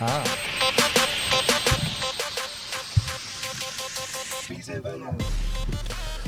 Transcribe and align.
Ah. 0.00 0.22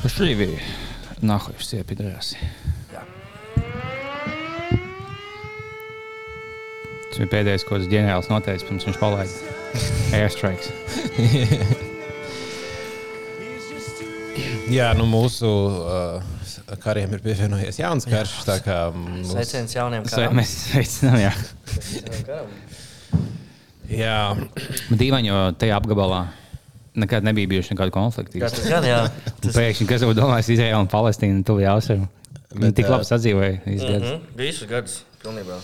Живи. 0.04 0.60
Нахуй 1.20 1.54
все 1.58 1.82
пидорасы. 1.84 2.36
Tas 7.10 7.18
bija 7.18 7.28
pēdējais, 7.32 7.64
ko 7.66 7.76
tas 7.80 7.88
ģenerālis 7.90 8.28
noteica, 8.30 8.66
pirms 8.68 8.86
viņš 8.86 8.98
palaida 9.00 9.32
airstrikes. 10.16 10.70
Jā, 14.70 14.92
nu 14.94 15.04
mūsu 15.10 15.48
uh, 15.50 16.22
kariem 16.80 17.16
ir 17.16 17.24
pievienojies 17.24 17.80
jauns 17.82 18.06
karš. 18.08 18.36
tā 18.46 18.60
kā 18.62 18.76
Mums, 18.94 19.32
Sveiciens 19.34 19.74
jauniem 19.74 20.06
Sve- 20.06 20.28
karam. 20.28 20.38
Mēs 20.38 20.52
sveicinām, 20.68 21.18
jā. 21.26 21.32
jā, 23.95 24.17
dīvaini, 24.91 25.31
jo 25.31 25.39
tajā 25.59 25.77
apgabalā 25.79 26.25
nekad 26.95 27.25
nebija 27.27 27.47
bijuši 27.51 27.75
nekādi 27.75 27.91
konflikti. 27.91 28.39
Tas 28.43 28.55
gan, 28.67 28.85
jā. 28.87 29.01
Tas, 29.41 29.55
Pēkšņi, 29.55 29.87
kas 29.89 30.05
būtu 30.07 30.19
domājis, 30.21 30.53
Izraela 30.55 30.79
un 30.83 30.91
Palestīna 30.91 31.43
tuvu 31.47 31.65
austrumu. 31.67 32.07
Viņi 32.55 32.69
Bet, 32.69 32.77
tik 32.77 32.87
labi 32.91 33.07
sadzīvoja. 33.07 33.59
mm 33.65 33.75
Mm 33.75 34.03
-hmm. 34.05 34.19
Visus 34.39 34.69
gadus, 34.69 35.01
pilnībā. 35.23 35.59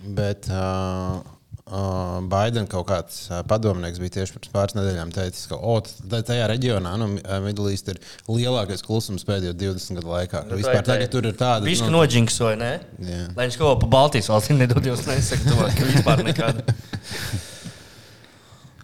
bet 0.00 0.48
uh, 0.48 1.20
uh, 1.66 2.22
Baidena 2.24 2.66
kaut 2.66 2.86
kāds 2.88 3.28
uh, 3.30 3.42
padomnieks 3.46 3.98
bija 3.98 4.10
tieši 4.16 4.32
pirms 4.32 4.48
pāris 4.54 4.74
nedēļām 4.78 5.12
teicis, 5.12 5.46
ka 5.46 5.56
oh, 5.56 5.82
tajā 6.08 6.48
reģionā, 6.48 6.96
nu, 6.96 7.18
Midlīst, 7.44 7.88
ir 7.88 8.00
lielākais 8.28 8.82
klusums 8.82 9.24
pēdējo 9.24 9.52
20 9.52 9.94
gadu 10.00 10.08
laikā. 10.08 10.44
Nu, 10.48 10.56
vispār 10.56 10.82
tagad 10.82 11.10
tur 11.10 11.26
ir 11.26 11.34
tāda. 11.34 11.66
Viņš 11.66 11.80
nu, 11.84 11.90
nu, 11.90 11.98
noģinksoja, 11.98 12.56
ne? 12.56 12.80
Jā. 12.98 13.28
Lai 13.36 13.46
viņš 13.46 13.58
kaut 13.58 13.68
ko 13.68 13.78
pa 13.84 13.86
Baltijas 13.86 14.28
valstīm 14.28 14.56
nedod, 14.56 14.84
jūs 14.86 15.06
nesakāt, 15.10 15.52
to, 15.52 15.56
ka 15.76 15.84
vispār 15.92 16.24
nekāda. 16.24 16.62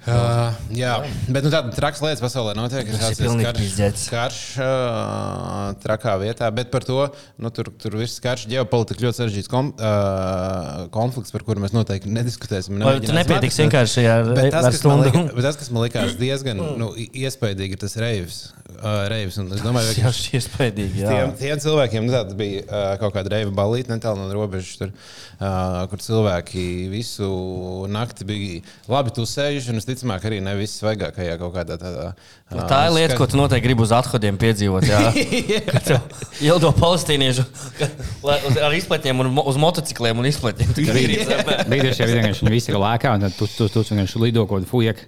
Uh, 0.08 0.54
jā, 0.72 0.92
bet 1.28 1.44
nu, 1.44 1.50
tādas 1.52 1.76
trakas 1.76 2.00
lietas 2.04 2.22
pasaulē 2.24 2.54
notiek. 2.56 2.88
Ir 2.88 2.96
Tas 2.98 3.18
ir 3.20 3.28
karš, 3.44 4.04
karš 4.12 4.38
uh, 4.64 5.72
trakā 5.82 6.14
vietā, 6.22 6.48
bet 6.54 6.70
par 6.72 6.84
to 6.86 6.98
nu, 7.38 7.50
tur, 7.54 7.68
tur 7.80 7.96
viss 8.00 8.20
karš 8.24 8.46
ģeopolitika 8.50 9.04
ļoti 9.06 9.18
sarežģīts 9.20 9.50
kom, 9.52 9.70
uh, 9.76 10.86
konflikts, 10.94 11.32
par 11.34 11.44
kuru 11.46 11.62
mēs 11.64 11.74
noteikti 11.76 12.10
nediskutēsim. 12.12 12.80
Vai 12.84 12.96
tu 13.04 13.14
nepietiks 13.16 13.60
vienkārši 13.64 14.06
ar, 14.10 14.32
Bet 14.38 14.50
tas, 14.54 14.68
ar 14.68 14.72
kas 14.76 14.84
man 14.88 15.02
stundu? 15.02 15.08
lika, 15.10 15.36
bet 15.36 15.48
tas, 15.48 15.60
kas 15.60 15.72
man 15.74 15.84
likās 15.86 16.16
diezgan 16.20 16.62
nu, 16.80 16.92
i- 16.96 17.10
iespaidīgi, 17.24 17.76
ir 17.78 17.82
tas 17.84 17.96
reivs. 18.00 18.40
Uh, 18.78 19.08
reivs 19.10 19.34
un 19.40 19.48
es 19.56 19.62
domāju, 19.64 19.94
ka 19.98 20.10
šī 20.14 20.36
iespaidīgi. 20.38 21.00
Jā. 21.02 21.10
tiem, 21.10 21.30
tiem 21.40 21.62
cilvēkiem 21.64 22.04
nu, 22.06 22.12
tāds 22.14 22.36
bija 22.38 22.62
uh, 22.68 22.90
kaut 23.00 23.14
kāda 23.16 23.32
reiva 23.32 23.50
balīta 23.56 23.90
netālu 23.96 24.20
no 24.22 24.28
robežas, 24.36 24.76
tur, 24.78 24.92
uh, 25.40 25.80
kur 25.90 25.98
cilvēki 26.04 26.66
visu 26.92 27.26
nakti 27.90 28.26
bija 28.28 28.60
labi 28.92 29.14
tusējuši. 29.16 29.74
Un 29.98 30.14
es 30.14 30.20
ticamāk, 30.22 30.24
arī 30.28 30.38
ne 30.44 30.54
viss 30.58 30.78
svaigākajā 30.80 31.36
kaut 31.40 31.54
kādā 31.56 31.76
tādā. 31.80 32.06
Nu, 32.52 32.64
tā 32.70 32.84
ir 32.86 32.94
lieta, 32.94 33.16
ko 33.18 33.26
tu 33.28 33.38
noteikti 33.40 33.66
gribi 33.66 33.82
uz 33.84 33.92
athodiem 33.94 34.38
piedzīvot. 34.40 34.86
Jā, 34.88 35.12
tev 35.88 36.44
Ildo 36.44 36.70
palestīniešu 36.76 37.44
ar 38.62 38.76
izplatņiem, 38.78 39.24
un 39.24 39.42
uz 39.42 39.58
motocikliem 39.60 40.22
un 40.22 40.28
izplatņiem. 40.30 40.74
Tu 40.76 40.86
krīt 40.86 41.24
zemē. 41.28 41.58
Bija 41.70 41.88
tieši 41.88 42.10
vienkārši 42.12 42.46
viņi 42.46 42.54
visi 42.54 42.72
ir 42.72 42.80
lēkā, 42.82 43.16
un 43.18 43.26
tad 43.26 43.38
tu, 43.38 43.50
tu, 43.50 43.68
tu 43.72 43.84
vienkārši 43.88 44.22
lido 44.22 44.46
kaut 44.46 44.62
kādu 44.62 44.70
fujek. 44.70 45.04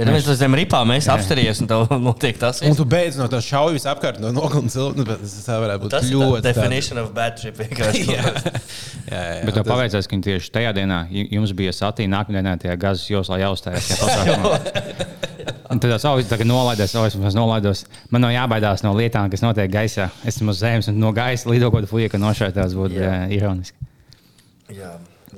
Ja 0.00 0.06
neviens 0.08 0.28
uz 0.32 0.38
zem 0.40 0.54
ripām 0.56 0.88
mēs 0.88 1.06
apstāties, 1.12 1.60
un 1.60 1.68
tev 1.70 1.90
notiek 2.08 2.38
tas. 2.40 2.62
Un 2.66 2.76
tu 2.78 2.86
beidz 2.88 3.18
no 3.20 3.26
tā 3.32 3.40
šaujas 3.44 3.84
apkārt, 3.92 4.20
no 4.22 4.30
nogalnas 4.34 4.72
cilvēka. 4.76 4.96
Nu, 4.96 5.04
bet 5.08 5.24
tā 5.46 5.58
varētu 5.60 5.84
būt 5.84 5.94
Tas 5.96 6.08
ļoti. 6.10 6.42
definition 6.46 7.02
of 7.02 7.12
bad 7.16 7.36
trip. 7.40 7.58
vienkārši. 7.60 8.04
jā, 8.14 8.24
jā, 8.24 9.20
jā, 9.20 9.44
Bet 9.44 9.58
tev 9.58 9.66
paveicās, 9.68 10.08
ka 10.10 10.20
tieši 10.26 10.52
tajā 10.56 10.72
dienā 10.80 11.02
ju- 11.12 11.28
jums 11.36 11.52
bija 11.58 11.74
satīna, 11.76 12.16
nākamajā 12.20 12.40
dienā 12.42 12.56
tajā 12.64 12.78
gazas 12.80 13.04
joslā 13.12 13.42
jāuzstājas. 13.44 13.92
Un 15.70 15.78
tad 15.78 15.92
es 15.94 16.02
jau 16.02 16.16
tagad 16.26 16.48
nolaidos, 16.50 16.94
jau 16.96 17.04
es 17.06 17.36
nolaidos. 17.36 17.84
Man 18.10 18.24
nav 18.24 18.32
jābaidās 18.34 18.82
no 18.82 18.90
lietām, 18.96 19.30
kas 19.30 19.44
notiek 19.44 19.70
gaisā. 19.70 20.08
Es 20.24 20.36
esmu 20.40 20.50
uz 20.50 20.58
zemes 20.64 20.88
un 20.90 20.98
no 20.98 21.12
gaisa 21.14 21.50
lido 21.50 21.70
kaut 21.70 21.84
kāda 21.84 21.90
fujeka 21.92 22.18
nošķērtās, 22.18 22.74
būtu 22.74 22.98
Jā. 22.98 23.12
uh, 23.28 23.34
ironiski. 23.36 23.78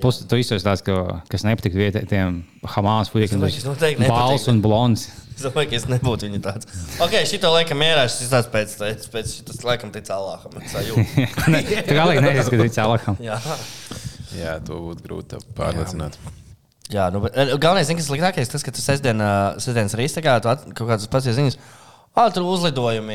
Jā. 0.03 0.05
Plus, 0.05 0.19
tu 0.27 0.39
izsaka 0.41 0.65
tās, 0.67 0.83
ka, 0.83 0.97
kas 1.31 1.45
nepatīk 1.47 1.77
vietējiem 1.79 2.41
Hamas 2.75 3.11
domāju, 3.39 3.55
kas 3.61 3.67
noteikti 3.69 4.03
nepatīk. 4.03 4.17
Balts 4.19 4.49
un 4.51 4.59
blonds. 4.65 5.05
Es 5.37 5.45
domāju, 5.47 5.71
ka 5.71 5.79
es 5.79 5.87
nebūtu 5.89 6.29
viņa 6.29 6.41
tāds. 6.43 6.69
Ok, 7.07 7.15
šito 7.31 7.51
laikam 7.55 7.79
mierā, 7.81 8.05
šis 8.11 8.31
tāds 8.35 8.51
pēc, 8.53 8.75
pēc, 8.83 9.07
pēc 9.15 9.33
šitas 9.39 9.63
laikam 9.67 9.93
tic 9.95 10.11
Allaham. 10.11 10.59
sajūtu. 10.75 11.27
Tu 11.89 11.97
galīgi 11.97 12.25
nezini, 12.27 12.39
kas 12.43 12.51
ir 12.53 12.73
cilvēkam. 12.81 13.19
Jā. 13.23 13.39
Jā, 14.37 14.57
to 14.67 14.79
būtu 14.91 15.07
grūti 15.07 15.41
pārliecināt. 15.57 16.19
Jā, 16.93 17.07
nu, 17.15 17.23
bet, 17.25 17.37
eh, 17.39 17.55
galvenais, 17.57 17.87
zin, 17.89 17.97
kas 17.97 18.09
ir 18.09 18.17
sliktākais, 18.17 18.51
tas, 18.53 18.65
ka 18.67 18.73
tu 18.75 18.83
sestdien, 18.85 19.21
ā, 19.23 19.31
sestdienas 19.63 19.95
rītā 19.97 20.21
tu 20.45 20.51
at- 20.53 20.67
kaut 20.77 20.89
kādas 20.91 21.09
pats 21.09 21.31
ziņas. 21.39 21.57
Ah, 21.57 21.82
tur 22.29 22.45
uzlidojumi, 22.45 23.15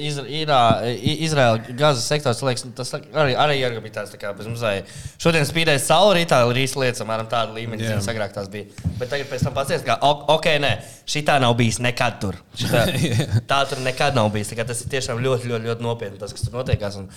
Izra, 0.00 0.22
Irā, 0.24 0.60
Izraela, 0.96 1.58
Gazas 1.76 2.06
sektors, 2.08 2.38
liekas, 2.40 2.64
tas 2.78 2.94
arī, 2.96 3.34
arī 3.36 3.58
ir 3.60 3.76
bija 3.84 3.98
tāds, 3.98 4.14
tā 4.14 4.20
kā 4.22 4.30
bez 4.38 4.48
mazai. 4.48 4.86
Šodien 5.20 5.44
spīdēja 5.44 5.82
saule 5.84 6.14
rītā, 6.16 6.38
rīts 6.48 6.72
lietas, 6.80 7.02
apmēram 7.04 7.28
tāda 7.28 7.52
līmeņa, 7.58 7.90
yeah. 7.90 8.00
agrāk 8.08 8.32
tās 8.32 8.48
bija. 8.52 8.72
Bet 8.96 9.12
tagad 9.12 9.28
pēc 9.28 9.44
tam 9.44 9.56
paciet, 9.58 9.84
ka, 9.84 9.98
ok, 10.32 10.48
nē, 10.64 10.72
šitā 11.12 11.36
nav 11.44 11.58
bijis 11.60 11.82
nekad 11.84 12.16
tur. 12.24 12.40
Šitā, 12.56 12.86
tā 13.52 13.60
tur 13.68 13.84
nekad 13.84 14.16
nav 14.16 14.32
bijis. 14.32 14.54
Tā 14.56 14.64
Tas 14.72 14.80
ir 14.80 14.92
tiešām 14.96 15.20
ļoti, 15.20 15.52
ļoti, 15.52 15.68
ļoti 15.68 15.84
nopietni, 15.84 16.20
tas, 16.22 16.32
kas 16.32 16.46
tur 16.46 16.56
notiekās. 16.56 16.96
Un 17.02 17.12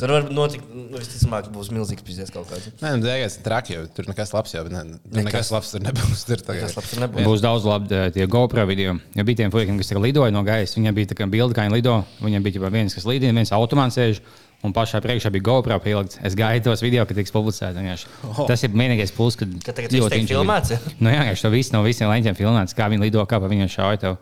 Tur 0.00 0.10
var 0.10 0.24
notikt, 0.32 0.64
nu, 0.72 0.96
visticamāk, 0.96 1.50
būs 1.52 1.68
milzīgs 1.74 2.04
pizdies 2.06 2.32
kaut 2.32 2.48
kāds. 2.50 2.70
Nē, 2.80 2.94
nu, 2.98 3.06
ir 3.06 3.34
traki, 3.44 3.74
jo 3.76 3.82
tur 3.92 4.08
nekas 4.08 4.32
labs 4.34 4.54
jau 4.54 4.62
ne, 4.66 4.84
tur 4.96 5.18
Nekas. 5.18 5.26
nekas 5.28 5.50
labs 5.52 5.72
tur 5.74 5.82
nebūs. 5.84 6.22
Tur 6.26 6.44
tagad. 6.46 6.72
labs 6.78 6.92
tur 6.94 7.02
nebūs. 7.04 7.26
Būs 7.28 7.44
daudz 7.44 7.68
labi 7.68 8.00
tie 8.16 8.26
GoPro 8.30 8.64
video. 8.70 8.96
Ja 9.18 9.26
bija 9.28 9.42
tiem 9.42 9.52
puikiem, 9.54 9.76
kas 9.78 9.92
ir 9.92 10.00
lidojuši 10.02 10.34
no 10.34 10.42
gaisa, 10.46 10.78
viņiem 10.78 10.96
bija 10.96 11.12
tā 11.12 11.18
kā 11.20 11.28
bilde, 11.30 11.56
kā 11.58 11.66
viņi 11.68 11.76
lido. 11.76 11.98
Viņiem 12.24 12.46
bija 12.46 12.58
tikai 12.58 12.72
viens, 12.74 12.96
kas 12.96 13.06
lidina, 13.08 13.36
viens 13.36 13.54
automāts 13.54 14.00
sēž. 14.00 14.22
Un 14.62 14.70
pašā 14.70 15.00
priekšā 15.02 15.30
bija 15.34 15.42
GoPro 15.48 15.78
pielikts. 15.82 16.20
Es 16.22 16.36
gaidu 16.38 16.70
tos 16.70 16.84
video, 16.84 17.02
kad 17.06 17.18
tiks 17.18 17.34
vienkārši. 17.34 18.10
Oh. 18.28 18.44
Tas 18.46 18.62
ir 18.62 18.70
vienīgais 18.70 19.10
puls, 19.14 19.34
kad. 19.38 19.50
Ka 19.66 19.74
tagad 19.74 19.90
tiek 19.90 20.06
inčīgi. 20.06 20.36
filmēts? 20.36 20.76
Nu, 21.02 21.10
jā, 21.10 21.24
vienkārši 21.24 21.42
to 21.42 21.50
visu 21.50 21.74
no 21.74 21.82
visiem 21.82 22.06
leņķiem 22.06 22.38
filmēts, 22.38 22.76
kā 22.78 22.86
viņi 22.92 23.02
lido, 23.08 23.26
kā 23.26 23.42
pa 23.42 23.50
viņiem 23.50 23.70
šauja. 23.74 23.98
Tev. 24.04 24.20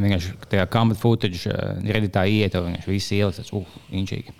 Vienkārši 0.00 0.32
tajā 0.48 0.64
kamerā 0.72 0.96
footage, 1.00 1.52
redītā 1.84 2.24
iet, 2.32 2.56
tev 2.56 2.64
vienkārši 2.64 2.94
viss 2.96 3.12
ielas, 3.12 3.36
tas 3.42 3.52
uh, 3.52 3.76
inčīgi. 3.92 4.32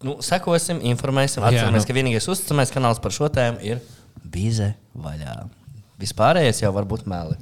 Nu, 0.00 0.14
sekosim, 0.24 0.78
informēsim, 0.88 1.42
Jā, 1.44 1.50
atceramies, 1.50 1.84
nu. 1.84 1.88
ka 1.90 1.96
vienīgais 1.96 2.28
uzticamais 2.32 2.70
kanāls 2.72 3.00
par 3.04 3.12
šo 3.12 3.28
tēmu 3.32 3.60
ir 3.66 3.82
Bīze 4.32 4.70
vaļā. 4.96 5.34
Vispārējais 6.00 6.62
jau 6.62 6.70
var 6.72 6.86
būt 6.88 7.04
meli. 7.10 7.36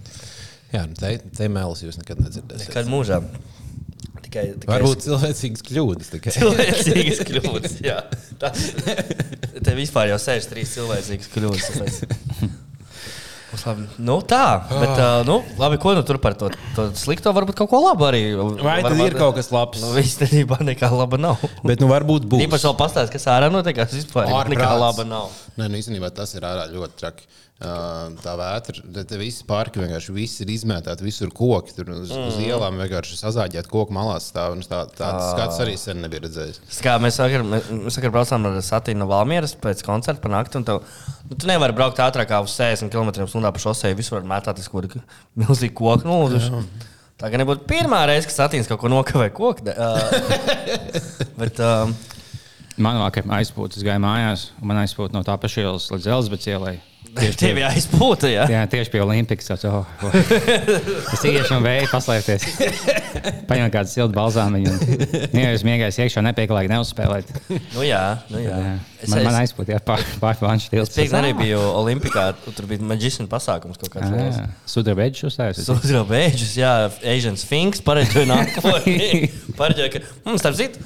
Jā, 0.72 0.82
nu, 0.90 0.96
te, 0.98 1.12
te 1.38 1.46
mēlis 1.52 1.84
jūs 1.86 2.00
nekad 2.00 2.18
nedzirdēsiet. 2.24 2.72
Kad 2.74 2.90
mūžā. 2.90 3.20
Tikai, 4.26 4.42
tikai 4.58 4.68
Varbūt 4.74 5.04
cilvēcīgas 5.06 5.62
kļūdas 5.64 6.10
tikai. 6.16 6.34
cilvēcīgas 6.34 7.22
kļūdas. 7.30 7.76
Jā, 7.86 8.00
tas 8.42 8.66
te 9.64 9.76
vispār 9.78 10.10
jau 10.10 10.18
sēž 10.20 10.50
trīs 10.50 10.74
cilvēcīgas 10.74 11.30
kļūdas. 11.32 12.02
Labi. 13.48 13.86
Nu, 14.04 14.18
tā, 14.28 14.60
bet, 14.68 14.90
uh, 15.00 15.22
nu, 15.24 15.38
labi, 15.56 15.78
ko 15.80 15.94
nu 15.96 16.02
tur 16.04 16.18
par 16.20 16.34
to, 16.36 16.50
to 16.76 16.84
slikto, 16.98 17.32
varbūt 17.32 17.56
kaut 17.56 17.70
ko 17.72 17.80
labu 17.80 18.04
arī. 18.04 18.20
Vai 18.60 18.82
Varbūt- 18.84 19.06
ir 19.08 19.16
kaut 19.16 19.38
kas 19.38 19.48
labs? 19.54 19.80
Nu, 19.80 19.94
īstenībā 19.96 20.60
nekā 20.68 20.90
laba 20.92 21.16
nav. 21.16 21.40
Bet 21.64 21.80
nu 21.80 21.88
varbūt 21.88 22.28
būs. 22.28 22.44
Īpaši 22.44 22.68
vēl 22.68 22.76
pastāstīt, 22.76 23.14
kas 23.16 23.24
ārā 23.32 23.48
notiek, 23.52 23.76
kas 23.78 23.96
vispār 23.96 24.28
nekā 24.52 24.68
laba 24.76 25.06
nav. 25.08 25.32
Nē, 25.56 25.70
nu 25.72 25.80
īstenībā 25.80 26.12
tas 26.14 26.34
ir 26.36 26.44
ārā 26.44 26.68
ļoti 26.74 27.00
traki. 27.00 27.24
Tā 27.58 28.32
vētra, 28.38 28.82
te, 28.94 29.02
te 29.10 29.16
visi 29.18 29.42
parki 29.46 29.80
vienkārši 29.82 30.12
viss 30.14 30.42
ir 30.44 30.50
izmētāti, 30.54 31.02
visur 31.02 31.32
koki. 31.34 31.72
Tur 31.74 31.88
uz, 31.90 32.12
mm. 32.14 32.28
uz 32.30 32.36
ielām 32.44 32.76
vienkārši 32.78 33.16
sazāģēt 33.18 33.66
koku 33.70 33.94
malās 33.96 34.28
stāv. 34.30 34.54
Tā, 34.70 34.84
tāds 34.94 35.24
skats 35.32 35.58
arī 35.64 35.74
sen 35.80 35.98
nebija 36.04 36.22
redzējis. 36.28 36.60
Kā 36.84 36.94
mēs 37.02 37.18
vakar, 37.18 37.42
mēs 37.48 37.98
vakar 37.98 38.12
braucām 38.14 38.46
ar 38.46 38.60
Satīnu 38.62 39.02
no 39.02 39.08
Valmieras 39.10 39.56
pēc 39.58 39.82
koncerta 39.86 40.22
par 40.22 40.36
nakti. 40.36 40.60
un 40.60 40.68
Tev, 40.68 40.84
nu, 41.26 41.34
tu 41.34 41.50
nevari 41.50 41.74
braukt 41.74 41.98
ātrāk 42.04 42.30
kā 42.30 42.38
uz 42.46 42.54
60 42.54 42.94
km/h 42.94 43.50
pa 43.56 43.64
šosei. 43.64 43.96
Visur 43.98 44.20
var 44.20 44.30
mētāties 44.36 44.70
kaut 44.70 44.86
kāda 44.92 45.02
milzīga 45.42 45.74
koka. 45.82 46.06
Nu, 46.06 46.62
tā 47.18 47.32
gan 47.32 47.42
nebūtu 47.42 47.66
pirmā 47.66 48.04
reize, 48.06 48.30
kad 48.30 48.38
Satīns 48.44 48.70
kaut 48.70 48.84
ko 48.84 48.92
nokavē 48.94 49.32
koku. 49.34 49.66
de- 49.66 49.74
Uh, 49.74 50.78
bet, 51.42 51.58
um, 51.58 51.96
Man 52.78 52.94
vakar 53.02 53.26
aizpūta, 53.40 53.74
es 53.74 53.82
gāju 53.82 53.98
mājās, 54.04 54.42
un 54.62 54.70
man 54.70 54.78
aizpūta 54.84 55.10
no 55.16 55.24
tā 55.26 55.34
paša 55.42 55.64
ielas 55.64 55.88
līdz 55.90 56.04
Elizabeth 56.14 56.46
ielai. 56.46 56.76
Tieši 57.16 57.38
tev 57.40 57.58
jau 57.58 57.68
aizpūta. 57.70 58.28
Ja? 58.30 58.44
Jā, 58.50 58.60
tieši 58.70 58.92
pie 58.92 59.00
Olimpikas. 59.02 59.48
Oh, 59.66 59.86
oh. 60.04 60.16
Es 61.14 61.24
iešu 61.26 61.56
un 61.56 61.64
vēju 61.64 61.88
paslēpties. 61.90 62.44
Paņem 63.48 63.72
kādu 63.74 63.90
siltu 63.90 64.14
balzāmiņu. 64.16 64.74
Ja 65.34 65.52
jūs 65.54 65.64
miegājat 65.66 65.98
iekšā, 66.04 66.22
nepieklājīgi 66.28 66.72
neuzspēlēt. 66.74 67.32
Nu, 67.74 67.82
jā, 67.86 68.02
nu, 68.32 68.42
jā. 68.44 68.60
Jā. 68.68 68.76
Es, 68.98 69.12
Man, 69.12 69.22
man 69.28 69.36
es, 69.38 69.48
aizpūta, 69.48 69.76
jā, 69.76 69.80
pārpāņš 70.18 70.68
es 70.74 70.90
pieņemu, 70.94 71.18
arī 71.20 71.34
biju 71.38 71.58
Olimpikā. 71.78 72.24
Tur 72.46 72.66
bija 72.70 72.82
maģisks 72.92 73.28
pasākums 73.30 73.78
kaut 73.78 73.92
kāds. 73.94 74.10
liels. 74.10 74.40
Sudrabeģis 74.70 75.28
uzstājas. 75.30 75.60
Sūdzīgs 75.68 76.08
beidžus, 76.10 76.56
jā, 76.58 76.72
Asians 77.14 77.44
Finks 77.46 77.82
pareģoja 77.86 78.26
nākotnē. 78.30 79.10
Pareģoja, 79.60 79.92
ka 79.94 80.02
mums, 80.26 80.42
starp 80.42 80.58
citu, 80.58 80.82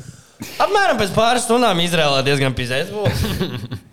apmēram 0.60 1.00
pēc 1.00 1.16
pāris 1.16 1.48
stundām 1.48 1.80
Izrēlā 1.84 2.20
diezgan 2.26 2.52
pizēs 2.58 2.92
būs. 2.92 3.24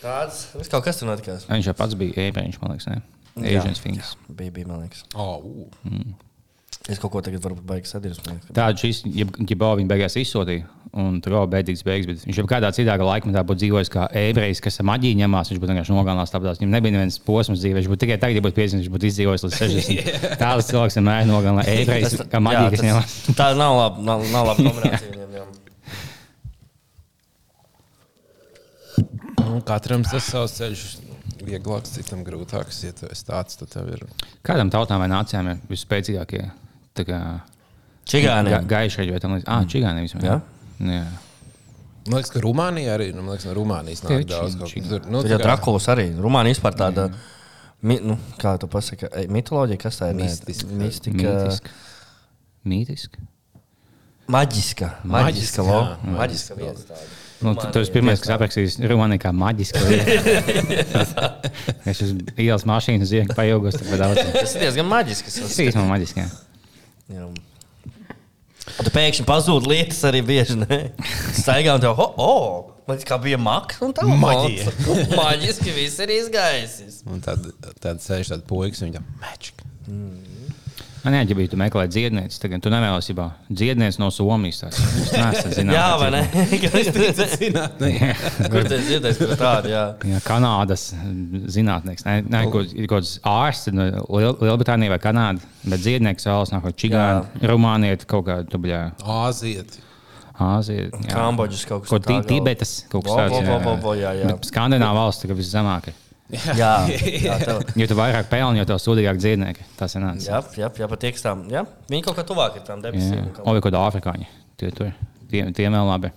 Tāds 0.00 0.70
kaut 0.72 0.86
kas 0.86 1.00
tur 1.00 1.10
notikās. 1.10 1.46
Viņš 1.50 1.70
jau 1.70 1.76
pats 1.76 1.96
bija 2.00 2.28
ēbriņš, 2.28 2.58
man 2.62 2.74
liekas, 2.74 2.88
ne? 2.88 3.00
Finks. 3.84 4.16
jā, 4.16 4.34
Bija, 4.34 4.50
bija, 4.54 4.68
man 4.68 4.84
liekas. 4.84 5.04
Oh, 5.14 5.44
uh. 5.86 6.02
Es 6.88 6.98
kaut 6.98 7.12
ko 7.12 7.20
tagad 7.20 7.42
varbūt 7.44 7.66
baigs 7.68 7.90
sadirst. 7.92 8.24
Tādu 8.56 8.80
šīs, 8.80 9.02
ja 9.12 9.26
viņa 9.28 9.90
beigās 9.90 10.16
izsūtīja, 10.16 10.64
un 10.96 11.18
tur 11.22 11.36
jau 11.36 11.42
beigas 11.50 11.84
beigas, 11.86 12.08
bet 12.08 12.24
viņš 12.24 12.38
jau 12.40 12.46
kādā 12.48 12.70
citā 12.74 12.96
laikmetā 12.96 13.42
būtu 13.46 13.60
dzīvojis 13.66 13.92
kā 13.92 14.06
ebrejs, 14.16 14.62
kas 14.64 14.80
ar 14.80 14.88
maģiju 14.88 15.18
ņemās. 15.20 15.52
Viņš 15.52 15.60
būtu 15.60 15.74
vienkārši 15.74 15.94
nogalinājis 15.94 16.32
tāpēc, 16.34 16.62
viņam 16.62 16.74
nebija 16.78 16.96
nevienas 16.96 17.20
posms 17.26 17.60
dzīvē. 17.60 17.82
Viņš 17.82 17.90
būtu 17.92 18.02
tikai 18.06 18.18
tagad, 18.24 18.40
ja 18.40 18.44
būtu 18.48 18.58
50, 18.58 18.80
viņš 18.80 18.92
būtu 18.96 19.10
izdzīvojis 19.10 19.44
līdz 19.46 19.56
60. 19.60 20.10
Tāds 20.42 20.72
cilvēks 20.72 20.98
vienmēr 20.98 21.28
nogalina 21.28 21.68
ebrejs, 21.68 22.16
kā 22.32 22.38
maģija, 22.48 22.72
kas 22.74 22.86
ņemās. 22.88 23.18
Tā 23.38 23.52
nav 23.60 23.76
laba, 23.76 24.06
nav, 24.08 24.24
nav 24.32 24.50
laba 24.50 24.64
kombinācija. 24.64 25.12
viņam, 25.14 25.30
jā. 25.36 25.44
Nu, 29.50 29.60
katram 29.66 30.02
tas 30.06 30.24
savs 30.30 30.56
ceļš. 30.60 30.84
Vieglāks, 31.40 31.94
citam 31.96 32.20
grūtāks. 32.26 32.82
Ja 32.84 32.92
esi 33.10 33.24
tāds, 33.24 33.56
tad 33.56 33.70
tev 33.72 33.88
ir. 33.94 34.02
Kādam 34.46 34.70
tautām 34.72 35.00
vai 35.00 35.08
nācijām 35.08 35.48
ir 35.54 35.60
visspēcīgākie 35.70 36.42
Čigāni. 38.10 38.50
ga, 38.52 38.60
gaišreģi 38.66 39.14
vai 39.14 39.20
tam 39.22 39.34
līdzīgi? 39.36 39.48
Ah, 39.48 39.64
čigāni 39.70 40.04
vismaz. 40.04 40.24
Jā. 40.26 40.36
Jā. 40.80 41.04
Man 42.08 42.16
liekas, 42.16 42.32
ka 42.34 42.40
Rumānija 42.42 42.94
arī 42.96 43.10
nu, 43.14 43.22
man 43.22 43.34
liekas, 43.36 43.46
no 43.48 43.54
Rumānijas 43.58 44.02
nāk 44.04 44.08
Tie 44.08 44.24
daudz. 44.32 44.56
či- 44.72 44.80
kaut 44.82 44.88
Tur, 44.90 45.10
nu, 45.12 45.22
tā 45.22 45.36
kā- 45.36 45.42
Drakulas 45.44 45.86
arī. 45.92 46.06
Rumānija 46.16 46.56
vispār 46.56 46.76
tāda, 46.80 47.04
mi, 47.82 47.98
nu, 48.02 48.16
kā 48.40 48.58
tu 48.58 48.66
pasaki, 48.66 49.08
mitoloģija, 49.28 49.78
kas 49.78 50.00
tā 50.00 50.10
ir? 50.10 50.16
Mistiska. 50.20 50.66
Mistika. 50.80 51.16
Mītiski. 51.16 51.70
Mītiski. 52.66 53.18
Maģiska. 54.30 54.90
Maģiska, 55.04 55.24
Maģiska, 55.24 55.62
lo. 55.66 55.80
jā. 55.80 56.16
Maģiska 56.18 56.56
vieta. 56.56 57.00
Nu, 57.40 57.54
tu, 57.56 57.68
tu 57.72 57.80
esi 57.80 57.92
pirmais, 57.94 58.20
kas 58.20 58.34
aprakstījis 58.34 58.78
Rumāniju 58.90 59.22
kā 59.22 59.30
maģisku 59.32 59.80
lietu. 59.88 61.04
es 61.90 62.02
uz 62.04 62.10
ielas 62.36 62.66
mašīnu 62.68 63.08
zinu, 63.08 63.30
ka 63.30 63.38
pajūgos 63.38 63.78
tur 63.80 63.94
daudz. 64.00 64.20
Tas 64.34 64.56
ir 64.56 64.66
diezgan 64.66 64.90
maģisks. 64.90 65.38
Tas 65.40 65.54
ir 65.56 65.70
īstenībā. 65.70 66.26
Jā. 67.10 67.30
Tu 68.80 68.92
pēkšņi 68.92 69.24
pazūd 69.28 69.66
lietas 69.68 70.02
arī 70.08 70.20
bieži. 70.26 70.58
Staigā 71.36 71.74
un 71.74 71.82
te 71.82 71.88
jau, 71.88 72.10
oh, 72.20 72.70
man 72.88 73.00
kā 73.08 73.18
bija 73.22 73.40
maks 73.40 73.80
un 73.84 73.94
tā 73.96 74.04
Maģija. 74.04 74.74
Maģiski 75.20 75.74
viss 75.74 76.00
ir 76.04 76.12
izgaisis. 76.14 77.00
Un 77.08 77.24
tad, 77.24 77.48
tad 77.82 78.04
sēž 78.04 78.34
tāds 78.34 78.46
puisis, 78.48 78.84
un 78.84 78.92
viņa 78.92 79.04
magic. 79.22 79.64
Man 81.04 81.14
jā, 81.16 81.20
ja 81.24 81.36
biji 81.38 81.48
tu 81.54 81.56
meklē 81.56 81.86
dziednieci, 81.88 82.36
tagad 82.42 82.60
tu 82.64 82.68
nevēlas 82.72 83.06
jau 83.08 83.26
dziednieci 83.48 84.00
no 84.02 84.10
Somijas. 84.12 84.58
tās. 84.64 84.80
Es 85.00 85.12
neesmu 85.16 85.52
zinājis. 85.58 85.78
Jā, 85.78 85.86
vai 85.96 86.10
ne? 86.12 86.22
Zināt, 87.40 87.80
ne? 87.80 88.14
Kur 88.52 88.64
tas 88.68 88.74
ir 88.76 88.84
dzirdējis, 88.88 89.20
ka 89.32 89.38
tāda, 89.40 89.70
jā. 89.72 89.84
Jā, 90.12 90.20
Kanādas 90.26 90.88
zinātnieks. 91.56 92.04
Ne, 92.08 92.18
ne, 92.28 92.42
kaut, 92.52 92.74
kāds 92.92 93.14
ārsts 93.24 93.72
no 93.72 93.86
Liel, 94.12 94.36
Lielbritānijas 94.44 94.92
vai 94.96 95.00
Kanādas, 95.06 95.46
bet 95.64 95.84
dziednieks 95.86 96.28
vēlas 96.28 96.52
no 96.52 96.60
Čigāna, 96.72 97.24
Rumānija, 97.48 98.00
kaut 98.10 98.26
kā 98.28 98.40
dubļā 98.52 98.82
Āziet. 99.20 99.80
Āzija. 100.40 100.88
jā. 100.88 101.10
Kambodžas 101.12 101.66
kaut 101.68 101.82
kas 101.84 101.90
Kaut 101.92 102.06
tā 102.06 102.14
kā 102.14 102.20
gal- 102.22 102.28
Tibetas 102.30 102.70
kaut 102.88 103.04
kas 103.04 103.16
tāds. 103.18 104.48
Skandināva 104.48 105.02
valsts 105.02 105.24
tagad 105.26 105.36
viszemākā. 105.36 105.92
Jā, 106.30 106.72
jā, 107.26 107.36
tev. 107.42 107.62
Jo 107.78 107.86
tu 107.90 107.96
vairāk 107.98 108.28
pelni, 108.30 108.60
jo 108.60 108.66
tev 108.70 108.80
sūdīgāk 108.82 109.18
dziednieki. 109.20 109.66
Tas 109.78 109.96
ir 109.96 110.04
nācis. 110.04 110.28
Jā, 110.30 110.40
jā, 110.58 110.70
jā 110.82 110.88
pat 110.90 111.06
iekstām. 111.10 111.46
Jā, 111.50 111.64
viņi 111.90 112.06
kaut 112.06 112.18
kā 112.18 112.24
tuvāk 112.26 112.60
ir 112.60 112.66
tām 112.66 112.82
debesīm. 112.84 113.16
Jā, 113.18 113.28
vai 113.42 113.58
kaut 113.58 113.66
kāda 113.68 113.84
afrikāņa. 113.88 114.28
Tie 114.60 114.70
tur. 114.76 114.92
Tie, 115.30 115.44
tie 115.56 115.68
vēl 115.70 115.86
labi. 115.88 116.12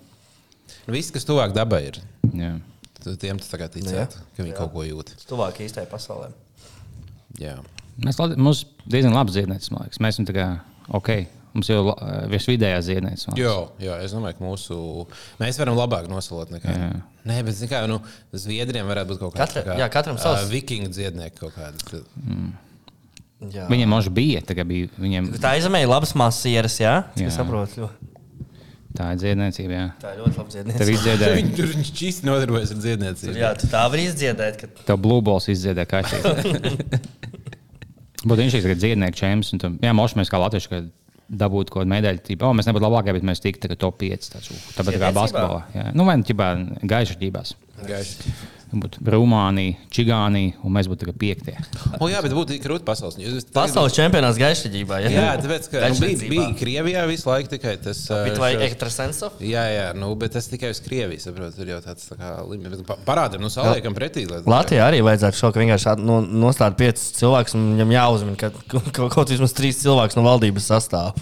Viss, 0.92 1.14
kas 1.16 1.26
tuvāk 1.28 1.54
dabai 1.56 1.84
ir, 1.88 2.00
Jā. 2.36 2.56
tiem 3.22 3.40
tu 3.40 3.48
tagad 3.48 3.72
ticētu, 3.76 4.20
ka 4.36 4.44
viņi 4.44 4.56
kaut 4.58 4.74
ko 4.74 4.84
jūt. 4.88 5.14
Tuvāk 5.30 5.62
īstajai 5.64 5.88
pasaulē. 5.92 6.32
Jā. 7.40 7.56
Mēs 8.04 8.18
mums 8.42 8.64
diezgan 8.90 9.16
labi 9.16 9.36
dziednēs, 9.36 9.70
man 9.72 9.86
liekas. 9.86 10.02
Mēs 10.04 10.18
esam 10.18 10.28
tā 10.28 10.36
kā 10.36 10.48
ok. 10.98 11.12
Mums 11.54 11.68
jau 11.70 11.84
la- 11.86 11.96
virs 12.32 12.48
vidējā 12.50 12.80
dziednēs. 12.82 13.28
Jā, 13.38 13.52
jā, 13.80 13.98
es 14.04 14.14
domāju, 14.16 14.40
ka 14.40 14.44
mūsu. 14.48 14.78
Mēs 15.40 15.60
varam 15.62 15.76
labāk 15.78 16.08
nosalot 16.10 16.50
nekā. 16.50 16.72
Jā. 16.74 16.88
Nē, 17.30 17.44
bet 17.46 17.60
kā, 17.70 17.84
nu, 17.88 18.00
Zviedriem 18.34 18.88
varētu 18.90 19.14
būt 19.14 19.20
kaut 19.22 19.36
kāda. 19.36 19.62
Katra- 19.62 19.78
jā, 19.78 19.90
katram 19.94 20.18
savs. 20.18 20.48
Vikingu 20.50 20.90
dziednieki 20.90 21.38
kaut 21.44 21.54
kāda. 21.54 22.02
Jā. 23.54 23.68
Viņiem 23.70 23.92
možda 23.92 24.10
bija. 24.16 24.42
Bija 24.66 24.88
viņiem 24.98 25.30
Tā 25.38 25.54
aizemē 25.60 25.84
ir 25.84 25.92
labas 25.92 26.14
masieras, 26.18 26.80
jā? 26.82 27.04
Jā. 27.20 27.28
Es 27.28 27.36
saprotu. 27.38 27.90
tā 28.98 29.12
ir 29.14 29.18
dziedniecība. 29.22 29.74
Jā. 29.78 29.86
Tā 30.02 30.14
ir 30.16 30.20
ļoti 30.24 30.38
laba 30.38 30.50
Tev 30.50 30.90
dziedniecība. 30.90 31.30
Viņi 31.40 31.54
tur 31.58 31.70
viņš 31.74 31.94
čīsti 32.00 32.28
nodarbojas 32.30 32.72
ar 32.76 32.82
dziedniecību. 32.84 33.38
Jā, 33.42 33.54
tu 33.60 33.68
tā 33.68 33.86
vari 33.90 34.08
izdziedēt, 34.10 34.58
ka 34.62 34.68
Tev 34.90 34.98
blue 35.06 35.22
balls 35.22 35.48
izdziedēja 35.54 35.86
kaitīgi. 35.86 37.00
Būtu 38.28 38.40
viņš 38.40 38.54
ir 38.62 38.76
dziednieks 38.80 39.20
čempions. 39.20 39.54
un 39.54 39.60
tam- 39.60 39.80
Jā, 39.84 39.92
moši 39.98 40.16
mēs 40.22 40.30
kā 40.32 40.40
latvieši. 40.40 40.70
Kad 40.72 40.92
Dabūt 41.34 41.72
kaut 41.74 41.82
kādu 41.82 41.90
medaļu, 41.90 42.22
tipo, 42.28 42.46
oh, 42.46 42.54
mēs 42.54 42.68
nebūtu 42.70 42.86
labākie, 42.86 43.16
bet 43.16 43.24
mēs 43.26 43.42
tiktu 43.42 43.74
top 43.80 43.98
5. 44.04 44.28
Tāds, 44.36 44.52
uh, 44.54 44.66
tāpat 44.78 45.00
kā 45.02 45.10
basketbolā. 45.16 45.64
Jā. 45.74 45.86
Nu, 45.98 46.06
vai 46.06 46.20
nu 46.20 46.28
ķibā 46.28 46.50
gaiša 46.86 47.18
ģībās. 47.22 47.56
Gaiši. 47.88 48.34
Būtu 48.74 49.04
Rumānija, 49.06 49.76
Čigānija, 49.94 50.56
un 50.66 50.72
mēs 50.74 50.88
būtu 50.90 51.04
tagad 51.04 51.18
piektie. 51.22 51.52
O, 52.02 52.08
jā, 52.10 52.24
bet 52.26 52.34
būtu 52.34 52.56
krūti 52.64 52.82
pasaules. 52.88 53.20
Jūs- 53.22 53.46
pasaules 53.54 53.94
čempionāts 53.94 54.40
gaišaģībā. 54.42 54.98
Jā, 55.14 55.26
tāpēc, 55.44 55.68
ka 55.70 55.92
nu, 55.94 56.00
bija, 56.02 56.30
bija 56.32 56.48
Krievijā 56.58 57.04
visu 57.06 57.30
laiku 57.30 57.52
tikai 57.52 57.76
tas. 57.84 58.02
Bet 58.10 58.34
ā, 58.34 58.42
vai 58.42 58.50
ekstrasensov? 58.66 59.38
Jā, 59.46 59.68
jā, 59.70 59.86
nu, 59.94 60.10
bet 60.18 60.34
tas 60.34 60.50
tikai 60.50 60.72
uz 60.74 60.82
Krieviju. 60.82 61.22
Saprotu, 61.22 61.54
tur 61.60 61.70
jau 61.70 61.78
tāds 61.86 62.10
tā 62.10 62.18
kā 62.18 62.32
līmenis. 62.50 62.82
Pa- 62.90 62.98
Parādām, 63.06 63.46
nu, 63.46 63.54
saliekam 63.54 63.94
pretī. 63.94 64.26
Lai, 64.26 64.42
Latvijā 64.42 64.90
arī 64.90 65.04
vajadzētu 65.06 65.38
šo, 65.44 65.54
ka 65.54 65.62
vienkārši 65.62 65.96
no, 66.02 66.18
nostāt 66.26 66.74
piecus 66.82 67.12
cilvēkus, 67.22 67.54
un 67.60 67.76
viņam 67.78 67.94
jāuzmina, 67.94 68.40
ka 68.42 68.50
ka- 68.58 68.82
kaut, 68.90 69.12
kaut 69.20 69.36
vismaz 69.38 69.54
trīs 69.54 69.86
cilvēkus 69.86 70.18
no 70.18 70.26
valdības 70.26 70.72
sastāv. 70.74 71.14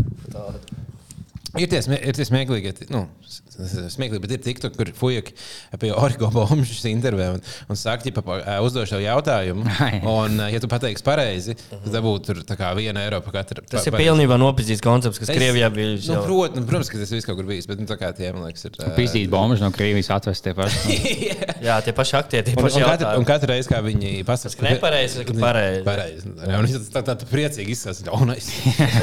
Ir 1.60 1.68
tie, 1.68 1.82
ir 2.00 2.16
tie 2.16 2.24
smieklīgi, 2.24 2.88
nu, 2.96 3.10
s- 3.52 3.74
s- 3.76 3.96
smieklīgi, 3.98 4.22
bet 4.24 4.32
ir 4.38 4.42
TikTok, 4.46 4.76
kur 4.80 4.92
fujaki 4.98 5.34
pie 5.82 5.92
Origo 5.94 6.30
Bombas 6.34 6.72
intervē 6.90 7.28
un, 7.36 7.42
un 7.70 7.80
saka, 7.80 8.10
ja 8.12 8.58
uzdošu 8.64 8.96
tev 8.98 9.04
jautājumu, 9.06 9.66
un, 10.16 10.40
ja 10.52 10.60
tu 10.64 10.70
pateiksi 10.72 11.04
pareizi, 11.06 11.56
tad 11.70 11.90
dabūtu 11.94 12.26
tur 12.32 12.42
tā 12.48 12.58
kā 12.60 12.72
viena 12.78 13.04
eiro 13.06 13.20
par 13.26 13.36
katru. 13.42 13.64
Tas 13.70 13.86
ir 13.88 13.96
pilnībā 14.00 14.38
nopietns 14.42 14.82
koncepts, 14.84 15.20
kas 15.22 15.30
Es- 15.34 15.38
Krievijā 15.40 15.70
bija. 15.74 15.98
Nu, 16.02 16.16
jau- 16.18 16.24
prot, 16.26 16.56
nu, 16.58 16.66
protams, 16.70 16.90
ka 16.92 17.00
tas 17.02 17.12
viss 17.14 17.28
kaut 17.28 17.38
kur 17.42 17.48
bijis, 17.50 17.68
bet 17.70 17.80
nu, 17.82 17.88
tā 17.90 17.98
kā 18.00 18.10
tie, 18.18 18.32
man 18.36 18.48
liekas, 18.50 18.66
ir. 18.70 18.78
ā, 18.82 18.92
Pīzdīt 18.98 19.30
bombas 19.32 19.62
no 19.64 19.70
Krievijas 19.76 20.10
atvest 20.16 20.44
tie 20.48 20.54
paši. 20.58 20.98
Jā, 21.68 21.76
tie 21.86 21.94
paši 21.94 22.16
aktieri, 22.18 22.46
tie 22.50 22.56
Un, 22.58 22.64
paši 22.66 22.80
un, 22.82 22.88
katru, 22.90 23.10
un 23.22 23.28
katru 23.28 23.52
reizi, 23.52 23.70
kā 23.72 23.82
viņi 23.86 24.14
pasakā, 24.28 24.58
ka 24.62 24.70
nepareizi, 24.72 25.26
ka 25.28 25.36
pareizi. 25.38 25.84
pareizi. 25.86 26.32
Jā, 26.42 26.56
un 26.58 26.66
viņš 26.70 26.88
tā, 26.96 27.04
tā, 27.06 27.16
tā 27.22 27.28
priecīgi 27.30 27.76
izsaka, 27.76 28.18
nice. 28.26 28.50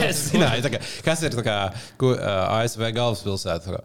es 0.09 0.25
zināju, 0.33 0.65
tā 0.67 0.73
kā, 0.75 0.81
kas 1.07 1.23
ir 1.29 1.37
tā 1.39 1.45
kā, 1.47 1.57
ko, 2.01 2.15
uh, 2.17 2.59
ASV 2.59 2.89
galvaspilsēta. 2.97 3.79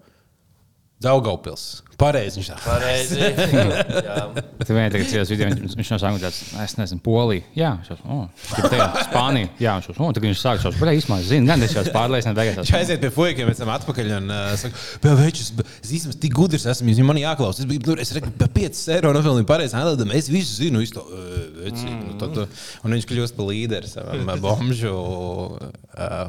Daugavpils. 1.04 1.84
Pareizi 2.04 2.40
viņš 2.42 2.50
tā. 2.52 2.58
Pareizi. 2.66 3.20
Jā. 4.08 4.18
Bet 4.60 4.72
vienā 4.72 4.90
tagad 4.94 5.10
citās 5.10 5.32
video 5.32 5.50
viņš, 5.50 5.78
viņš 5.80 5.92
no 5.94 6.00
sākuma 6.04 6.22
tāds, 6.24 6.42
es 6.66 6.76
nezinu, 6.80 7.04
Polija. 7.06 7.46
Jā, 7.58 7.72
viņš 7.80 7.92
jau, 7.94 7.98
oh, 8.18 8.50
tagad 8.68 9.00
Spānija. 9.08 9.52
Jā, 9.64 9.78
viņš 9.80 9.90
jau, 9.90 9.98
oh, 9.98 10.12
tagad 10.16 10.30
viņš 10.30 10.44
sāk 10.44 10.62
šos, 10.64 10.80
bet 10.82 10.94
īstenībā 11.00 11.20
es 11.24 11.32
zinu, 11.32 11.50
gan 11.50 11.66
es 11.68 11.76
jau 11.78 11.86
pārliecināts, 11.96 12.40
beigās. 12.40 12.60
Viņš 12.62 12.76
aiziet 12.82 13.04
pie 13.04 13.14
fuikiem, 13.14 13.50
mēs 13.50 13.60
esam 13.60 13.74
atpakaļ. 13.74 14.14
Un, 14.20 14.30
uh, 14.34 14.54
saka, 14.60 14.84
pēc 15.04 15.18
večus, 15.24 15.54
es 15.80 15.96
īstenībā 16.00 16.20
tik 16.28 16.38
gudrs 16.38 16.68
esmu, 16.74 16.92
jūs 16.94 17.08
man 17.08 17.22
jāklaus. 17.22 17.64
Es 17.64 17.70
biju, 17.70 17.86
tur, 17.88 18.04
es 18.04 18.14
redzu, 18.16 18.34
pa 18.40 18.50
5 18.60 18.84
eiro 18.98 19.16
nopelnīju 19.16 19.50
pareizi 19.50 19.80
atbildam. 19.80 20.14
Es 20.18 20.30
visu 20.32 20.60
zinu, 20.60 20.84
visu 20.84 21.00
to. 21.00 21.08
Uh, 21.08 21.54
veci, 21.64 21.86
nu, 21.86 22.18
to, 22.20 22.28
to. 22.34 22.48
Un 22.84 22.96
viņš 22.96 23.08
kļūst 23.10 23.38
par 23.38 23.50
līderi 23.50 23.90
savam 23.90 24.30
ā, 24.30 24.38
bombžu 24.42 24.94
uh, 24.94 25.70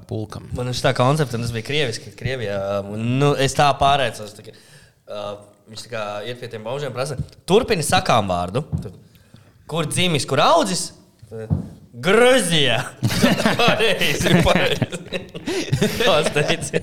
pulkam. 0.09 0.47
Man 0.57 0.71
ir 0.71 0.79
tā 0.85 0.95
koncepta, 0.97 1.39
un 1.39 1.47
tas 1.47 1.55
bija 1.55 1.67
krieviski. 1.67 2.13
kad 2.13 2.21
Krievijā, 2.21 2.59
nu, 3.01 3.35
es 3.41 3.57
tā 3.57 3.69
pārēcos. 3.81 4.37
Tā, 4.37 4.55
uh, 5.09 5.37
viņš 5.71 5.87
iet 6.29 6.41
pie 6.41 6.51
tiem 6.53 6.65
baužiem, 6.67 6.93
prasa, 6.95 7.17
turpini 7.49 7.85
sakām 7.87 8.29
vārdu. 8.31 8.65
Kur 9.71 9.89
dzimis, 9.89 10.27
kur 10.29 10.43
audzis? 10.45 10.91
Grūzijā. 12.05 12.81
Pareizi, 13.61 14.35
pareizi. 14.45 14.99
Tas 16.03 16.29
teica. 16.35 16.83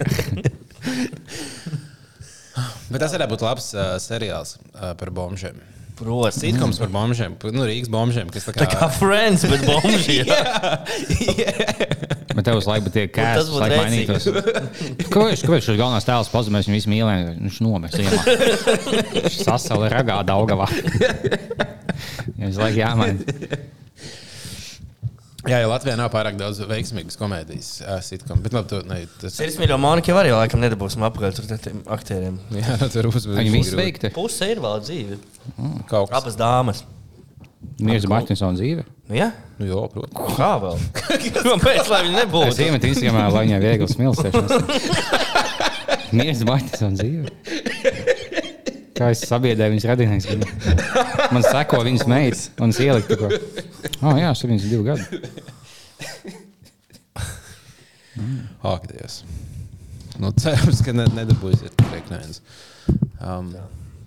Bet 2.92 3.00
tas 3.00 3.14
varētu 3.14 3.32
būt 3.32 3.44
labs 3.46 3.70
uh, 3.76 3.94
seriāls 4.02 4.58
uh, 4.58 4.92
par 5.00 5.12
bombžiem. 5.16 5.62
Protams. 6.02 6.40
Sitkoms 6.42 6.80
par 6.82 6.90
bombžiem, 6.90 7.36
nu, 7.54 7.66
Rīgas 7.70 7.92
bombžiem, 7.94 8.32
kas 8.34 8.48
tā 8.48 8.56
kā. 8.56 8.66
Tā 8.66 8.72
kā 8.74 8.88
friends, 8.96 9.46
bet 9.52 9.62
bomži. 9.70 10.24
Bet 12.32 12.46
tev 12.48 12.60
uz 12.62 12.68
laiku 12.70 12.92
tie 12.94 13.06
Nu, 13.08 13.14
tas 13.16 13.42
kēs, 13.42 13.50
būtu 13.52 13.62
lai 13.64 13.70
rēcīgi. 13.74 13.84
mainītos. 13.84 14.28
Kāpēc 15.12 15.44
kāpēc 15.48 15.66
šis 15.68 15.80
galvenais 15.80 16.08
tēls 16.08 16.32
pazemēs, 16.32 16.70
viņu 16.70 16.78
visi 16.78 16.92
mīlēja, 16.94 17.34
viņš 17.42 17.60
nomēs 17.66 17.98
iemā. 18.02 18.22
Viņš 19.18 19.38
sasauja 19.46 19.92
ragā 19.92 20.22
Daugavā. 20.28 20.70
Viņš 22.40 22.62
laik 22.62 22.80
jāmaina. 22.80 23.62
Jā, 25.50 25.58
ja 25.64 25.66
Latvijā 25.72 25.96
nav 25.98 26.12
pārāk 26.14 26.36
daudz 26.38 26.60
veiksmīgas 26.70 27.18
komēdijas, 27.18 27.70
sitcom, 28.06 28.44
bet 28.46 28.54
labi, 28.54 28.70
tu, 28.70 28.82
ne, 28.86 29.00
tas 29.24 29.34
Sirds 29.40 29.56
mīļo 29.58 29.80
Monika 29.82 30.12
jau 30.12 30.20
arī 30.22 30.36
laikam 30.36 30.62
nedabūsim 30.62 31.02
apkārt 31.08 31.40
ar 31.42 31.62
tiem 31.64 31.80
aktieriem. 31.90 32.36
Jā, 32.54 32.76
tur 32.94 33.10
būs 33.10 33.26
Viņi 33.26 33.54
visi 33.56 33.74
veikti. 33.80 34.12
Puse 34.14 34.52
ir 34.54 34.62
vēl 34.62 34.84
dzīve. 34.86 35.18
Kaut 35.90 36.12
kas. 36.12 36.20
Abas 36.20 36.38
dāmas. 36.38 36.84
Mīrs 37.82 38.06
Martinsons 38.10 38.60
dzīve. 38.62 38.84
Nu, 39.10 39.16
jā, 39.18 39.32
Nu, 39.62 39.66
jā, 39.70 39.82
protams. 39.94 40.36
kā 40.38 40.52
vēl? 40.62 40.78
Kāpēc, 41.36 41.90
lai 41.92 42.00
viņi 42.08 42.16
Es 42.16 42.20
nebūtu? 42.24 42.62
iemetu 42.66 42.88
Instagramā, 42.90 43.26
lai 43.34 43.44
viņai 43.46 43.60
viegli 43.62 43.88
smilstēšanās. 43.92 44.54
Mīrs 46.18 46.42
Martinsons 46.48 47.02
dzīve. 47.02 47.26
Kā 48.98 49.12
es 49.14 49.22
sabiedrēju 49.26 49.74
viņas 49.76 49.88
radinieks. 49.90 50.26
Man 51.34 51.46
seko 51.46 51.80
viņas 51.88 52.06
meitas 52.12 52.42
un 52.62 52.70
es 52.74 52.80
ieliku 52.86 53.18
to. 53.18 53.28
Oh, 54.02 54.14
jā, 54.18 54.30
72 54.38 54.82
gadi. 54.86 55.04
Ak, 58.62 58.86
Dievs. 58.92 59.24
Nu, 60.22 60.30
cerams, 60.38 60.82
ka 60.86 60.94
ne, 60.94 61.06
nedabūsiet 61.16 61.74
priekšnēns. 61.80 62.42
Um, 63.24 63.54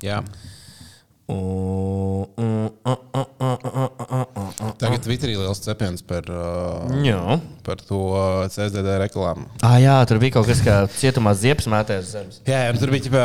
jā. 0.05 0.21
Tagad 4.81 5.00
Twitterī 5.07 5.35
liels 5.38 5.61
cepiens 5.64 6.02
par, 6.04 6.26
uh, 6.28 7.38
par 7.64 7.81
to 7.81 8.00
CSDD 8.52 8.99
reklāmu. 9.07 9.47
Ah, 9.64 9.78
jā, 9.81 9.97
tur 10.09 10.21
bija 10.21 10.37
kaut 10.37 10.49
kas, 10.50 10.61
kā 10.64 10.83
cietumā 10.99 11.33
ziepes 11.38 11.69
mētēs 11.73 12.11
zemes. 12.12 12.40
Jā, 12.45 12.66
jā 12.66 12.75
tur 12.76 12.93
bija 12.93 13.07
ģipā, 13.07 13.25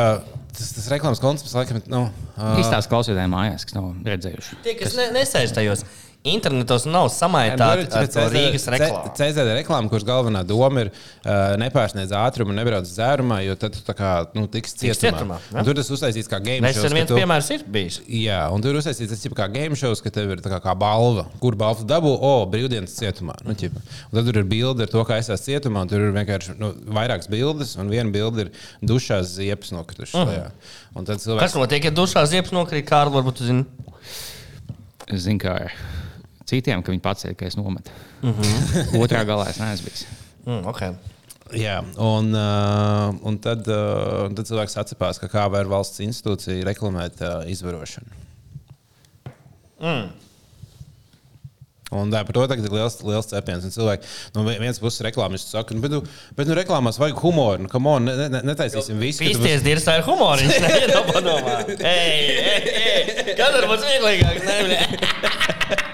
tas, 0.56 0.72
tas 0.78 0.88
reklāmas 0.94 1.20
koncepts, 1.20 1.56
laikam, 1.58 1.82
nu, 1.92 2.06
uh, 2.36 2.60
Izstāsta 2.62 2.92
klausītājiem 2.92 3.34
mājās, 3.36 3.68
kas 3.68 3.76
nav 3.76 3.92
redzējuši. 4.08 4.62
Tie, 4.64 4.76
kas 4.80 4.96
ne, 4.96 5.10
nesēž 5.18 5.52
tajos 5.56 5.84
internetos, 6.24 6.84
nav 6.84 7.06
samaitāti 7.08 7.86
ar 7.96 8.08
to 8.12 8.24
Rīgas 8.28 8.66
reklāmu. 8.68 9.12
CZD 9.16 9.54
reklāma, 9.56 9.88
kuras 9.88 10.04
galvenā 10.04 10.42
doma 10.44 10.82
ir 10.84 10.90
uh, 10.92 11.54
nepārsniedz 11.60 12.12
ātrumu 12.12 12.52
un 12.52 12.58
nebrauc 12.60 12.84
dzērumā, 12.84 13.38
jo 13.46 13.54
tad 13.60 13.72
tu 13.72 13.80
tā 13.86 13.94
kā 13.96 14.10
nu, 14.36 14.44
tiks 14.52 14.74
Tiks 14.76 15.00
cietumā. 15.00 15.38
cietumā, 15.40 15.64
Tur 15.64 15.78
tas 15.78 15.88
uztaisīts 15.96 16.28
kā 16.28 16.40
game 16.44 16.60
Nesen 16.60 16.82
shows. 16.82 16.92
ka 16.92 16.98
viens 16.98 17.08
tu- 17.08 17.16
piemērs 17.16 17.50
ir 17.56 17.64
bijis. 17.64 18.00
Jā, 18.04 18.40
un 18.52 18.60
tur 18.60 18.76
uztaisīts 18.76 19.14
tas 19.14 19.24
kā 19.40 19.48
game 19.52 19.74
shows, 19.80 20.02
ka 20.04 20.10
tev 20.12 20.30
ir 20.36 20.42
tā 20.44 20.52
kā, 20.52 20.60
kā 20.60 20.74
balva, 20.76 21.24
kur 21.40 21.56
balvu 21.56 21.86
dabū, 21.88 22.12
o, 22.20 22.34
brīvdienas 22.52 22.98
cietumā. 23.00 23.38
Nu, 23.46 23.54
ķipa. 23.56 23.80
un 23.80 24.18
tad 24.20 24.28
tur 24.28 24.42
ir 24.42 24.44
bilde 24.44 24.82
ar 24.84 24.92
to, 24.92 25.04
kā 25.08 25.18
es 25.22 25.30
esmu 25.32 25.46
cietumā, 25.48 25.86
un 25.86 25.88
tur 25.88 26.04
ir 26.04 26.12
vienkārši 26.12 26.58
nu, 26.60 26.74
vairākas 26.84 27.30
bildes, 27.32 27.76
un 27.80 27.88
viena 27.88 28.12
bilde 28.12 28.44
ir 28.48 28.52
dušās 28.84 29.32
ziepes 29.40 29.72
nokritušas. 29.72 30.14
Uh 30.20 30.28
-huh. 30.28 30.50
Un 30.94 31.04
tad 31.04 31.16
Kas 31.16 31.24
cilvēks. 31.26 31.54
notiek, 31.56 31.84
ja 31.84 31.90
dušā 31.90 32.26
ziepes 32.26 32.52
nokrīt 32.52 32.84
kārlu, 32.84 33.12
varbūt 33.16 33.36
tu 33.40 33.44
zini? 33.44 33.64
Zinu, 35.10 35.38
kā 35.38 35.56
ir 35.64 35.72
citiem, 36.50 36.82
ka 36.84 36.92
viņi 36.92 37.04
pats 37.04 37.26
ir, 37.28 37.36
ka 37.38 37.48
es 37.48 37.56
nometu. 37.58 37.94
Mm 38.22 38.34
-hmm. 38.34 39.00
Otrā 39.02 39.24
galā 39.28 39.48
es 39.50 39.58
neesmu 39.62 39.88
bijis. 39.88 40.06
Mm, 40.46 40.66
okay. 40.70 40.94
Jā, 41.56 41.80
un, 41.98 42.30
uh, 42.34 43.10
un 43.26 43.38
tad, 43.42 43.66
uh, 43.66 44.26
un 44.28 44.34
tad 44.38 44.46
cilvēks 44.46 44.76
atcerās, 44.78 45.18
ka 45.18 45.26
kā 45.30 45.48
var 45.50 45.66
valsts 45.66 45.98
institūcija 46.04 46.64
reklamēt 46.68 47.22
uh, 47.26 47.42
izvarošanu. 47.50 48.06
Mm. 49.80 50.10
Un 51.90 52.12
tā, 52.12 52.20
par 52.22 52.36
to 52.36 52.44
tagad 52.46 52.66
ir 52.68 52.70
liels, 52.70 53.00
liels 53.02 53.26
cepiens. 53.26 53.64
Un 53.66 53.72
cilvēki 53.74 54.06
no 54.36 54.44
vi- 54.46 54.58
vienas 54.62 54.78
puses 54.78 55.02
reklāmas 55.02 55.42
saka, 55.50 55.74
nu, 55.74 55.82
bet, 55.82 55.90
nu, 55.90 56.04
bet 56.38 56.46
nu, 56.46 56.54
reklāmās 56.54 57.00
vajag 57.02 57.18
humoru. 57.18 57.64
Nu, 57.64 57.68
come 57.72 57.90
on, 57.90 58.06
ne, 58.06 58.28
ne, 58.30 58.44
netaisīsim 58.46 59.02
visu. 59.02 59.24
Pīsties 59.24 59.66
dirzā 59.66 59.98
ir 59.98 60.06
humors. 60.06 60.44
Viņš 60.46 60.60
neiedomā. 60.68 61.58
Ei, 61.80 62.38
ei, 62.46 62.60
ei. 62.78 63.34
Kad 63.34 63.58
var 63.58 63.66
būt 63.74 63.82
vieglākāk? 63.90 65.86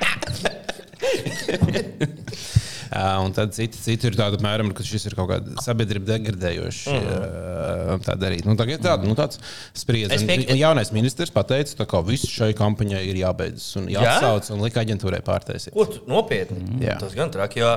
Uh, 2.86 3.18
un 3.26 3.32
tad 3.34 3.50
citi, 3.56 3.78
citi 3.82 4.06
ir 4.10 4.14
tādi, 4.18 4.38
apmēram, 4.38 4.70
ka 4.76 4.84
šis 4.86 5.08
ir 5.10 5.16
kaut 5.18 5.28
kāda 5.32 5.56
sabiedrība 5.64 6.06
degradējoša. 6.12 6.94
Uh, 6.96 7.96
tā 8.06 8.14
darīt. 8.20 8.46
Nu, 8.46 8.54
tagad 8.58 8.82
tāda, 8.84 9.08
nu, 9.08 9.16
tāds 9.18 9.40
spriedzi. 9.76 10.14
Es 10.14 10.22
Un- 10.24 10.30
piek- 10.30 10.46
un 10.54 10.60
Jaunais 10.60 10.92
ministrs 10.94 11.32
pateica, 11.34 11.86
ka 11.90 12.02
viss 12.06 12.28
šai 12.30 12.52
kampaņai 12.58 13.02
ir 13.10 13.18
jābeidzas 13.24 13.72
un 13.80 13.90
jāatsauc 13.92 14.52
un 14.54 14.62
lika 14.66 14.84
aģentūrai 14.86 15.22
pārtaisīt. 15.26 15.74
Tu 15.74 16.02
nopietni? 16.10 16.62
Jā. 16.86 16.98
Tas 17.02 17.14
gan 17.18 17.32
traki, 17.34 17.62
jo 17.64 17.74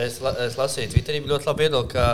es, 0.00 0.18
la, 0.24 0.34
es 0.48 0.58
lasīju 0.58 0.92
Twitterī 0.96 1.22
ļoti 1.30 1.50
labi 1.50 1.68
iedod, 1.68 1.88
ka 1.94 2.08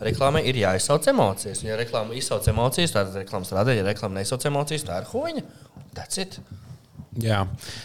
reklāmai 0.00 0.44
ir 0.48 0.56
jāizsauc 0.62 1.10
emocijas. 1.12 1.64
Un, 1.64 1.72
ja 1.72 1.78
reklāma 1.80 2.14
izsauc 2.16 2.46
emocijas, 2.54 2.94
tad 2.94 3.14
reklāmas 3.18 3.50
rada, 3.56 3.74
ja 3.76 3.84
reklāma 3.86 4.20
neizsauc 4.20 4.46
emocijas, 4.48 4.86
tā 4.88 5.02
ir 5.02 5.10
huīņa. 5.10 5.42
That's 5.98 6.22
it. 6.22 6.38
Jā. 7.18 7.40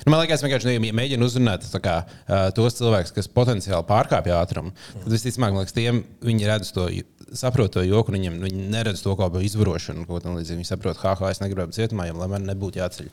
Nu, 0.05 0.12
man 0.13 0.22
liekas, 0.22 0.44
vienkārši 0.46 0.70
nu, 0.70 0.74
ja 0.86 0.96
mēģina 1.00 1.25
uzrunāt 1.25 1.65
kā, 1.82 1.96
uh, 2.05 2.48
tos 2.53 2.77
cilvēkus, 2.77 3.13
kas 3.15 3.32
potenciāli 3.34 3.88
pārkāpj 3.89 4.36
ātrumu. 4.38 4.75
Tad 4.94 5.10
visticamāk, 5.10 5.58
tiem 5.74 6.03
viņi 6.25 6.50
redz 6.51 6.70
to, 6.75 6.86
saprot 7.34 7.74
to 7.74 7.82
joku, 7.86 8.13
viņiem 8.15 8.38
viņi 8.44 8.67
neredz 8.74 9.01
to 9.03 9.15
kā 9.17 9.29
izvarošanu. 9.48 10.05
Viņi 10.08 10.67
saprot, 10.67 11.00
ha, 11.01 11.15
ha, 11.20 11.32
es 11.34 11.41
negribu 11.41 11.67
būt 11.70 11.77
cietumā, 11.77 12.08
lai 12.13 12.29
man 12.32 12.46
nebūtu 12.50 12.82
jāceļ. 12.82 13.10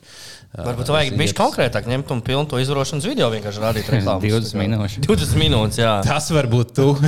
Varbūt 0.69 0.93
vajag 0.93 1.17
būt 1.21 1.35
konkrētāk, 1.39 1.89
ņemt 1.91 2.13
un 2.15 2.23
pilnu 2.27 2.51
to 2.51 2.61
izvarošanas 2.63 3.09
video 3.09 3.31
vienkārši 3.33 3.63
rādīt 3.63 3.91
reklāmas. 3.97 4.23
20 4.27 4.61
minūtes. 4.61 4.99
20 5.07 5.43
minūtes, 5.43 5.81
jā. 5.83 5.95
Tas 6.11 6.29
var 6.35 6.51
būt 6.53 6.75
tu. 6.77 6.89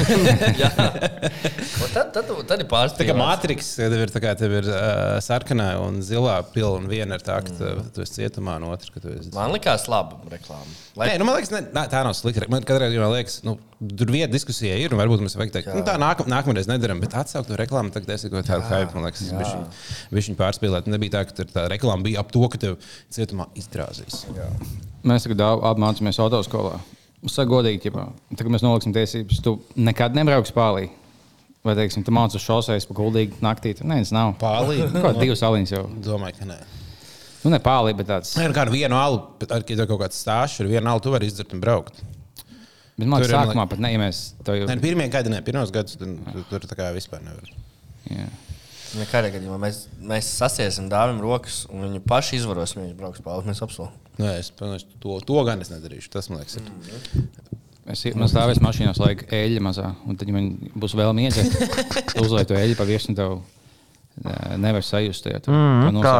Un 1.84 1.90
Tad, 1.94 2.11
tad, 2.11 2.30
tad 2.49 2.62
ir 2.62 2.66
Tā 2.99 3.04
kā. 3.06 3.14
Matrix, 3.14 3.68
tev 3.78 3.94
ir, 3.94 4.11
tā 4.11 4.20
kā, 4.23 4.32
tev 4.38 4.52
ir 4.58 4.66
uh, 4.66 5.18
sarkanā 5.23 5.68
un 5.82 6.00
zilā 6.02 6.40
pila, 6.50 6.73
un 6.80 6.88
viena 6.90 7.18
ir 7.18 7.23
tā, 7.25 7.37
ka 7.44 7.54
tu, 7.54 7.70
tu 7.94 8.02
esi 8.02 8.18
cietumā, 8.18 8.56
un 8.58 8.73
otra, 8.73 8.90
ka 8.94 9.02
tu 9.04 9.12
esi. 9.14 9.30
Man 9.34 9.54
likās 9.54 9.87
laba 9.90 10.18
reklāma. 10.32 10.66
Lai... 10.99 11.12
Nē, 11.12 11.20
nu, 11.23 11.28
man 11.28 11.38
liekas, 11.38 11.52
ne, 11.54 11.62
nā, 11.75 11.87
tā 11.92 12.02
nav 12.06 12.16
slikta. 12.18 12.49
Man 12.50 12.66
katrā 12.66 12.90
gadījumā 12.90 13.12
liekas, 13.14 13.40
nu, 13.46 13.56
tur 13.99 14.11
vieta 14.14 14.31
diskusijai 14.33 14.79
ir, 14.85 14.95
un 14.95 15.00
varbūt 15.00 15.23
mums 15.23 15.37
vajag 15.38 15.53
teikt, 15.55 15.71
nu, 15.76 15.83
tā 15.87 15.95
nākam, 16.00 16.29
nākamreiz 16.31 16.69
nedaram, 16.71 17.00
bet 17.03 17.17
atsaukt 17.21 17.50
to 17.50 17.59
reklāmu, 17.61 17.93
tagad 17.95 18.14
es 18.17 18.26
kaut 18.31 18.49
tādu 18.49 18.67
hype, 18.71 18.97
man 18.97 19.07
liekas, 19.09 19.29
viņš 20.14 20.31
viņa 20.33 20.41
pārspīlēt. 20.41 20.91
Nebija 20.91 21.17
tā, 21.17 21.23
ka 21.29 21.38
tur 21.43 21.53
tā 21.53 21.67
reklāma 21.73 22.07
bija 22.07 22.23
ap 22.25 22.33
to, 22.35 22.43
ka 22.53 22.61
tev 22.61 22.76
cietumā 23.14 23.49
iztrāzīs. 23.59 24.25
Mēs 25.05 25.26
tagad 25.29 25.45
ab- 25.45 25.64
abi 25.71 25.85
mācāmies 25.85 26.21
autoskolā. 26.25 26.79
Es 27.25 27.37
saku, 27.38 27.57
godīgi, 27.57 27.88
ja 27.88 28.07
tagad 28.37 28.53
mēs 28.53 28.64
noliksim 28.64 28.93
tiesības. 28.93 29.41
Tu 29.45 29.57
nekad 29.81 30.17
nebrauks 30.17 30.53
pāri. 30.55 30.91
Vai, 31.64 31.73
teiksim, 31.79 32.05
tu 32.05 32.12
mācies 32.12 32.37
uz 32.37 32.45
šoseis 32.45 32.85
pa 32.85 32.95
guldīgu 32.99 33.38
naktī? 33.41 33.73
Tur 33.76 33.88
neviens 33.88 34.11
nav. 34.12 34.35
Pāri? 34.41 34.83
Kaut 34.93 35.17
divas 35.17 35.41
aliņas 35.49 35.73
jau. 35.73 35.87
Domāju, 36.05 36.37
ka 36.43 36.49
nē. 36.50 36.59
Nu, 37.45 37.53
ne 37.53 37.61
pāri, 37.61 37.95
bet 37.97 38.09
tāds. 38.09 38.35
Nē, 38.37 38.50
nu, 38.50 38.57
kā 38.57 38.67
nu 38.69 38.73
vienu 38.73 38.97
alu, 38.97 39.23
bet, 39.41 39.50
ar, 39.53 39.64
ja 39.69 39.87
kaut 39.88 40.03
kāds 40.03 40.21
stāsts 40.21 40.61
ir, 40.61 40.69
vienu 40.69 40.93
alu 40.93 41.00
tu 41.05 41.12
vari 41.12 41.29
izdzert 41.29 41.53
un 41.57 41.61
braukt. 41.64 42.03
Bet 42.94 43.08
man 43.10 43.22
Tur 43.22 43.26
liekas, 43.26 43.34
ir, 43.34 43.50
sākumā 43.50 43.66
pat 43.70 43.80
ne, 43.82 43.90
ja 43.90 43.98
mēs 43.98 44.18
to 44.46 44.54
jau. 44.54 44.66
Nē, 44.70 44.76
pirmie 44.82 45.08
gadi, 45.10 45.32
ne, 45.32 45.40
pirmos 45.42 45.72
gadus, 45.74 45.96
tad 45.98 46.12
tu- 46.30 46.44
tur 46.50 46.66
tā 46.70 46.76
kā 46.78 46.90
vispār 46.94 47.24
nevar. 47.26 47.48
Jā. 48.10 48.28
Nekādā 48.94 49.32
gadījumā 49.34 49.58
mēs, 49.58 49.80
mēs 49.98 50.28
sasiesim 50.38 50.86
dāvim 50.92 51.18
rokas, 51.24 51.64
un 51.72 51.82
viņi 51.88 52.02
paši 52.06 52.38
izvaros, 52.38 52.76
ja 52.76 52.84
viņš 52.84 52.94
brauks 52.98 53.24
pāri. 53.24 53.48
Mēs 53.50 53.64
apsolam. 53.66 53.96
Nē, 54.22 54.36
es, 54.38 54.52
protams, 54.54 54.86
to, 55.02 55.18
to 55.26 55.42
gan 55.48 55.64
es 55.64 55.72
nedarīšu. 55.72 56.12
Tas 56.14 56.30
man 56.30 56.44
liekas, 56.44 56.60
ir. 56.60 57.26
Es 57.90 58.04
man 58.14 58.30
stāvēs 58.30 58.62
mašīnā, 58.64 58.94
laika 59.02 59.26
eļļa 59.34 59.64
mazā, 59.66 59.90
un 60.06 60.16
tad, 60.16 60.30
ja 60.30 60.36
man 60.38 60.52
būs 60.78 60.94
vēl 60.96 61.10
miedzēt, 61.18 61.58
uzliek 62.22 62.46
to 62.48 62.56
eļļu 62.56 62.78
pa 62.78 62.86
virsmu, 62.88 63.16
tev 63.18 63.40
nevar 64.62 64.86
sajust. 64.86 65.26
Ja, 65.26 65.42
tu, 65.42 65.50
mm, 65.52 65.98
tā 66.00 66.16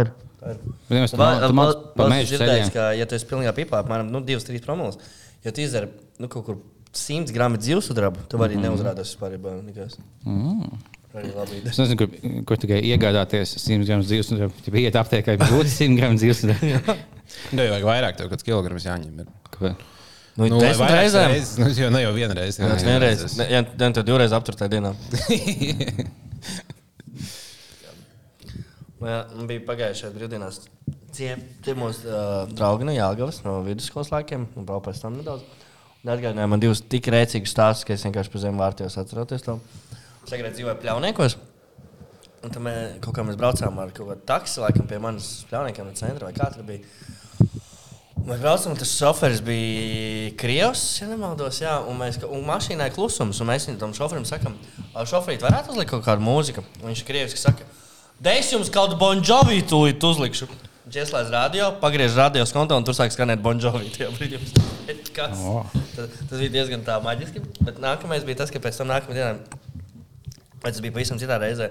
ir. 0.00 0.14
Bet, 0.40 0.62
ja 0.88 1.02
mēs 1.02 1.12
tam 1.12 1.42
tu 1.42 1.56
māc 1.58 1.74
pa 1.98 2.06
mežu 2.08 2.32
dzirdējis, 2.32 2.70
ceļiem, 2.70 2.70
ka, 2.72 2.84
ja 2.96 3.04
tu 3.04 3.16
esi 3.18 3.26
pilnībā 3.28 3.52
pipā, 3.58 3.82
apmēram 3.82 4.08
nu, 4.08 4.22
2-3 4.24 4.62
promilus, 4.64 4.96
ja 5.44 5.52
tu 5.54 5.64
izdzer 5.64 5.88
nu, 6.20 6.28
kaut 6.32 6.46
kur 6.46 6.60
100 6.96 7.34
gramu 7.34 7.60
dzīvesudrabu, 7.60 8.26
tu 8.30 8.40
vari 8.40 8.58
mm. 8.58 8.66
neuzrādīties 8.66 9.14
vispār. 9.14 9.36
ja 9.36 9.58
nekas. 9.62 10.00
mm. 10.26 10.80
Arī 11.10 11.30
labi. 11.34 11.56
Es 11.66 11.78
nezinu, 11.80 11.96
kur, 11.98 12.12
kur 12.46 12.58
tikai 12.62 12.76
iegādāties 12.86 13.56
100 13.58 13.86
gramus 13.88 14.06
dzīves, 14.10 14.28
un 14.30 14.44
tad 14.62 14.76
iet 14.78 14.98
aptiekā, 15.00 15.34
ja 15.34 15.40
būtu 15.42 15.70
100 15.72 15.96
gramu 15.98 16.20
dzīves. 16.20 16.44
Nē, 17.56 17.64
vajag 17.64 17.86
vairāk, 17.88 18.18
tev 18.18 18.30
kāds 18.30 18.46
kilograms 18.46 18.86
jāņem. 18.86 19.24
Ir. 19.24 19.32
Nu, 19.60 19.74
Nu, 20.38 20.46
nu, 20.46 20.60
reizēm. 20.62 21.32
reizes, 21.34 21.56
Nu, 21.58 21.66
jau 21.74 21.90
ne 21.92 22.00
jau 22.04 22.12
vienreiz. 22.14 22.56
jā, 22.60 22.68
jā, 22.70 22.76
vienreiz. 22.86 23.24
Ne, 23.36 23.46
Ja 23.50 23.62
ja 23.66 23.90
tu 23.96 24.04
divreiz 24.06 24.32
aptur 24.32 24.56
tajā 24.56 24.70
dienā. 24.78 24.94
Jā, 29.00 29.18
man 29.32 29.46
bija 29.48 29.62
pagājušajā 29.64 30.12
brīvdienās. 30.12 30.58
Mūsu 31.10 32.06
uh, 32.06 32.46
draugi 32.54 32.86
no 32.86 32.94
Jāgavas, 32.94 33.40
no 33.44 33.58
vidusskolas 33.66 34.12
laikiem, 34.14 34.46
un 34.56 34.66
vēl 34.68 34.82
pēc 34.84 35.02
tam 35.02 35.18
nedaudz. 35.18 35.44
Atgādināja 36.00 36.48
man 36.48 36.62
divus 36.62 36.80
tik 36.80 37.10
rēcīgus 37.12 37.52
stāstus, 37.52 37.84
ka 37.84 37.92
es 37.92 38.04
vienkārši 38.06 38.32
pa 38.32 38.40
zem 38.40 38.60
vārtos 38.60 38.96
atceros 39.00 39.44
to. 39.44 39.58
Es 40.24 40.32
agrāk 40.32 40.54
dzīvoju 40.56 40.78
pļauniekos. 40.80 41.36
Un 42.40 42.54
tad 42.54 42.62
mēs 42.64 42.94
kaut 43.04 43.18
kā 43.18 43.24
mēs 43.26 43.36
braucām 43.36 43.80
ar 43.82 43.90
kaut 43.92 44.08
kādu 44.08 44.24
taksi, 44.28 44.62
laikam 44.62 44.86
pie 44.88 45.00
manas 45.02 45.26
pļauniekiem 45.50 45.90
no 45.90 45.96
centra 45.98 46.30
vai 46.30 46.36
kā 46.36 46.46
tur 46.54 46.64
bija. 46.64 46.86
Mēs 48.20 48.40
braucam, 48.40 48.72
un 48.72 48.80
tas 48.80 48.94
šoferis 48.94 49.42
bija 49.44 50.32
Krievs, 50.40 50.86
ja 51.02 51.08
nemaldos. 51.10 51.60
Jā, 51.60 51.78
un 51.88 52.00
mēs 52.00 52.20
un 52.24 52.46
mašīnā 52.48 52.88
ir 52.88 52.96
klusums. 52.96 53.40
Un 53.42 53.48
mēs 53.48 53.68
tam 53.80 53.92
šoferim 53.96 54.24
sakām, 54.28 54.56
šoferīt, 54.94 55.44
varētu 55.44 55.74
uzlikt 55.74 55.92
kaut 55.92 56.06
kādu 56.08 56.24
mūziku. 56.24 56.64
Un 56.80 56.90
viņš 56.92 57.04
ir 57.04 57.08
Krievs, 57.08 57.36
kas 57.36 57.46
saka, 57.48 57.68
Dēļ 58.20 58.50
jums 58.52 58.68
kaut 58.68 58.90
kādu 58.90 59.00
bonžovi 59.00 59.62
tūlīt 59.64 60.04
uzlikšu. 60.04 60.48
Ieslēdz 60.90 61.28
radio, 61.30 61.66
pagriež 61.78 62.16
radio 62.18 62.42
kontu 62.50 62.74
un 62.74 62.82
tur 62.82 62.96
sāk 62.98 63.12
skanēt 63.14 63.38
bonžovi. 63.44 63.92
Kas? 65.14 65.38
O. 65.46 65.62
Tas, 65.94 66.16
tas 66.18 66.34
bija 66.34 66.50
diezgan 66.56 66.82
tā 66.82 66.96
maģiski. 67.04 67.42
Bet 67.62 67.78
nākamais 67.82 68.24
bija 68.26 68.40
tas, 68.40 68.50
ka 68.50 68.58
pēc 68.62 68.80
tam 68.80 68.88
nākamajā 68.90 69.14
dienā, 69.14 70.40
vai 70.58 70.72
tas 70.72 70.80
bija 70.82 70.96
pavisam 70.96 71.20
citā 71.20 71.36
reizē, 71.38 71.68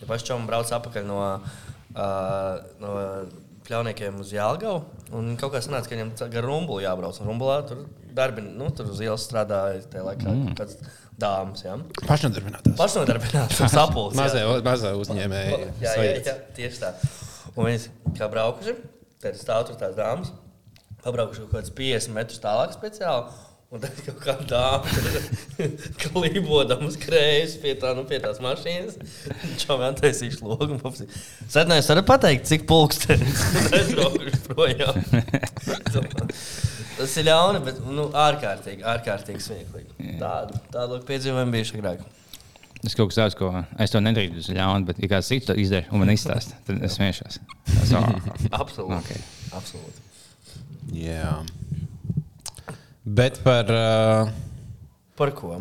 ja 0.00 0.08
paši 0.08 0.30
čomi 0.30 0.48
brauc 0.48 0.72
apakaļ 0.72 1.04
no, 1.04 1.18
uh, 1.92 2.62
no 2.80 2.94
pļauniekiem 3.66 4.16
uz 4.24 4.32
Jālgavu. 4.32 4.78
Un 5.18 5.34
kaut 5.40 5.52
kā 5.52 5.60
sanāca, 5.60 5.90
ka 5.90 5.98
viņam 5.98 6.14
gar 6.32 6.48
rumbulu 6.48 6.80
jābrauc. 6.86 7.18
Un 7.20 7.28
rumbulā 7.28 7.58
tur 7.68 7.82
darbi, 8.16 8.44
nu, 8.46 8.70
tur 8.72 8.88
uz 8.94 9.02
ielas 9.04 9.26
strādāja 9.28 9.82
tajā 9.92 10.06
laikā 10.06 10.30
mm. 10.32 10.54
kāds 10.56 10.80
dāmas. 11.20 11.66
Ja? 11.66 11.76
Pašnodarbinātās. 12.80 13.36
Jā. 14.16 14.16
Mazie, 14.22 14.46
mazie 14.64 14.94
uzņēmēji. 15.04 15.60
Jā, 15.84 15.92
jā, 16.00 16.16
jā, 16.24 16.38
tieši 16.56 16.82
tā. 16.86 16.94
Un 17.52 17.68
viņi 17.68 18.16
kā 18.16 18.28
braukuši, 18.32 18.76
tad 19.22 19.38
stāv 19.40 19.66
tur 19.68 19.78
tās 19.80 19.96
dāmas, 19.96 20.32
pabraukuši 21.04 21.44
kaut 21.44 21.56
kāds 21.58 21.74
50 21.76 22.14
metrus 22.16 22.42
tālāk 22.42 22.76
speciāli. 22.76 23.48
Un 23.72 23.80
tad 23.80 24.00
kaut 24.04 24.18
kā 24.20 24.34
tāda 24.44 25.20
klībodama 26.02 26.90
uz 26.90 26.98
krējas 27.00 27.54
pie, 27.62 27.72
tā, 27.80 27.94
nu, 27.96 28.04
pie 28.08 28.18
tās 28.20 28.36
mašīnas. 28.44 28.98
Man 29.80 29.96
taisīja 29.96 30.42
logu. 30.44 30.76
Sēdinājums 30.92 31.88
var 31.94 32.02
pateikt, 32.10 32.50
cik 32.50 32.66
pulkstenis 32.68 33.46
aizbraukuši 33.78 34.42
projām. 34.50 35.00
Tas 36.98 37.16
ir 37.16 37.30
ļauni, 37.30 37.62
bet 37.64 37.80
nu, 37.88 38.10
ārkārtīgi, 38.12 38.84
ārkārtīgi 38.92 39.40
smieklīgi. 39.40 40.18
Tādu, 40.20 40.60
tādu 40.74 41.00
piedzīvojumu 41.08 41.56
bijuši 41.56 41.80
agrāk. 41.80 42.04
Es 42.82 42.96
kaut 42.98 43.12
kas 43.12 43.18
tāds, 43.20 43.36
ko 43.38 43.50
es 43.78 43.92
to 43.94 44.00
nedrīkstu 44.02 44.42
uz 44.42 44.48
ļaunu, 44.56 44.88
bet, 44.88 44.98
ja 45.02 45.10
kāds 45.12 45.28
cits 45.30 45.46
to 45.46 45.54
izdara 45.58 45.86
un 45.94 46.02
man 46.02 46.10
izstāsta, 46.10 46.56
tad 46.66 46.82
es 46.82 46.98
oh, 46.98 48.08
Absolūti. 48.58 48.96
Okay. 48.98 49.20
Absolūti. 49.54 50.08
Jā. 50.98 51.36
Bet 53.06 53.38
par, 53.44 53.70
uh, 53.70 54.32
Par 55.18 55.30
ko? 55.36 55.60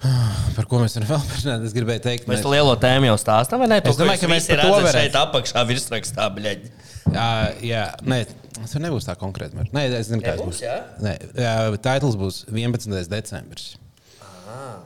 par 0.56 0.66
ko 0.68 0.80
mēs 0.82 0.96
varam 0.96 1.10
vēl 1.14 1.24
parunāt? 1.30 1.64
Es 1.68 1.74
gribēju 1.76 2.04
teikt, 2.04 2.28
Mēs 2.28 2.44
to 2.44 2.52
lielo 2.52 2.76
tēmu 2.80 3.08
jau 3.10 3.16
stāstām, 3.20 3.62
vai 3.62 3.68
ne? 3.70 3.80
Es 3.84 4.00
domāju, 4.00 4.22
ka 4.24 4.30
mēs 4.32 4.48
par 4.50 4.62
to 4.64 4.70
varētu- 4.76 4.96
šeit 4.96 5.18
apakšā 5.20 5.64
virsrakstā, 5.68 6.28
bļaļ. 6.36 6.70
Jā, 7.10 7.28
jā, 7.64 7.84
nē, 8.06 8.18
tas 8.58 8.76
nebūs 8.80 9.08
tā 9.08 9.16
konkrēti. 9.18 9.56
Nē, 9.72 9.86
es 9.98 10.10
zinu, 10.12 10.22
kāds 10.24 10.44
būs. 10.44 10.60
jā? 10.64 10.76
Nē, 11.04 11.14
jā, 11.40 11.54
titls 11.82 12.18
būs 12.20 12.44
11. 12.52 13.08
decembris. 13.10 13.72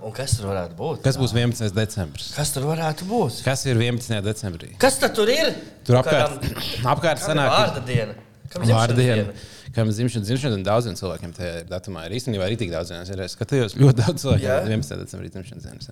Un 0.05 0.13
kas 0.13 0.35
tur 0.39 0.51
varētu 0.51 0.77
būt? 0.79 1.01
Kas 1.05 1.17
būs 1.21 1.33
11. 1.33 1.71
decembris? 1.77 2.31
Kas 2.37 2.51
tur 2.53 2.67
varētu 2.69 3.07
būt? 3.09 3.39
Kas 3.47 3.63
ir 3.69 3.79
11. 3.81 4.21
decembrī? 4.27 4.73
Kas 4.83 4.99
tad 5.01 5.15
tur 5.17 5.31
ir? 5.33 5.53
Tur 5.87 6.01
apkārt, 6.03 6.39
kādām- 6.45 6.93
apkārt 6.95 7.23
sanāk, 7.25 7.51
vārda 7.55 7.85
diena? 7.89 8.17
Kam 8.53 8.63
Vārdiena. 8.69 9.25
diena? 9.25 9.51
Kam 9.75 9.89
dzimšanas 9.91 10.29
dzimšana, 10.29 10.55
un 10.61 10.63
daudziem 10.67 10.95
cilvēkiem 10.95 11.33
tajā 11.35 11.63
datumā 11.67 12.05
ir 12.07 12.13
īstenībā 12.21 12.45
arī 12.47 12.59
tik 12.61 12.71
daudz 12.71 12.93
dienas. 12.93 13.09
Ir, 13.11 13.23
es 13.25 13.33
skatījos 13.35 13.75
ļoti 13.81 13.97
daudz 14.05 14.23
cilvēku, 14.23 14.45
Jā. 14.45 14.61
11. 14.69 15.01
decembrī 15.01 15.31
dzimšanas 15.35 15.65
dienas. 15.67 15.89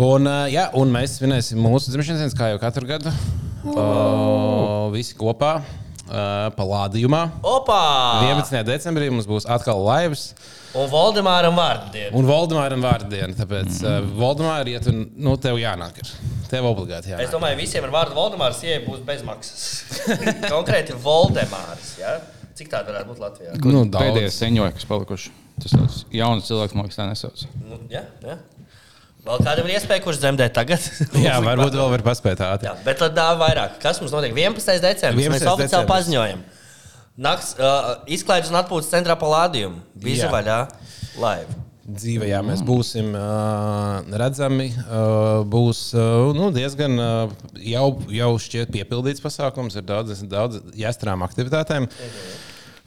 Un, 0.00 0.28
jā, 0.52 0.66
un 0.76 0.92
mēs 0.92 1.14
svinēsim 1.20 1.60
mūsu 1.64 1.94
dzimšanas 1.94 2.20
dienas, 2.26 2.36
kā 2.36 2.50
jau 2.52 2.58
katru 2.60 2.90
gadu. 2.90 3.12
Uh, 3.64 4.90
visi 4.92 5.16
kopā, 5.16 5.54
uh, 6.10 6.48
palādījumā. 6.56 7.20
Opā! 7.46 7.82
11. 8.26 8.64
decembrī 8.68 9.10
mums 9.12 9.28
būs 9.30 9.46
atkal 9.50 9.80
laivas. 9.86 10.30
Un 10.76 10.86
Valdemāram 10.90 11.56
vārda 11.58 11.88
diena. 11.94 12.10
Un 12.18 12.28
Valdemāram 12.28 12.82
vārdu 12.84 13.10
diena. 13.10 13.34
Tāpēc, 13.38 13.80
mm. 13.80 13.86
uh, 13.86 14.10
Valdemāra, 14.20 14.66
ja 14.70 14.82
tu, 14.84 14.94
nu, 14.94 15.34
tev 15.42 15.58
jānāk, 15.62 16.02
ir. 16.02 16.12
tev 16.50 16.68
obligāti 16.70 17.10
Es 17.10 17.14
jānāk. 17.16 17.32
domāju, 17.34 17.60
visiem 17.62 17.86
ar 17.88 17.94
vārdu 17.94 18.18
Valdemārs 18.18 18.62
ieeja 18.66 18.84
būs 18.86 19.02
bezmaksas. 19.06 19.64
Konkrēti 20.54 20.98
Valdemārs. 21.02 21.96
Ja? 22.02 22.18
Cik 22.58 22.70
tāda 22.70 22.92
varētu 22.92 23.14
būt 23.14 23.22
Latvijā? 23.24 23.56
Nu, 23.64 23.84
senjori, 24.34 24.74
kas 24.76 24.86
palikuši. 24.90 25.34
Tas 25.60 26.04
jauns 26.14 26.48
cilvēks, 26.48 26.96
tā 26.96 27.06
nesauc. 27.08 27.44
Nu, 27.66 27.80
ja, 27.92 28.04
ja. 28.24 28.38
Vēl 29.20 29.42
kādam 29.44 29.66
ir 29.68 29.76
iespēja, 29.76 30.00
kurš 30.04 30.20
dzemdē 30.22 30.46
tagad? 30.56 30.84
Jā, 31.26 31.36
varbūt 31.44 31.76
vēl 31.76 31.90
var 31.92 32.04
paspēt 32.06 32.40
ātri. 32.44 32.70
Jā, 32.70 32.76
bet 32.86 33.00
tad 33.02 33.16
dāvā 33.16 33.44
vairāk. 33.44 33.76
Kas 33.82 34.00
mums 34.00 34.14
notiek? 34.14 34.32
11. 34.32 34.80
decembris. 34.80 35.26
11. 35.28 35.34
Mēs 35.34 35.48
oficiāli 35.52 35.88
paziņojam. 35.90 36.44
Nakts 37.20 37.50
uh, 37.58 37.90
izklaides 38.08 38.48
un 38.52 38.60
atpūtas 38.62 38.88
centrā 38.92 39.16
palādījuma. 39.20 39.82
Bija 40.00 40.30
vaļā 40.32 40.60
laiva. 41.20 41.58
dzīvē, 41.90 42.30
jā, 42.30 42.40
mēs 42.46 42.62
būsim 42.64 43.10
uh, 43.12 44.00
redzami. 44.22 44.70
Uh, 44.86 45.42
būs 45.52 45.90
uh, 45.98 46.30
nu, 46.36 46.48
diezgan 46.54 46.96
uh, 46.96 47.34
jau, 47.60 47.88
jau 48.14 48.30
šķiet 48.40 48.72
piepildīts 48.72 49.24
pasākums 49.24 49.76
ar 49.76 49.84
daudz, 49.90 50.22
daudz 50.30 50.62
jāstrām 50.78 51.26
aktivitātēm. 51.26 51.90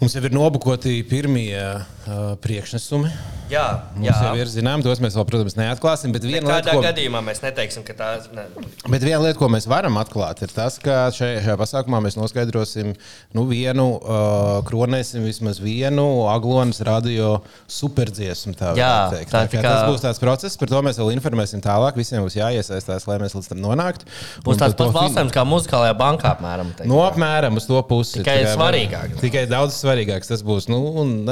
Mums 0.03 0.17
jau 0.17 0.23
ir 0.27 0.33
nobukoti 0.35 0.97
pirmie 1.07 1.55
uh, 1.55 2.33
priekšnesumi. 2.43 3.11
Jā, 3.51 3.63
Mums 3.93 4.07
jā. 4.07 4.15
jau 4.23 4.37
ir 4.39 4.49
zināms, 4.49 4.85
tos 4.85 4.99
mēs 5.03 5.13
vēl, 5.17 5.25
protams, 5.29 5.53
neatklāsim. 5.59 6.13
Bet 6.15 6.23
viena, 6.25 6.55
lieta, 6.55 6.73
ko, 6.73 6.81
gadījumā 6.81 7.19
mēs 7.27 7.41
neteiksim, 7.43 7.83
ka 7.85 7.93
tā 7.93 8.07
ne. 8.33 8.45
bet 8.89 9.03
viena 9.03 9.19
lieta, 9.21 9.35
ko 9.37 9.49
mēs 9.51 9.67
varam 9.69 9.99
atklāt, 10.01 10.41
ir 10.45 10.53
tas, 10.55 10.79
ka 10.81 11.11
šajā, 11.13 11.41
šajā 11.45 11.57
pasākumā 11.59 11.99
mēs 12.05 12.17
noskaidrosim 12.17 12.93
nu, 13.35 13.43
vienu, 13.49 13.85
uh, 13.99 14.61
kronēsim 14.65 15.27
vismaz 15.27 15.59
vienu 15.61 16.05
aglonas 16.31 16.79
radio 16.87 17.35
superdziesmu. 17.69 18.55
Tā 18.57 18.73
Jā, 18.79 18.93
tā 19.11 19.21
Tā 19.27 19.43
tā 19.51 19.59
kā- 19.59 19.61
Tas 19.61 19.85
būs 19.91 20.03
tāds 20.07 20.21
process, 20.23 20.57
par 20.57 20.71
to 20.71 20.81
mēs 20.87 20.97
vēl 21.01 21.13
informēsim 21.17 21.61
tālāk. 21.61 21.99
Visiem 21.99 22.23
būs 22.25 22.39
jāiesaistās, 22.39 23.05
lai 23.11 23.19
mēs 23.21 23.35
līdz 23.37 23.51
tam 23.53 23.61
nonāktu. 23.67 24.07
Būs 24.47 24.57
tāds 24.61 24.77
pats 24.79 24.93
balsojums 24.95 25.35
kā 25.35 25.45
muzikālajā 25.45 25.95
bankā, 25.99 26.33
apmēram. 26.37 26.73
teikt. 26.77 26.89
No 26.89 27.03
apmēram 27.05 27.59
uz 27.59 27.67
to 27.69 27.81
pusi. 27.83 28.23
Tikai 28.23 28.39
kā 28.47 28.55
svarīgāk. 28.55 29.19
Tikai 29.21 29.45
daudz 29.51 29.77
svarīgāks 29.93 30.31
tas 30.33 30.43
būs. 30.45 30.69
Nu, 30.71 30.81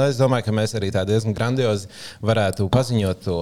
es 0.06 0.20
domāju, 0.20 0.48
ka 0.48 0.56
mēs 0.56 0.76
arī 0.78 0.92
tā 0.94 1.06
diezgan 1.08 1.36
grandiozi 1.36 1.90
varētu 2.22 2.68
paziņot 2.72 3.24
to, 3.26 3.38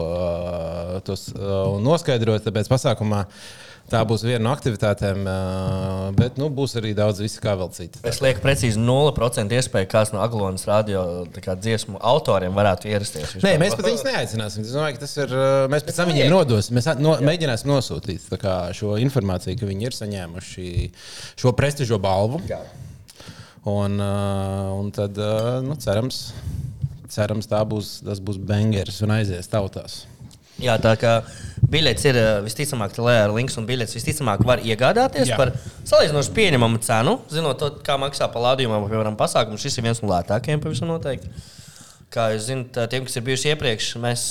tos, 1.07 1.31
uh, 1.37 1.75
un 1.77 1.85
noskaidrot. 1.85 2.47
Tāpēc 2.47 2.71
pasākumā 2.71 3.27
tā 3.91 4.01
būs 4.07 4.23
viena 4.23 4.45
no 4.45 4.53
aktivitātēm, 4.55 5.25
bet 6.15 6.37
nu, 6.39 6.47
būs 6.55 6.77
arī 6.79 6.93
daudz 6.95 7.19
visu 7.25 7.41
kā 7.43 7.57
vēl 7.59 7.73
citu. 7.75 7.99
Es 8.07 8.21
lieku 8.23 8.39
precīzi 8.45 8.79
0% 8.79 9.57
iespēju, 9.59 9.89
kāds 9.91 10.13
no 10.15 10.21
Aglonas 10.23 10.63
radio 10.71 11.25
kā, 11.43 11.57
dziesmu 11.59 11.99
autoriem 11.99 12.55
varētu 12.55 12.87
ierasties. 12.93 13.35
Nē, 13.43 13.57
mēs 13.59 13.75
pat 13.75 13.89
viņus 13.89 14.07
neaicināsim. 14.07 14.63
Es 14.63 14.77
domāju, 14.77 14.95
ka 14.95 15.03
tas 15.03 15.17
ir. 15.19 15.35
Mēs 15.75 15.87
pēc 15.89 15.99
tam 15.99 16.13
viņiem 16.13 16.31
nodosim. 16.31 16.79
Mēs 16.79 16.87
no, 17.03 17.17
mēģināsim 17.27 17.73
nosūtīt 17.73 18.31
šo 18.79 18.95
informāciju, 19.03 19.59
ka 19.59 19.73
viņi 19.73 19.91
ir 19.91 19.99
saņēmuši 19.99 20.71
šo 21.43 21.57
prestižo 21.59 21.99
balvu. 22.03 22.45
Jā. 22.47 22.63
Un, 23.69 23.99
uh, 24.01 24.71
un 24.81 24.89
tad, 24.95 25.19
uh, 25.21 25.59
nu, 25.65 25.77
cerams, 25.77 26.31
cerams 27.13 27.51
tā 27.51 27.61
būs, 27.69 27.99
tas 28.07 28.23
būs 28.25 28.41
bangers 28.41 29.03
un 29.05 29.19
aizies 29.19 29.51
tautās. 29.53 30.05
Jā, 30.61 30.77
tā 30.81 30.93
kā 31.01 31.13
biļets 31.73 32.05
ir 32.11 32.19
eh, 32.21 32.31
visticamāk, 32.45 32.93
tā 32.93 33.05
lēra 33.05 33.33
links 33.33 33.57
un 33.61 33.67
biļets 33.69 33.97
visticamāk 33.97 34.43
var 34.45 34.61
iegādāties 34.65 35.31
Jā. 35.31 35.39
Par 35.41 35.55
salīdzinoši 35.89 36.35
pieņemamu 36.37 36.83
cenu. 36.85 37.17
Zinot, 37.33 37.61
to, 37.61 37.71
kā 37.87 37.97
maksā 38.01 38.29
palādījumā, 38.33 38.81
vai, 38.83 38.91
piemēram, 38.93 39.17
pasākumu, 39.21 39.61
šis 39.61 39.79
ir 39.81 39.89
viens 39.89 40.03
no 40.05 40.11
lētākajiem 40.13 40.61
pavisam 40.61 40.93
noteikti. 40.93 41.33
Kā 42.11 42.25
jūs 42.33 42.49
zināt, 42.49 42.75
tiem, 42.91 43.05
kas 43.07 43.15
ir 43.21 43.23
bijuši 43.29 43.53
iepriekš, 43.53 43.89
mēs 44.03 44.23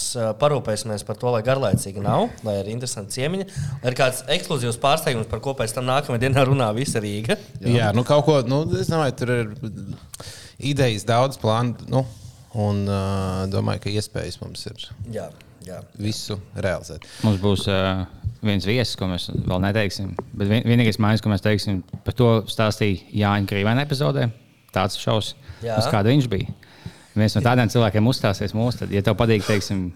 parūpēsimies 0.41 1.05
par 1.07 1.15
to, 1.21 1.29
lai 1.31 1.39
garlaicīgi 1.47 2.01
nav, 2.03 2.25
lai 2.43 2.57
ir 2.59 2.73
interesanti 2.73 3.15
ciemiņi, 3.15 3.45
lai 3.79 3.93
ir 3.93 3.95
kāds 3.95 4.25
ekskluzīvs 4.35 4.79
pārsteigums, 4.83 5.29
par 5.31 5.39
ko 5.45 5.53
pēc 5.55 5.77
tam 5.77 5.87
nākamajā 5.87 6.25
dienā 6.25 6.43
runā 6.49 6.67
visa 6.75 6.99
Rīga. 6.99 7.37
Jā, 7.63 7.75
Jā 7.77 7.91
nu 7.95 8.03
kaut 8.07 8.25
ko, 8.27 8.35
nu, 8.43 8.65
es 8.75 8.91
domāju, 8.91 9.15
tur 9.21 9.31
ir 9.37 9.53
idejas 10.59 11.07
daudz 11.07 11.39
plānu. 11.39 11.87
Nu, 11.87 12.03
un 12.59 12.83
uh, 12.89 13.45
domāju, 13.51 13.85
ka 13.85 13.95
iespējas 13.95 14.41
mums 14.43 14.65
ir 14.67 14.87
Jā, 15.15 15.29
jā. 15.63 15.79
visu 16.01 16.39
realizēt. 16.59 17.07
Mums 17.23 17.39
būs 17.43 17.63
uh, 17.71 18.03
viens 18.45 18.67
viesis, 18.67 18.95
ko 18.99 19.07
mēs 19.11 19.29
vēl 19.33 19.63
neteiksim. 19.69 20.13
Bet 20.33 20.51
vien, 20.51 20.67
vienīgais 20.67 20.99
maiņas, 21.01 21.23
ko 21.23 21.31
mēs 21.31 21.45
teiksim, 21.45 21.83
par 22.05 22.17
to 22.17 22.31
stāstīja 22.51 23.07
Jāņa 23.23 23.51
Krīvēna 23.51 23.87
epizodē. 23.87 24.29
Tāds 24.75 24.99
šausmas, 25.01 25.37
Jā. 25.65 25.79
kāda 25.89 26.11
viņš 26.11 26.27
bija. 26.29 26.53
Viens 27.21 27.35
no 27.37 27.41
tādiem 27.45 27.69
cilvēkiem 27.73 28.09
uzstāsies 28.11 28.55
mūsu. 28.57 28.83
Tad, 28.83 28.93
ja 28.95 29.01
tev 29.05 29.15
patīk, 29.19 29.43
teiksim, 29.47 29.89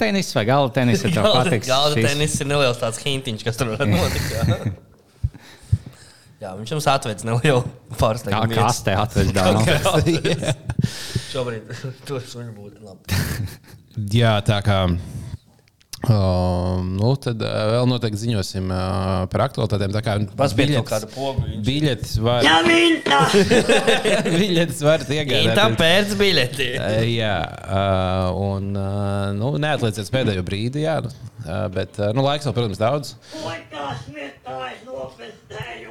tenis 0.00 0.32
vai 0.36 0.44
galda 0.48 0.74
tenis, 0.80 1.02
tad 1.06 1.14
tev 1.16 1.30
patiks. 1.34 1.68
Galda 1.70 1.94
šis- 1.96 2.08
tenis 2.10 2.34
ir 2.42 2.50
neliels 2.50 2.80
tāds 2.82 3.00
hintiņš, 3.04 3.44
kas 3.46 3.60
tur 3.60 3.72
varētu 3.74 3.94
notikt. 3.94 4.28
Jā. 6.42 6.52
Viņš 6.60 6.70
jums 6.76 6.86
atvedis 6.92 7.24
nelielu 7.26 7.62
Kā, 7.64 7.96
pārsteigumu. 7.98 8.50
vietas. 8.52 8.66
kas 8.66 8.82
te 8.86 8.92
atved 8.94 9.30
dāvā? 9.34 9.62
Šobrīd 11.32 11.70
tur 12.08 12.20
suņi 12.22 12.52
būtu 12.54 12.84
labi. 12.86 13.22
Jā, 14.20 14.36
tā 14.46 14.60
kā. 14.66 14.82
Um, 16.06 16.92
nu, 17.00 17.08
tad 17.18 17.40
uh, 17.42 17.54
vēl 17.72 17.88
noteikti 17.90 18.20
ziņosim 18.20 18.68
uh, 18.70 19.24
par 19.32 19.46
aktuālitātēm. 19.48 19.94
Tā 19.96 20.02
kā 20.06 20.14
kaut 20.84 20.92
kādu 20.92 21.08
pogu. 21.14 21.46
biļetes 21.66 22.12
var, 22.22 22.46
biļetes 24.40 24.84
var 24.86 25.02
iegādāties. 25.02 25.78
pēc 25.80 26.14
biļeti. 26.20 26.68
Uh, 26.78 27.00
Jā, 27.16 27.36
uh, 27.66 28.38
un 28.38 28.70
uh, 28.78 29.32
nu, 29.34 29.56
neatlieciet 29.62 30.10
pēdējo 30.14 30.46
brīdi, 30.46 30.84
jā, 30.86 31.00
uh, 31.02 31.35
bet 31.74 31.98
uh, 32.02 32.10
nu, 32.16 32.22
laiks 32.26 32.46
vēl, 32.48 32.54
protams, 32.56 32.80
daudz. 32.80 33.14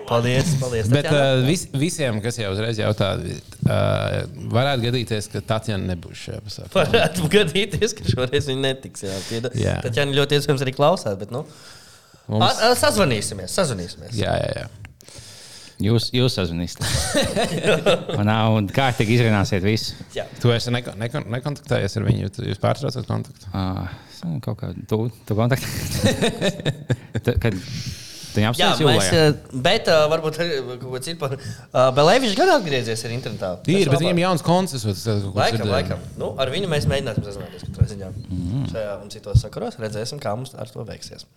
Paldies, 0.05 0.51
paldies. 0.61 0.87
Bet 0.91 1.07
Tatjana. 1.07 1.41
uh, 1.41 1.45
vis, 1.47 1.63
visiem, 1.73 2.19
kas 2.21 2.37
jau 2.37 2.51
uzreiz 2.53 2.77
jautā, 2.77 3.13
uh, 3.17 4.17
varētu 4.53 4.85
gadīties, 4.85 5.29
ka 5.33 5.41
Tatjana 5.49 5.89
nebūs 5.95 6.21
šajā 6.27 6.41
pasākumā. 6.45 6.83
Varētu 6.91 7.29
gadīties, 7.33 7.95
ka 7.97 8.05
šoreiz 8.11 8.49
viņi 8.51 8.61
netiks. 8.67 9.05
Jā, 9.07 9.17
Pieda- 9.29 9.53
Jā. 9.57 9.75
Tad 9.85 9.97
jau 9.97 10.05
ļoti 10.13 10.37
iespējams 10.39 10.65
arī 10.67 10.75
klausās. 10.77 11.17
Bet, 11.21 11.33
nu, 11.33 11.41
Mums, 12.29 12.45
a- 12.45 12.69
a- 12.71 12.75
sazvanīsimies, 12.77 13.53
sazvanīsimies. 13.57 14.13
jā, 14.19 14.33
jā, 14.43 14.51
jā. 14.61 14.67
Jūs, 15.89 16.05
jūs 16.15 16.37
sazvanīsiet. 16.37 16.85
un, 18.55 18.69
kārtīgi 18.71 19.17
izrunāsiet 19.17 19.65
visu. 19.65 19.97
Jā. 20.15 20.23
Tu 20.39 20.53
esi 20.55 20.71
neko, 20.71 20.93
neko, 21.01 21.25
nekontaktējies 21.33 21.97
ar 21.99 22.05
viņu, 22.07 22.29
jūs 22.47 22.61
pārtraucat 22.63 23.09
kontaktu. 23.09 23.49
Uh, 23.51 23.89
kaut 24.43 24.59
kā 24.61 24.71
tu, 24.89 25.05
tu 25.27 25.37
kontaktē. 25.37 25.67
Kad 27.43 27.55
tu 28.35 28.43
apsveic 28.43 28.81
mēs, 28.83 29.07
jūlijā. 29.07 29.19
eh, 29.19 29.59
bet 29.63 29.87
uh, 29.91 30.05
varbūt 30.11 30.39
arī 30.43 30.57
kaut 30.65 30.89
ko 30.91 30.99
citu 31.03 31.19
par. 31.21 31.35
Uh, 31.37 31.85
Belēvičs 31.95 32.35
gan 32.35 32.51
atgriezies 32.57 33.05
ar 33.07 33.13
internetā. 33.15 33.51
Ir, 33.71 33.87
bet 33.91 34.03
viņiem 34.03 34.19
jauns 34.25 34.43
koncerts. 34.45 35.05
Laikam, 35.31 35.69
laikam. 35.71 36.03
Nu, 36.19 36.33
ar 36.41 36.51
viņu 36.51 36.67
mēs 36.71 36.87
mēģināsim 36.91 37.27
sazināties 37.29 37.63
katrā 37.69 37.87
ziņā. 37.93 38.11
Mm. 38.27 38.67
Šajā 38.73 38.97
un 38.99 39.13
citos 39.13 39.45
sakaros 39.45 39.79
redzēsim, 39.79 40.19
kā 40.23 40.35
mums 40.35 40.55
ar 40.59 40.71
to 40.71 40.83
veiksies. 40.87 41.27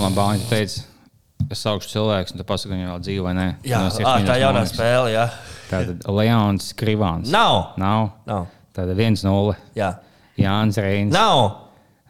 Man 0.00 0.14
bāņi 0.14 0.46
teica, 0.48 0.84
es 1.50 1.64
saukšu 1.64 1.90
cilvēku, 1.90 2.32
un 2.32 2.40
tu 2.40 2.46
pasaki, 2.46 2.72
viņam 2.76 2.92
vēl 2.94 3.00
dzīvo 3.08 3.24
vai 3.26 3.32
nē. 3.36 3.48
Jā, 3.66 3.80
es 3.90 3.98
à, 4.00 4.12
tā 4.22 4.36
jaunā 4.38 4.60
moments. 4.62 4.76
spēle. 4.76 5.10
Jā, 5.12 5.24
Tātad 5.70 6.06
Leons 6.10 6.70
Krivāns. 6.78 7.30
Nav. 7.30 7.74
Nav. 7.80 8.12
Nav. 8.26 8.46
Tātad 8.74 8.98
1-0. 8.98 9.56
Jā. 10.40 10.48
Jānis 10.48 10.80
Reins. 10.82 11.14
Nav. 11.14 11.44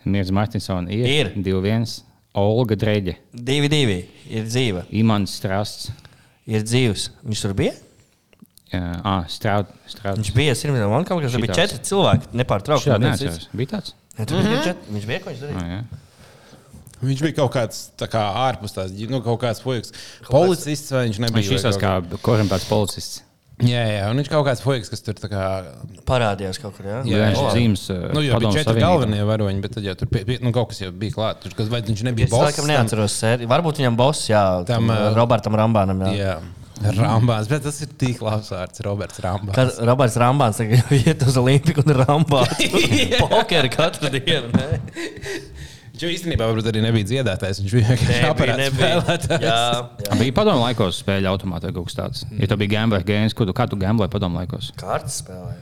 Mirs 0.08 0.30
Martinsons 0.32 0.90
ir. 0.94 1.04
Ir. 1.10 1.32
2-1. 1.36 2.00
Olga 2.40 2.76
Dreģe. 2.78 3.16
Divi, 3.34 3.68
divi. 3.68 4.00
Ir 4.30 4.46
dzīva. 4.46 4.86
Imants 4.96 5.34
Strasts. 5.40 5.90
Ir 6.50 6.62
dzīvs. 6.66 7.08
Viņš 7.26 7.46
tur 7.46 7.56
bija. 7.58 7.74
Ah, 8.72 9.24
Straut. 9.30 9.70
Straut. 9.90 10.20
Viņš 10.20 10.30
bija 10.36 10.54
Sirmīna 10.54 10.86
Vankam, 10.90 11.18
kas 11.22 11.34
bija 11.34 11.50
Šitāds. 11.50 11.72
četri 11.74 11.88
cilvēki. 11.90 12.30
Nepārtraukti. 12.38 12.92
Neviens 12.92 13.24
neatceros. 13.24 13.48
Bija 13.52 13.72
tāds? 13.74 13.90
cits. 13.90 14.18
Ne, 14.18 14.26
tur 14.30 14.46
bija 14.46 14.60
četri. 14.68 14.94
Viņš 14.94 15.08
bija, 15.10 15.22
ko 15.24 15.32
viņš 15.32 15.42
darīja? 15.42 15.64
Ah, 15.64 15.72
jā. 15.74 16.06
Viņš 17.00 17.22
bija 17.24 17.36
kaut 17.38 17.52
kāds 17.54 17.80
tā 17.98 18.06
kā 18.12 18.22
ārpus 18.44 18.74
tās, 18.76 18.92
nu, 19.08 19.22
kaut 19.24 19.40
kāds 19.40 19.62
puisis. 19.64 19.94
Policists 20.28 20.92
vai 20.92 21.06
viņš 21.08 21.20
nebija? 21.24 21.40
Viņš 21.40 21.52
izsaka 21.56 21.80
kā 21.80 22.20
korumpēts 22.20 22.68
policists. 22.68 23.22
Jā, 23.66 23.82
jā, 23.90 24.04
un 24.10 24.20
viņš 24.20 24.30
kaut 24.32 24.46
kāds 24.46 24.62
puisis, 24.64 24.88
kas 24.92 25.02
tur 25.04 25.18
tā 25.20 25.28
kā. 25.32 25.42
Parādījās 26.08 26.60
kaut 26.62 26.76
kur. 26.78 26.86
Jā, 26.88 27.00
Jā, 27.08 27.26
Viņš 27.30 27.40
jā. 27.40 27.48
ir 27.50 27.56
zīmes. 27.58 27.82
Nu, 28.14 28.22
jau 28.24 28.38
bija 28.40 28.52
četri 28.60 28.80
galvenie 28.80 29.20
varoņi, 29.28 29.60
bet 29.64 29.74
tad 29.76 29.84
jau 29.88 29.94
tur 30.00 30.08
pie, 30.12 30.24
pie, 30.28 30.38
nu, 30.44 30.52
kaut 30.56 30.70
kas 30.72 30.80
jau 30.84 30.92
bija 30.92 31.16
klāts. 31.18 31.42
Tur, 31.44 31.56
kas- 31.58 31.68
vai 31.72 31.82
viņš 31.82 32.04
nebija 32.08 32.30
Es 32.30 32.32
laikam 32.32 32.64
boss? 32.64 32.72
neatceros 32.72 33.18
sēriju. 33.20 33.50
Varbūt 33.52 33.82
viņam 33.82 33.96
boss, 34.00 34.28
jā, 34.30 34.44
Tam, 34.64 34.86
tam, 34.86 34.96
ā, 34.96 35.14
Robertam 35.18 35.58
Rambānam. 35.60 36.00
Jā. 36.16 36.38
Jā, 36.80 36.94
Rambāns, 36.96 37.44
bet 37.50 37.60
tas 37.62 37.76
ir 37.84 37.90
tik 38.00 38.22
labs 38.24 38.48
vārds, 38.54 38.80
Roberts 38.86 39.20
Rambāns. 39.20 39.52
Kad 39.52 39.74
Roberts 39.84 40.14
Rambāns 40.16 40.56
tagad 40.62 40.88
iet 40.96 41.20
uz 41.28 41.36
Olimpiku 41.36 41.82
un 41.84 41.92
rambāts 41.98 42.62
pokeru 43.20 43.68
katru 43.74 44.08
dienu. 44.14 44.48
Viņš 46.00 46.06
jau 46.08 46.16
īstenībā 46.16 46.46
varbūt 46.48 46.68
arī 46.70 46.80
nebija 46.80 47.04
dziedātājs. 47.10 47.58
Viņš 47.60 47.72
bija 47.76 47.88
vienkārši 47.90 48.54
nebija. 48.56 48.70
spēlētājs. 48.72 49.42
Jā, 49.44 49.56
jā. 50.06 50.14
Bija 50.16 50.32
padomu 50.38 50.62
laikos 50.64 51.00
spēļu 51.02 51.28
automātā 51.28 51.68
vai 51.68 51.74
kaut 51.76 51.90
kas 51.90 51.98
tāds. 51.98 52.22
Ja 52.40 52.48
tu 52.48 52.56
biji 52.56 52.72
gambler 52.72 53.04
games, 53.04 53.36
ko 53.36 53.44
tu, 53.44 53.52
kā 53.52 53.66
tu 53.68 53.76
gambloji 53.76 54.08
padomu 54.14 54.40
laikos? 54.40 54.70
Kārtas 54.80 55.18
spēlē. 55.20 55.58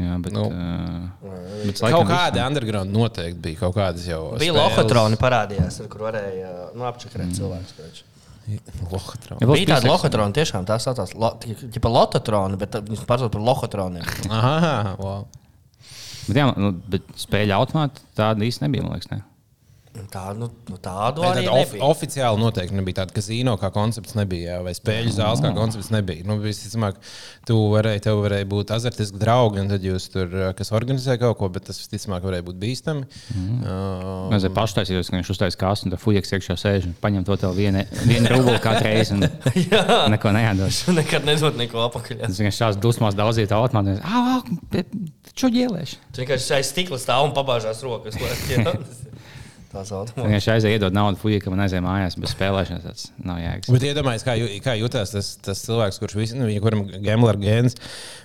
Jā, 0.00 0.16
bet. 0.24 0.34
Nu. 0.34 0.48
Uh, 0.50 1.30
bet 1.68 1.78
Kaut 1.86 2.10
kāda 2.10 2.48
underground 2.50 2.90
noteikti 2.94 3.38
bija. 3.46 3.60
Kaut 3.62 3.78
kādas 3.78 4.10
jau 4.10 4.24
Bija 4.42 4.58
lohotroni 4.58 5.18
parādījās, 5.22 5.78
ar 5.84 5.90
kur 5.92 6.06
varēja 6.08 6.50
nu, 6.74 6.86
apčakarēt 6.90 7.34
cilvēkus. 7.38 7.74
koč. 7.78 8.02
Lohotroni. 8.90 9.38
Ja 9.44 9.52
Bija 9.54 9.70
tāda 9.76 9.86
lohotrona, 9.92 10.34
tiešām 10.34 10.66
tā 10.66 10.80
saucās. 10.82 11.14
Lo, 11.14 11.36
tipa 11.46 11.94
lototroni, 11.94 12.58
bet 12.58 12.74
tā- 12.74 12.82
viņas 12.82 13.06
pārsvarā 13.06 13.30
par 13.38 13.46
lohotroniem. 13.46 14.06
Aha, 14.34 14.96
wow. 14.98 15.28
Bet, 16.26 16.36
jā, 16.36 16.50
nu, 16.58 16.72
bet 16.90 17.06
spēļu 17.18 17.54
automāti 17.54 18.02
tāda 18.18 18.42
īsti 18.46 18.66
nebija, 18.66 18.82
man 18.86 18.96
liekas. 18.98 19.10
Ne? 19.14 19.20
Tā, 19.90 20.30
nu, 20.38 20.46
nu, 20.70 20.76
tādu 20.78 21.24
tad 21.24 21.46
of, 21.50 21.72
oficiāli 21.82 22.38
noteikti 22.38 22.76
nebija 22.78 23.00
tāda 23.00 23.14
kazino 23.14 23.56
kā 23.58 23.72
koncepts, 23.74 24.14
nebija, 24.14 24.54
jā, 24.54 24.58
vai 24.62 24.72
spēļu 24.74 25.10
zāles 25.16 25.42
kā 25.42 25.50
koncepts 25.56 25.90
nebija. 25.90 26.22
Nu, 26.28 26.36
visticamāk, 26.42 27.00
tu 27.46 27.56
varēji, 27.72 28.04
tev 28.06 28.20
varēja 28.22 28.46
būt 28.52 28.70
azartiski 28.76 29.18
draugi, 29.18 29.64
un 29.64 29.72
tad 29.72 29.84
jūs 29.84 30.06
tur, 30.14 30.30
uh, 30.30 30.52
kas 30.56 30.70
organizē 30.78 31.18
kaut 31.20 31.40
ko, 31.40 31.50
bet 31.52 31.66
tas 31.66 31.82
visticamāk 31.82 32.22
varēja 32.26 32.46
būt 32.46 32.60
bīstami. 32.62 33.08
Mm. 33.34 33.58
Uh, 33.66 34.38
Es 34.38 34.46
pašu 34.54 34.78
taisījos, 34.78 35.10
ka 35.10 35.18
viņš 35.18 35.32
uztaisīja 35.34 35.60
kāsu, 35.60 35.86
un 35.86 35.94
tā 35.94 35.98
fujaks 36.00 36.34
iekšā 36.38 36.56
sēž 36.62 36.86
un 36.88 36.94
paņem 37.02 37.26
to 37.26 37.36
tev 37.42 37.58
vienu, 37.58 37.82
vienu 38.06 38.30
rublu 38.30 38.56
katru 38.62 38.86
reizi 38.86 39.18
un 39.18 39.26
neko 40.14 40.34
nejādos. 40.38 40.84
Nekad 41.00 41.26
nedod 41.28 41.58
neko 41.58 41.82
apakaļ. 41.88 42.24
Es 42.30 42.38
vienkārši 42.38 42.62
šās 42.62 42.80
dusmās 42.80 43.18
daudzīt 43.18 43.52
automātu. 43.58 43.98
Ah, 44.06 44.38
čo 45.34 45.50
ģēlēši? 45.52 46.02
Tu 46.14 46.24
vienkārši 46.24 46.58
aiz 46.60 46.72
stikla 46.72 46.98
stāv 47.02 47.26
un 47.28 47.36
pabāžās 47.36 47.82
rokas. 47.86 48.18
Tā 49.70 49.84
sauc. 49.86 50.08
Viņš 50.18 50.46
aizēja 50.50 50.78
iedot 50.80 50.94
naudu 50.96 51.20
fujikam 51.20 51.54
un 51.54 51.60
aizēja 51.62 51.84
mājās 51.84 52.16
bez 52.18 52.32
spēlēšanas. 52.34 52.82
Tas 52.88 53.04
nav 53.22 53.38
jēgas. 53.38 53.70
Bet 53.70 53.84
iedomājieties, 53.86 54.24
kā, 54.26 54.34
ju- 54.40 54.56
kā 54.64 54.74
jutās 54.80 55.12
tas, 55.14 55.28
tas 55.46 55.60
cilvēks, 55.66 56.00
kurš 56.02 56.16
visu, 56.18 56.38
nu, 56.40 56.48
kuram 56.64 56.82
ir 56.90 56.98
gambler 57.06 57.38
gēns, 57.38 57.76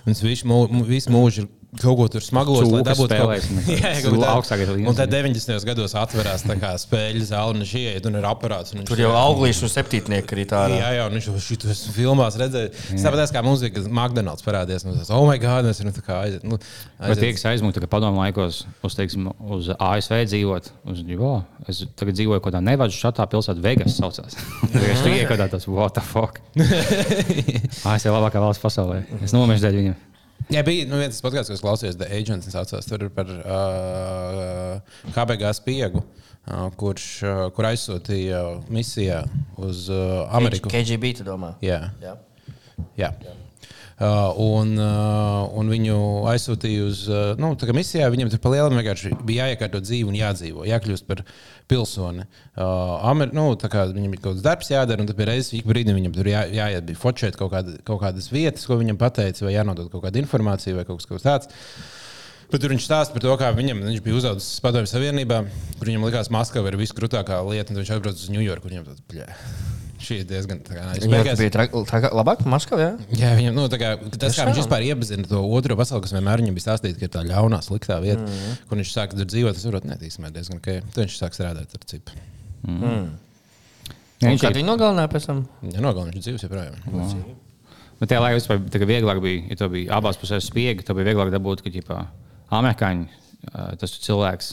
viņš 0.08 0.22
visu, 0.26 0.48
mū, 0.50 0.64
mū- 0.74 0.86
visu 0.88 1.12
mūžu 1.14 1.44
ir 1.44 1.48
kaut 1.80 1.96
ko 1.98 2.06
tur 2.16 2.24
smagos, 2.24 2.62
lai 2.70 2.82
dabūtu 2.86 3.16
un 3.16 3.62
kaut 4.04 4.18
kā 4.22 4.30
augstākais 4.32 4.70
līmenis. 4.70 4.90
Un 4.90 4.96
tad 4.98 5.12
90. 5.12 5.66
gados 5.68 5.94
atverās 5.98 6.44
tā 6.46 6.56
kā 6.60 6.72
spēļu 6.80 7.26
zāle, 7.28 7.54
un 7.54 7.64
viņš 7.64 7.72
ieiet, 7.80 8.08
un 8.08 8.18
ir 8.20 8.28
aparāts. 8.28 8.74
un 8.76 8.86
Tur 8.88 9.00
jau 9.02 9.12
auglīši 9.18 9.66
un 9.66 9.72
septītnieki 9.72 10.36
arī 10.36 10.46
tādi. 10.50 10.78
Jā, 10.80 10.92
jā, 10.96 11.06
un 11.08 11.18
viņš 11.18 11.28
jau 11.30 11.42
šito 11.42 11.70
esmu 11.72 11.94
filmās 11.96 12.38
redzējis. 12.40 12.94
Tāpat 13.02 13.34
kā 13.34 13.42
mūzika, 13.46 13.76
kad 13.80 13.90
McDonald's 13.90 14.46
parādījās. 14.46 14.86
Nu, 14.86 14.96
tas, 14.96 15.12
oh, 15.14 15.26
my 15.28 15.36
God, 15.42 15.68
mēs 15.68 15.82
varam 15.82 15.96
tā 15.96 16.04
kā 16.06 16.20
aiziet. 16.24 16.46
Nu, 16.46 16.60
Bet 17.00 17.20
tie, 17.20 17.32
kas 17.36 17.46
aizmūta, 17.52 17.82
ka 17.82 17.90
padomu 17.90 18.22
laikos 18.22 18.62
uz, 18.86 18.96
teiksim, 18.96 19.28
uz 19.52 19.68
ASV 19.74 20.22
dzīvot, 20.30 20.70
uz, 20.92 21.04
jo, 21.10 21.32
es 21.68 21.82
tagad 21.98 22.16
dzīvoju 22.16 22.40
kaut 22.40 22.50
kādā 22.50 22.62
nevadu 22.64 22.96
šatā 22.96 23.26
pilsētā, 23.30 23.62
Vegas 23.64 23.98
saucās. 24.00 24.38
Es 24.96 25.02
tikai 25.04 25.24
kaut 25.26 25.36
kādā 25.36 25.48
tāds, 25.52 25.68
what 25.68 25.96
the 25.96 26.04
fuck. 26.04 26.40
ASV 27.92 28.12
labākā 28.14 28.42
valsts 28.42 28.62
pasaulē. 28.62 29.02
Es 29.24 29.34
nomiršu 29.36 29.66
dēļ 29.66 29.80
viņiem. 29.82 29.96
Jā, 30.52 30.62
bija 30.66 30.86
nu, 30.86 31.00
viens 31.00 31.16
podkāsts, 31.24 31.50
ko 31.50 31.56
es 31.56 31.62
klausījos, 31.64 31.96
The 31.98 32.06
Agents. 32.14 32.46
Saucās, 32.52 32.86
tur 32.86 33.08
par 33.14 33.30
uh, 33.34 35.00
KBG 35.16 35.50
spiegu, 35.58 36.04
uh, 36.46 36.68
kurš 36.78 37.06
uh, 37.26 37.40
kur 37.56 37.66
aizsūtīja 37.72 38.42
misijā 38.70 39.24
uz 39.58 39.88
uh, 39.90 40.22
Ameriku. 40.38 40.70
KGB, 40.70 41.16
tu 41.18 41.26
domā? 41.26 41.56
Jā, 41.66 41.88
Jā. 42.04 42.14
jā. 43.00 43.10
Uh, 43.26 43.45
un, 43.96 44.74
uh, 44.76 45.46
un 45.56 45.70
viņu 45.72 45.96
aizsūtīja 46.28 46.84
uz 46.84 46.98
uh, 47.08 47.30
nu, 47.40 47.54
misijā. 47.76 48.10
Viņam 48.12 48.28
tur 48.32 48.42
palielinājumā 48.44 48.82
vienkārši 48.82 49.12
bija 49.24 49.46
jāiekārto 49.46 49.80
dzīve 49.80 50.10
un 50.12 50.18
jādzīvo, 50.18 50.66
jākļūst 50.68 51.06
par 51.08 51.22
pilsoni. 51.70 52.26
Uh, 52.52 53.08
Amer, 53.08 53.32
nu, 53.32 53.48
viņam 53.56 54.12
bija 54.12 54.24
kaut 54.26 54.34
kāds 54.34 54.44
darbs 54.44 54.72
jādara, 54.72 55.00
un 55.00 55.08
tad 55.08 55.22
reizes 55.24 55.54
ik 55.56 55.68
brīdim 55.68 55.96
viņam 55.96 56.16
tur 56.16 56.28
jā, 56.28 56.44
jāiet, 56.52 56.84
bija 56.90 57.00
fotšēt 57.00 57.38
kaut, 57.40 57.54
kāda, 57.54 57.78
kaut 57.88 58.02
kādas 58.04 58.28
vietas, 58.32 58.66
ko 58.68 58.76
viņam 58.76 59.00
pateica, 59.00 59.46
vai 59.48 59.56
jānodod 59.56 59.88
kaut 59.94 60.04
kāda 60.04 60.20
informācija 60.20 60.76
vai 60.76 60.84
kaut 60.84 61.00
kas, 61.00 61.08
kaut 61.08 61.22
kas 61.22 61.28
tāds. 61.30 61.54
Bet 62.52 62.62
tur 62.62 62.70
viņš 62.70 62.84
stāsta 62.84 63.16
par 63.16 63.24
to, 63.24 63.32
kā 63.40 63.48
viņam, 63.56 63.80
viņš 63.88 64.04
bija 64.04 64.20
uzaugusi 64.20 64.60
Padomju 64.62 64.92
Savienībā, 64.92 65.40
kur 65.80 65.88
viņam 65.88 66.06
likās, 66.06 66.28
ka 66.30 66.36
Maskava 66.36 66.70
ir 66.70 66.78
viskrūtākā 66.78 67.40
lieta, 67.48 67.74
un 67.74 67.80
viņš 67.80 67.96
atbrauc 67.96 68.20
uz 68.20 68.30
Ņujorku. 68.30 68.70
Viņam 68.70 68.86
tāds, 68.92 69.02
šī 69.98 70.18
ir 70.20 70.26
diezgan 70.28 70.60
tā 70.66 70.76
kā 70.76 70.84
nice." 70.90 71.04
Viņam 71.06 71.14
Beigās- 71.16 71.38
bija 71.40 71.52
tra- 71.54 71.84
tra- 71.90 72.12
labāk, 72.12 72.44
Maskavā. 72.44 72.80
Jā? 72.86 72.92
Jā, 73.22 73.30
viņam 73.38 73.54
nu, 73.54 73.66
tā 73.68 73.78
kā, 73.80 73.90
tas, 74.18 74.36
kā 74.36 74.46
viņš 74.48 74.60
vispār 74.62 74.82
iepazina 74.86 75.28
to 75.28 75.40
otro 75.42 75.76
pasauli, 75.76 76.02
kas 76.02 76.12
vienmēr 76.12 76.42
viņam 76.42 76.54
bija 76.58 76.66
stāstīts, 76.66 76.98
ka 76.98 77.04
ir 77.04 77.12
tā 77.16 77.22
ļaunā, 77.26 77.60
sliktā 77.64 78.00
vieta, 78.02 78.22
mm 78.22 78.26
-hmm. 78.26 78.58
kur 78.68 78.78
viņš 78.78 78.92
sāk 78.92 79.14
dzīvot. 79.16 79.54
Tas 79.54 79.64
varbūt 79.64 79.88
netīsmē 79.92 80.32
diezgan, 80.32 80.60
ka 80.60 80.80
viņš 80.94 81.18
sāk 81.20 81.32
strādāt 81.34 81.72
ar 81.74 81.84
cipu. 81.86 82.12
Ja, 84.16 84.28
Un 84.28 84.32
viņš 84.32 84.40
Kad 84.40 84.56
ir, 84.56 84.62
viņi 84.62 84.70
nogalināja 84.70 85.08
pēc 85.12 85.26
tam? 85.26 85.42
Ja 85.62 85.80
nogalina, 85.84 86.12
viņš 86.12 86.16
ir 86.16 86.24
dzīvs 86.24 86.44
joprojām. 86.46 86.74
bet 88.00 88.08
tajā 88.08 88.20
laikā 88.20 88.38
vispār 88.38 88.58
tā 88.72 88.80
kā 88.80 88.86
vieglāk 88.88 89.20
bija, 89.20 89.42
ja 89.50 89.56
tu 89.56 89.68
biji 89.68 89.88
abās 89.92 90.16
pusēs 90.16 90.48
spiegi, 90.48 90.84
tad 90.84 90.96
bija 90.96 91.12
vieglāk 91.12 91.30
dabūt, 91.30 91.62
ka 91.62 91.70
ģipā, 91.70 92.06
amerikāņi. 92.50 93.08
Ā, 93.52 93.68
Tas 93.80 93.94
cilvēks 94.06 94.52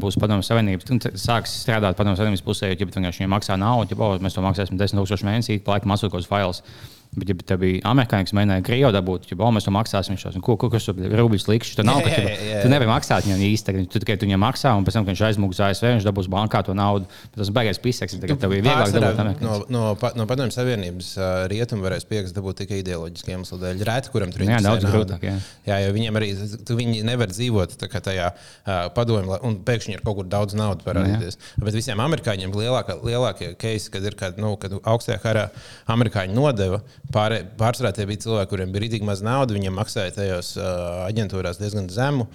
būs 0.00 0.18
padomju 0.20 0.46
savienības, 0.46 1.10
sāks 1.20 1.54
strādāt 1.62 1.96
padomju 1.98 2.20
savienības 2.20 2.44
pusē, 2.44 2.70
jo 2.70 2.76
ja 2.76 2.88
vienkārši 2.88 3.22
viņiem 3.22 3.34
maksā 3.36 3.56
naudu, 3.60 3.96
ja 3.96 4.22
mēs 4.24 4.36
to 4.36 4.44
maksāsim 4.44 4.80
10,000 4.80 5.28
mēnesī, 5.28 5.58
pa 5.62 5.76
laikam 5.76 5.94
atsūkos 5.96 6.28
fails. 6.30 6.62
Bet, 7.18 7.30
ja 7.32 7.36
tev 7.52 7.60
bija 7.62 7.80
amerikāņu, 7.90 8.28
kas 8.28 8.34
mēģināja 8.38 8.64
Krieviju 8.68 8.90
dabūt, 8.94 9.28
tad, 9.30 9.40
oh, 9.42 9.50
mēs 9.54 9.66
to 9.66 9.72
maksāsim, 9.74 10.18
šos, 10.20 10.36
un 10.38 10.44
ko, 10.44 10.56
ko, 10.60 10.68
kas 10.72 10.86
tur 10.88 10.98
rubļus 10.98 11.48
liks, 11.50 11.72
tu 11.78 11.84
nav, 11.86 12.00
ka 12.04 12.12
tu, 12.12 12.22
Jā, 12.22 12.34
jā, 12.34 12.48
jā. 12.52 12.60
tu 12.64 12.70
nevari 12.72 12.90
maksāt 12.90 13.26
viņam 13.28 13.42
īsti, 13.48 13.76
tu 13.92 14.02
tikai 14.04 14.18
viņam 14.22 14.42
maksā, 14.44 14.74
un 14.78 14.86
pēc 14.86 14.98
tam, 14.98 15.06
kad 15.08 15.14
viņš 15.14 15.24
aizmūgs 15.28 15.62
ASV, 15.68 15.88
viņš 15.96 16.06
dabūs 16.08 16.28
bankā 16.32 16.62
to 16.66 16.76
naudu. 16.78 17.08
Tas 17.36 17.50
beigās 17.54 17.80
piseks, 17.82 18.18
tagad 18.22 18.40
tev 18.42 18.54
ir 18.56 18.64
vieglāk 18.66 18.92
dabūt 18.94 19.22
amerikāņu. 19.24 19.48
No, 19.48 19.58
no, 19.72 19.84
pa- 20.00 20.12
no 20.18 20.26
Padomju 20.30 20.54
Savienības 20.54 21.10
rietumu 21.50 21.86
varēs 21.86 22.06
piekrist 22.08 22.36
dabūt 22.36 22.62
tikai 22.64 22.80
ideoloģiskiem 22.82 23.38
iemesliem 23.38 23.62
dēļ. 23.62 23.84
Rēti, 23.88 24.12
kuram 24.12 24.32
tur 24.34 24.42
Jā, 24.44 24.58
interesē 24.58 24.68
daudz 24.68 24.84
nauda. 24.86 24.94
grūtāk, 24.96 25.26
jā. 25.28 25.36
jā, 25.68 25.78
jo 25.84 25.94
viņiem 25.96 26.18
arī 26.20 26.30
viņi 26.78 27.02
nevar 27.06 27.30
dzīvot 27.32 27.76
tā 27.80 27.88
tajā 28.08 28.28
uh, 28.34 28.88
padomju, 28.96 29.38
un 29.46 29.58
pēkšņi 29.66 29.96
ir 29.96 30.02
kaut 30.04 30.18
kur 30.20 30.28
daudz 30.30 30.56
naudas 30.58 30.84
parādīties. 30.86 31.38
Bet 31.60 31.76
visiem 31.76 32.00
amerikāņiem 32.04 32.54
lielākie 32.58 33.52
keisi, 33.60 33.90
kad 33.94 34.04
ir 34.06 34.16
kad, 34.18 34.38
nu, 34.40 34.54
kad 34.60 34.74
augstajā 34.78 35.18
karā 35.22 35.46
amerikāņi 35.90 36.36
nodeva, 36.36 36.80
pārsvarā 37.14 37.92
tie 37.96 38.08
bija 38.08 38.24
cilvēki, 38.26 38.50
kuriem 38.52 38.74
bija 38.74 38.84
rītīgi 38.86 39.08
maz 39.08 39.22
naudas, 39.24 39.56
viņiem 39.56 39.78
maksāja 39.78 40.14
tajos 40.16 40.56
uh, 40.58 41.06
aģentūrās 41.08 41.60
diezgan 41.60 41.88
zemu. 41.92 42.28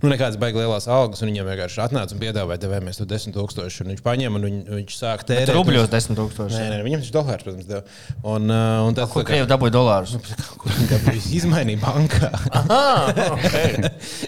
Nu, 0.00 0.08
nekādas 0.08 0.38
baigas 0.40 0.62
lielas 0.62 0.86
algas, 0.88 1.20
un 1.20 1.28
viņam 1.28 1.48
vienkārši 1.50 1.80
atnāca 1.84 2.14
un 2.16 2.20
piedāvāja, 2.22 2.62
devēmies 2.62 2.96
to 2.96 3.04
10,000. 3.08 3.90
Viņš 3.90 4.00
paņēma 4.06 4.38
un 4.38 4.46
viņ, 4.46 4.60
viņš 4.78 4.94
sāka 4.96 5.26
tērēt. 5.28 5.52
Rubļos 5.52 5.90
10 5.92 6.16
tūkstoši. 6.16 6.56
Nē, 6.56 6.70
nē, 6.72 6.78
viņam 6.86 7.02
tas 7.04 7.10
dolārs, 7.12 7.44
protams, 7.44 7.66
deva. 7.68 7.82
Un, 8.24 8.48
uh, 8.48 8.86
un 8.88 8.96
tas 8.96 9.12
Kur 9.12 9.26
Krievi 9.28 9.48
dabūja 9.50 9.74
dolārus? 9.76 10.16
Kur 10.56 10.72
viņi 10.78 10.88
dabūja? 10.94 11.24
izmainīja 11.36 11.82
bankā. 11.84 12.32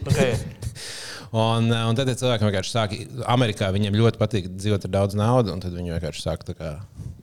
Okay. 0.03 0.37
Un, 1.33 1.73
uh, 1.73 1.87
un 1.89 1.97
tad 1.97 2.11
tie 2.11 2.19
cilvēki 2.21 2.45
vienkārši 2.45 2.75
sāka, 2.75 3.01
Amerikā 3.33 3.73
viņiem 3.73 3.97
ļoti 3.97 4.21
patīk 4.21 4.53
dzīvot 4.53 4.85
ar 4.85 4.93
daudz 4.99 5.17
naudas, 5.17 5.55
un 5.57 5.65
tad 5.65 5.73
viņi 5.73 5.95
vienkārši 5.95 6.27
sāka 6.27 6.51
tā 6.51 6.59
kā 6.59 6.75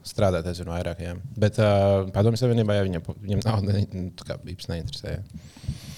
strādāt 0.06 0.46
aizvien 0.50 0.70
vairāk. 0.72 1.02
Jā. 1.04 1.14
Bet 1.40 1.58
uh, 1.60 2.08
padomju 2.14 2.40
savienībā 2.40 2.78
jau 2.78 2.86
viņam, 2.88 3.08
viņam 3.20 3.42
nauda 3.46 3.76
ne, 3.76 3.84
nu, 3.92 4.04
tā 4.16 4.28
kā 4.28 4.38
īpaši 4.40 4.72
neinteresēja. 4.72 5.22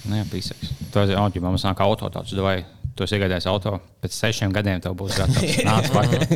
Nu, 0.09 0.17
jā, 0.19 0.25
piseks. 0.31 0.73
Tu 0.91 1.03
esi 1.05 1.19
auto, 1.19 1.43
mums 1.45 1.67
nāk 1.67 1.83
auto 1.85 2.11
tāds, 2.12 2.35
vai 2.43 2.57
tu 2.97 3.07
esi 3.07 3.17
iegādājies 3.17 3.49
auto, 3.51 3.77
pēc 4.03 4.17
sešiem 4.17 4.55
gadiem 4.55 4.83
tev 4.83 4.97
būs 4.99 5.17
gatavs. 5.21 5.61
Nāc, 5.69 5.93
pakaļ. 5.95 6.27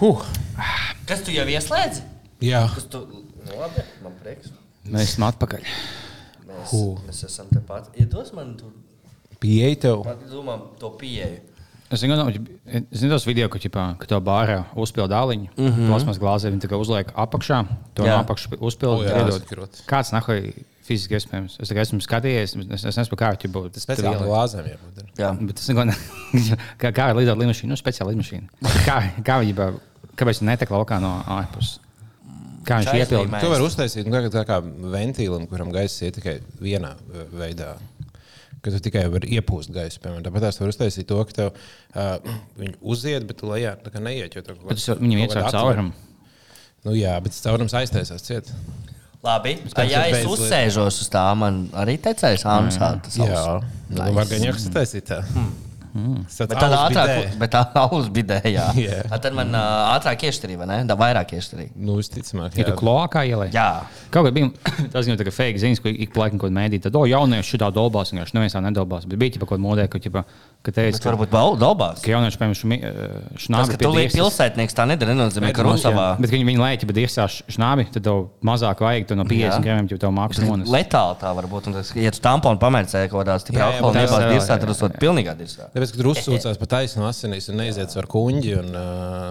Huh. 0.00 0.24
Kas 1.06 1.22
tu 1.22 1.34
jau 1.34 1.44
ieslēdzi? 1.46 2.02
Jā, 2.44 2.64
Kas 2.74 2.88
tu... 2.90 3.04
Nu, 3.44 3.58
labi, 3.60 3.84
man 4.02 4.16
prieks. 4.22 4.50
Mēs 4.88 5.14
esam 5.14 5.26
atpakaļ. 5.28 5.64
Mēs, 6.48 6.72
Hu. 6.72 6.80
mēs 7.04 7.20
esam 7.28 7.50
tepat. 7.52 7.90
Iedos 8.00 8.32
man 8.36 8.54
tur, 8.56 8.72
pieeja 9.40 9.76
tev. 9.86 10.04
man 10.08 10.24
domā, 10.30 10.56
to 10.80 10.90
pieeju. 11.00 11.42
Es 11.92 12.00
zinu, 12.00 12.16
no, 12.16 12.24
es 12.30 13.00
zinu 13.02 13.12
tos 13.12 13.26
video, 13.28 13.48
ka, 13.52 13.60
ķipā, 13.60 13.82
ka 14.00 14.08
to 14.08 14.18
bārā 14.24 14.62
uzpilda 14.80 15.12
dāliņu. 15.14 15.50
Mm 15.52 15.66
-hmm. 15.68 15.90
Plasmas 15.92 16.18
glāzē 16.18 16.50
viņi 16.50 16.64
tikai 16.64 16.78
uzliek 16.80 17.12
apakšā. 17.12 17.58
To 17.94 18.06
no 18.06 18.16
apakšas 18.22 18.52
O, 18.56 18.66
uzpilda. 18.66 19.04
jā, 19.04 19.18
iedod. 19.18 19.30
tas 19.30 19.42
ir 19.42 19.56
krūti. 19.58 19.84
Kāds 19.86 20.12
nahoj 20.12 20.40
fiziski 20.82 21.14
iespējams? 21.14 21.60
Es 21.60 21.68
tikai 21.68 21.82
esmu 21.84 22.00
skatījies, 22.00 22.56
es, 22.74 22.84
es 22.84 22.96
nesaku, 22.96 23.16
kā 23.16 23.36
viņi 23.36 23.52
būtu. 23.52 23.70
Tas 23.76 23.86
speciāli 23.86 24.24
glāzēm 24.24 24.64
jābūt. 24.72 24.98
ir. 24.98 25.06
Jā. 25.18 25.30
Bet 25.40 25.56
tas 25.56 25.68
neko 25.68 25.84
ne. 25.84 25.94
kā, 26.80 26.92
kā 26.92 27.10
ir 27.10 27.16
lidot 27.16 27.38
lidmašīna, 27.38 27.68
nu, 27.68 27.76
speciāla 27.76 28.10
lidmašīna. 28.10 28.48
Kā, 28.88 28.98
kā 29.22 29.40
viņi, 29.44 29.54
ba- 29.54 29.72
kāpēc 30.16 30.40
viņi 30.40 30.50
netek 30.50 30.70
laukā 30.70 31.00
no 31.00 31.22
ārpuses? 31.26 31.78
Kā 32.64 32.80
viņš 32.80 33.28
man. 33.28 33.40
To 33.44 33.50
var 33.52 33.60
uztaisīt 33.60 34.06
nu, 34.08 34.20
tā, 34.32 34.44
kā 34.48 34.60
ventīlam, 34.64 35.46
kuram 35.50 35.70
gaisa 35.74 36.06
iet 36.06 36.16
tikai 36.18 36.38
vienā 36.60 36.94
uh, 36.96 37.26
veidā. 37.36 37.74
Ka 38.64 38.72
tu 38.72 38.80
tikai 38.86 39.04
vari 39.12 39.28
iepūst 39.36 39.72
gaisu. 39.74 40.00
Piemēram, 40.00 40.24
tāpat 40.24 40.46
tās 40.46 40.60
var 40.62 40.72
uztaisīt 40.72 41.08
to, 41.10 41.18
ka 41.28 41.36
tev 41.36 41.50
uh, 41.52 42.16
viņi 42.60 42.78
uziet, 42.80 43.26
bet 43.28 43.42
tu 43.42 43.50
lejā 43.50 43.74
tā 43.84 43.92
kā 43.92 44.00
neiet. 44.00 44.32
jo 44.32 44.44
tur 44.46 44.56
tas 44.70 44.88
viņam 45.02 45.24
iet 45.26 45.36
caur 45.36 45.50
caurumu. 45.52 45.92
Nu, 46.84 46.92
jā, 46.96 47.14
bet 47.24 47.32
tas 47.32 47.44
caurums 47.44 47.76
aiztaisās 47.76 48.24
ciet. 48.24 48.50
Labi, 49.24 49.54
kāds 49.72 49.88
ja 49.88 50.02
ir 50.10 50.18
es 50.18 50.26
uzsēžos 50.28 50.98
uz 51.00 51.08
tā, 51.12 51.22
man 51.40 51.62
arī 51.80 51.94
tecēs 52.04 52.44
Ānus. 52.44 52.76
Jā, 53.16 53.44
nu, 53.88 54.08
var 54.18 54.28
gan 54.28 54.44
jau 54.44 54.52
uztaisīt 54.52 55.08
tā. 55.08 55.22
Mm. 55.94 56.24
Tas 56.26 56.48
Bet 56.50 56.58
tādā 56.58 56.78
ātrāk, 56.88 57.36
bet 57.38 57.52
tā 57.54 57.60
bidē, 58.10 58.40
jā. 58.56 58.64
Jā. 58.82 58.96
A, 59.14 59.18
Tad 59.22 59.36
man 59.36 59.52
ā, 59.54 59.62
ātrāk 59.94 60.24
iešķirīja, 60.26 60.58
vai 60.58 60.66
ne? 60.66 60.78
Da 60.90 60.96
vairāk 60.98 61.36
iešķirīja. 61.38 61.70
Nu, 61.78 61.94
visticamāk, 62.00 62.56
jā. 62.58 62.74
kloakā 62.80 63.22
ielai? 63.30 63.46
Jā. 63.54 63.68
Kaut 64.10 64.26
kā 64.26 64.32
bija 64.34 64.50
tas, 64.94 65.06
ka 65.28 65.34
fake 65.36 65.62
ziņas, 65.62 65.82
ko 65.84 65.92
ik 65.94 66.10
pa 66.16 66.24
laikam 66.24 66.40
kaut 66.42 66.50
mēdī, 66.56 66.80
tad, 66.82 66.98
o, 66.98 67.04
jaunieši 67.06 67.54
šitā 67.54 67.70
dolbās, 67.74 68.10
un 68.10 68.18
viņš 68.24 68.34
neviens 68.34 68.56
tā 68.58 68.62
nedolbās. 68.66 69.06
Bet 69.06 69.22
bija 69.22 69.38
kaut 69.38 69.52
kāda 69.54 69.62
modē, 69.68 69.86
ka, 69.92 70.02
ķipa, 70.02 70.24
ka 70.66 70.74
teica, 70.74 70.98
ka, 70.98 71.12
varbūt 71.12 71.30
dalbās. 71.62 72.02
ka 72.02 72.10
jaunieši, 72.10 72.40
piemēram, 72.42 72.58
Tas, 72.74 73.46
šnābi 73.46 73.70
ka 73.70 73.78
pie 73.78 73.86
tu 73.86 73.94
dievs- 73.94 74.18
pilsētnieks, 74.18 74.74
tā 74.74 74.86
nedara, 74.90 75.14
nenozīmē, 75.14 75.52
ka 75.54 75.62
Bet, 75.62 75.66
nu, 75.66 75.72
Rusavā 75.76 76.06
Bet, 76.18 76.30
kad 76.30 76.38
viņi, 76.40 76.46
lēķi, 76.64 76.88
bet 76.90 77.00
iesās 77.04 77.38
šnābi, 77.54 77.86
tad 77.94 78.06
tev 78.06 78.20
mazāk 78.42 78.82
vajag, 78.82 79.06
tu 79.10 79.18
no 79.18 79.26
50 79.30 79.62
gramiem 79.62 79.88
jau 79.94 79.98
tev 80.02 80.14
mākslas 80.16 80.48
nonis. 80.48 80.70
letāli 80.74 81.18
tā 81.22 81.30
var 81.38 81.46
būt. 81.50 81.68
Un 81.70 81.76
tas, 81.78 81.92
ja 81.98 82.10
tu 82.14 82.22
tamponu 82.24 82.58
pamērcē 82.62 83.04
kaut 83.12 83.22
kādā 83.22 83.36
stiprā 83.42 83.68
alkohola 83.70 83.92
tas- 83.94 84.14
jā, 84.14 84.30
dirsā, 84.32 84.58
tad 84.58 84.68
tas 84.72 84.80
var 84.84 84.94
pilnīgā 85.04 85.34
dirsā. 85.38 85.68
Tāpēc, 85.84 85.92
kad 85.92 86.00
tur 86.00 86.08
uzsūcās 86.14 86.58
pa 86.60 86.66
taisnu 86.70 87.04
asinīs 87.04 87.50
un 87.52 87.58
neiziet 87.60 87.92
ar 88.00 88.06
kuģi, 88.08 88.52
un 88.56 88.70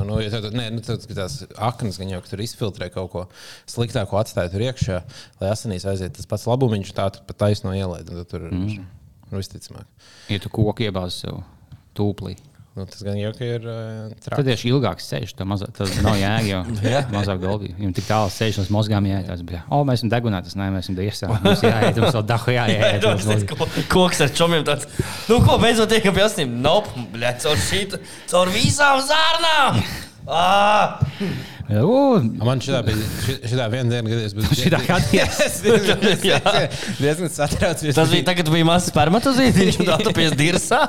nu, 0.06 0.20
ja 0.22 0.30
tad, 0.30 0.54
ne, 0.54 0.68
nu, 0.76 0.84
tad, 0.86 1.02
tās 1.10 1.40
aknas 1.58 1.98
gan 1.98 2.12
jau 2.14 2.20
ka 2.22 2.30
tur 2.30 2.44
izfiltrē 2.46 2.90
kaut 2.94 3.10
ko 3.10 3.24
sliktāko, 3.70 4.20
atstāja 4.22 4.52
tur 4.54 4.66
iekšā, 4.68 5.00
lai 5.42 5.50
asinīs 5.50 5.88
aiziet 5.90 6.14
tas 6.14 6.30
pats 6.30 6.46
labumiņš, 6.52 6.94
tā 6.94 7.08
tu 7.16 7.24
pa 7.26 7.38
taisno 7.46 7.74
ielaid. 7.74 8.12
Tur 8.30 8.46
mm. 8.52 8.86
visticamāk. 9.34 9.90
Ja 10.30 10.42
tu 10.44 10.54
koku 10.54 10.86
iebāzi 10.86 11.24
sev 11.24 11.42
tūplī. 11.98 12.38
Nu, 12.74 12.88
tas 12.90 13.04
gan 13.06 13.14
jau 13.20 13.30
ir 13.46 13.66
uh, 13.70 14.08
Tad 14.18 14.24
traki. 14.26 14.44
tieši 14.48 14.70
ilgāks 14.72 15.06
ceļš, 15.12 15.34
tad 15.38 15.46
mazāk, 15.46 15.76
tas 15.78 15.92
nav 16.02 16.16
jēga, 16.18 16.48
jo 16.50 16.62
mazāk 17.14 17.38
dolbī. 17.44 17.70
Viņam 17.78 17.92
tik 18.00 18.08
tālu 18.08 18.32
ceļš 18.34 18.58
uz 18.64 18.72
mozgām 18.74 19.06
jāiet. 19.06 19.28
Tas 19.30 19.44
bija, 19.46 19.60
o, 19.70 19.84
mēs 19.86 20.02
esam 20.02 20.10
degunāti, 20.10 20.50
tas 20.50 20.58
nē, 20.58 20.72
mēs 20.74 20.88
esam 20.88 20.98
dievsā. 20.98 21.30
Mums 21.46 21.62
jāiet, 21.62 22.00
mums 22.02 22.18
vēl 22.18 22.26
dahu 22.34 22.56
jāiet. 22.56 23.06
vēl- 23.30 23.86
Koks 23.94 24.24
ar 24.26 24.34
čomiem 24.34 24.66
tāds. 24.66 24.90
Nu, 25.30 25.38
ko 25.46 25.60
beidzot 25.62 25.94
tiek 25.94 26.08
pie 26.10 26.26
asnīm? 26.26 26.58
Nope, 26.66 27.06
bļēt, 27.14 27.46
caur 27.46 27.62
šīt, 27.70 27.94
caur 28.34 28.50
visām 28.58 29.04
zārnām! 29.06 29.84
Ah! 30.24 30.98
Man 32.44 32.60
ši- 32.64 33.38
šitā 33.50 33.66
viena 33.72 33.90
diena, 33.92 34.10
kad 34.10 34.26
es 34.26 34.34
biju 34.38 34.58
Šitā 34.58 34.80
gadījās. 34.88 35.62
Jā. 36.32 36.42
diezgan 37.00 37.32
satraucies. 37.34 37.96
Tas 37.98 38.10
bija 38.12 38.26
tagad, 38.32 38.46
kad 38.48 38.54
bija 38.58 38.68
mazs 38.68 38.90
spermatozīts, 38.92 39.80
un 39.82 39.88
tā 39.94 39.98
tu 40.04 40.14
pie 40.16 40.28
dirsā. 40.38 40.82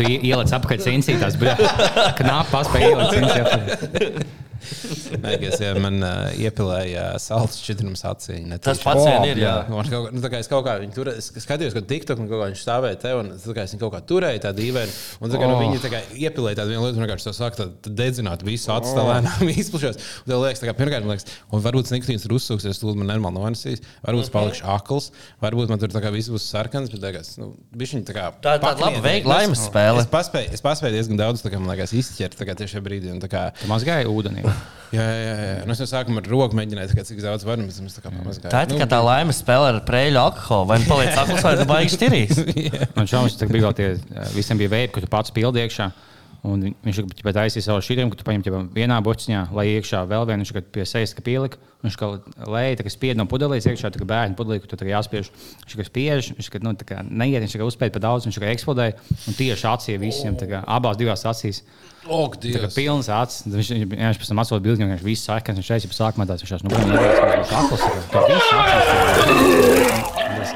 Tu 0.00 0.06
ie- 0.08 0.20
ieliec 0.30 0.48
apakaļ 0.56 0.78
cincī, 0.80 1.18
tas 1.20 1.34
bija 1.36 1.56
knāp 2.22 2.48
paspēja 2.54 2.94
ielikt 2.94 3.18
cincī. 3.18 4.12
Kas, 4.60 5.60
ja 5.62 5.72
man 5.80 5.98
uh, 6.02 6.30
iepilēja 6.40 7.04
salds 7.22 7.58
šķidrums 7.62 8.02
acī. 8.10 8.38
Tas 8.62 8.80
pats 8.84 9.02
vien 9.06 9.26
ir, 9.30 9.40
jā. 9.42 9.54
Man 9.70 9.88
kaut, 9.90 10.10
nu, 10.14 10.22
kā 10.30 10.40
es 10.42 10.50
kaut 10.50 10.64
kā 10.66 10.76
viņu 10.82 10.94
tur 10.96 11.10
es 11.14 11.30
skatījos, 11.44 11.74
ka 11.76 11.82
TikTok 11.90 12.22
un 12.22 12.28
kaut 12.30 12.42
kā 12.42 12.48
viņš 12.50 12.64
stāvēja 12.64 13.00
te, 13.04 13.14
un 13.18 13.32
kā 13.56 13.64
es 13.66 13.74
viņu 13.74 13.82
kaut 13.84 13.94
kā 13.96 14.00
turēju 14.10 14.42
tā 14.44 14.52
dīvaini. 14.56 14.94
Un 15.20 15.32
tā 15.32 15.40
kā 15.40 15.46
oh. 15.46 15.50
Oh. 15.50 15.56
nu, 15.56 15.70
viņi 15.70 15.82
tā 15.84 15.90
kā 15.92 16.00
iepilēja 16.14 16.60
tādu 16.62 16.74
vienu 16.74 16.84
lietu, 16.86 17.00
un 17.00 17.04
vienkārši 17.06 17.28
to 17.30 17.34
sāk 17.36 17.58
tad 17.58 17.90
dedzināt 18.00 18.44
visu 18.46 18.70
acu 18.74 18.94
tā 18.96 19.06
lēnām 19.08 19.50
izplušos. 19.62 19.98
Un 20.24 20.30
tev 20.32 20.42
liekas, 20.44 20.62
tā 20.62 20.70
kā 20.70 20.76
pirmkārt, 20.78 21.06
man 21.06 21.16
liekas, 21.16 21.28
un 21.50 21.64
varbūt 21.64 21.90
sniktīns 21.90 22.26
ir 22.28 22.34
uzsūksies, 22.36 22.80
tad 22.82 23.00
man 23.00 23.10
normāli 23.10 23.38
nonesīs. 23.40 23.82
Varbūt 24.06 24.26
es 24.28 24.32
palikšu 24.34 24.66
akls, 24.76 25.10
varbūt 25.42 25.72
man 25.72 25.80
tur 25.82 25.92
tā 25.94 26.02
kā 26.04 26.12
viss 26.14 26.30
būs 26.32 26.46
sarkans, 26.52 26.90
bet 26.92 27.02
tā 27.04 27.12
kā, 27.16 27.24
nu, 27.42 27.50
bišķiņ 27.80 28.04
tā 28.08 28.16
kā. 28.16 28.28
Tā 28.44 28.56
ir 28.58 28.64
tāda 28.64 28.84
laba 28.86 29.02
veikla 29.04 29.40
laimes 29.40 29.64
spēle. 29.68 30.02
Es 30.04 30.10
paspēju, 30.10 30.52
es 30.56 30.64
paspēju 30.64 30.96
diezgan 30.98 31.20
daudz, 31.20 31.42
tā 31.44 31.52
kā 31.52 31.60
man 31.62 31.72
liekas, 31.74 31.94
izķert 31.96 32.36
tā 32.38 32.46
kā 32.48 32.56
tieši 32.58 32.76
šajā 32.76 32.84
brīdī. 32.86 33.10
un 33.14 33.20
tā 33.22 33.28
kā- 33.32 33.48
Tu 33.60 33.68
mazgāji 33.70 34.08
ūdenī. 34.10 34.44
Jā, 34.90 35.04
jā, 35.06 35.34
jā. 35.38 35.50
Nu, 35.68 35.74
es 35.74 35.78
no 35.78 35.86
sākuma 35.86 36.18
ar 36.18 36.26
roku 36.26 36.56
mēģināju, 36.58 36.90
tā 36.90 36.96
kā, 36.98 37.04
cik 37.06 37.20
daudz 37.22 37.44
bet 37.68 37.76
es 37.78 37.94
tā 37.94 38.02
kā 38.02 38.10
pamazgāju. 38.10 38.50
Tā 38.50 38.62
ir 38.64 38.72
tikai 38.72 38.88
tā 38.90 38.98
laimes 39.06 39.38
spēle 39.38 39.68
ar 39.70 39.78
prēļu 39.86 40.18
alkoholu. 40.18 40.66
Vai 40.66 40.78
nu 40.82 40.88
paliec 40.90 41.18
akls, 41.22 41.44
vai 41.46 41.52
tu 41.60 41.66
baigi 41.70 41.92
šķirīs. 41.94 42.40
Man 42.96 43.10
šaubas, 43.10 43.36
ka 43.38 43.46
bija 43.52 43.68
vēl 43.68 43.76
tie, 43.78 43.90
visiem 44.34 44.58
bija 44.58 44.72
veidi, 44.72 44.90
ka 44.96 45.04
tu 45.04 45.10
pats 45.12 45.34
pildi 45.36 45.62
iekšā. 45.62 45.86
Un 46.42 46.60
vi- 46.64 46.74
viņš 46.86 46.96
jau 47.02 47.32
taisīja 47.36 47.62
savu 47.66 47.82
šīm, 47.84 48.08
ka 48.08 48.16
tu 48.16 48.24
paņem 48.24 48.42
ķipa 48.46 48.60
vienā 48.72 48.96
boķiņā, 49.04 49.52
lai 49.52 49.66
iekšā 49.76 50.06
vēl 50.08 50.24
vienu, 50.24 50.40
viņš 50.46 50.72
pie 50.72 50.84
sejas 50.88 51.12
ka 51.12 51.20
pielika. 51.20 51.58
Viņš 51.84 51.96
kā 52.00 52.06
lēja, 52.48 52.80
kā 52.80 52.90
spied 52.92 53.16
no 53.16 53.24
pudelīs 53.28 53.66
iekšā, 53.68 53.90
tā 53.92 54.00
kā 54.00 54.06
bērnu 54.08 54.36
pudelī, 54.36 54.60
ka 54.60 54.66
tu 54.68 54.76
tā 54.76 54.84
kā 54.88 54.92
jāspiež. 54.96 55.28
Viņš 55.64 55.76
kā 55.76 55.84
spiež, 55.84 56.30
viņš 56.36 56.48
kā, 56.52 56.58
nu, 56.64 56.72
neiet, 57.12 57.42
viņš 57.44 57.56
kā 57.60 57.64
uzspēja 57.68 57.92
pa 57.92 58.00
daudz, 58.04 58.24
viņš 58.28 58.38
kā 58.40 58.48
eksplodēja. 58.56 58.96
Un 59.28 59.36
tieši 59.36 59.64
acī 59.68 59.98
visiem, 60.00 60.36
kā 60.48 60.64
abās 60.64 60.96
divās 60.96 61.24
acīs. 61.28 61.60
Ok, 62.08 62.40
Tā 62.40 62.60
kā 62.64 62.72
pilns 62.74 63.08
acis, 63.12 63.44
viņš 63.44 63.68
viņš- 63.76 63.88
viņš 64.00 64.18
pēc 64.20 64.28
tam 64.32 64.40
atsūta 64.40 64.62
bildi, 64.64 64.88
viņš 64.88 65.04
viss 65.04 65.28
sakās, 65.28 65.56
viņš 65.60 65.68
šeit 65.68 65.84
jau 65.84 65.92
sākumā 65.92 66.24
tāds, 66.24 66.40
viņš 66.40 66.64
nu, 66.64 66.70
viņa 66.72 66.92
ir 66.96 67.00
tāds 67.20 67.52
akls, 67.52 67.84
ka 68.08 68.18
viss 68.28 68.48
acīs. 68.56 68.88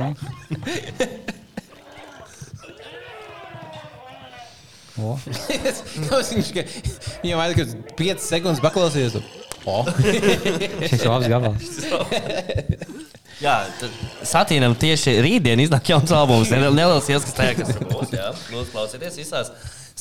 O. 0.00 0.14
Kāpēc 0.48 1.33
viņš 6.34 6.50
ka- 6.54 6.66
Viņam 7.24 7.40
vajag 7.40 7.56
kāds 7.60 7.74
5 7.98 8.22
sekundes 8.22 8.62
paklausīties. 8.62 9.16
O, 9.64 9.80
Šis 10.90 11.00
ir 11.00 11.08
labs 11.08 11.26
gabals. 11.32 11.70
Jā, 13.42 13.54
Satīnam 14.28 14.76
tieši 14.78 15.16
rītdien 15.24 15.62
iznāk 15.64 15.88
jauns 15.90 16.12
albums. 16.14 16.52
Nel- 16.54 16.74
Neliels 16.76 17.08
ieskats 17.10 17.34
tajā, 17.36 17.56
kas 17.62 17.72
būs. 17.80 18.12
Jā, 18.14 18.28
lūdzu, 18.52 18.70
klausieties 18.74 19.16
visās 19.18 19.50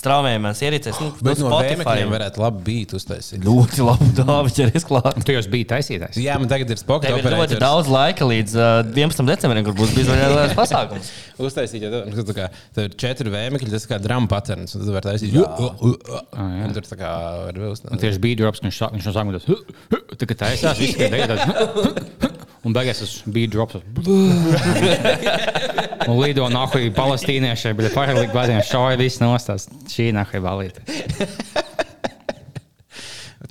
straumējumās 0.03 0.61
ierīcēs. 0.67 0.99
Nu, 1.01 1.09
Bet 1.23 1.39
no 1.41 1.49
Spotify. 1.49 2.03
varētu 2.11 2.41
labi 2.43 2.63
būt 2.67 2.95
uztaisīt. 2.99 3.41
Ļoti 3.47 3.85
labi 3.87 4.09
dāvā 4.19 4.51
ķeries 4.53 4.85
klāt. 4.89 5.19
Tu 5.23 5.35
jau 5.37 5.43
biji 5.53 5.67
taisītājs. 5.71 6.19
Jā, 6.21 6.35
man 6.41 6.51
tagad 6.51 6.69
ir 6.75 6.79
spoka 6.81 7.07
Tev 7.07 7.19
ir 7.21 7.27
ļoti 7.33 7.59
daudz 7.61 7.89
laika 7.91 8.27
līdz 8.27 8.55
uh, 8.59 8.71
11. 8.91 9.23
decembrim, 9.31 9.63
kur 9.67 9.77
būs 9.79 9.95
bijis 9.95 10.11
vēl 10.11 10.35
viens 10.37 10.55
pasākums. 10.57 11.11
Uztaisīt, 11.43 11.87
ja 11.87 12.03
nu, 12.05 12.25
tā 12.27 12.35
kā, 12.37 12.49
tev 12.75 12.89
ir 12.89 12.97
četri 12.99 13.31
vēmekļi, 13.33 13.71
tas 13.73 13.87
ir 13.87 13.93
kā 13.95 13.99
drama 14.03 14.29
patterns. 14.31 14.75
un 14.77 14.83
Tu 14.85 14.93
vari 14.93 15.07
taisīt, 15.07 15.33
jā, 15.33 15.47
jā. 15.47 16.69
tur 16.75 16.87
tā 16.91 16.99
kā 16.99 17.11
var 17.47 17.57
Un 17.57 17.65
vilkt. 17.69 17.89
tieši 18.03 18.21
bija 18.23 18.41
drops, 18.43 18.61
ka 18.61 18.69
viņš 18.69 19.07
no 19.09 19.15
sākuma 19.15 19.39
tāds- 19.39 19.49
tā 20.19 20.29
kā 20.29 20.37
taisās, 20.43 20.77
viss 20.83 20.99
ir 20.99 21.09
tagad. 21.09 22.42
Un 22.63 22.71
beigās 22.75 23.01
tas 23.03 23.13
bija 23.27 23.51
drops. 23.51 23.75
Un 26.09 26.15
lido 26.19 26.47
nahuj 26.51 26.89
palestīnieši, 26.95 27.73
bet 27.79 27.95
pārāk 27.95 28.31
glazēm 28.31 28.61
šauja 28.67 28.97
viss 28.99 29.21
nostās. 29.23 29.67
Šī 29.91 30.11
nahuj 30.15 30.39
balīte. 30.43 30.83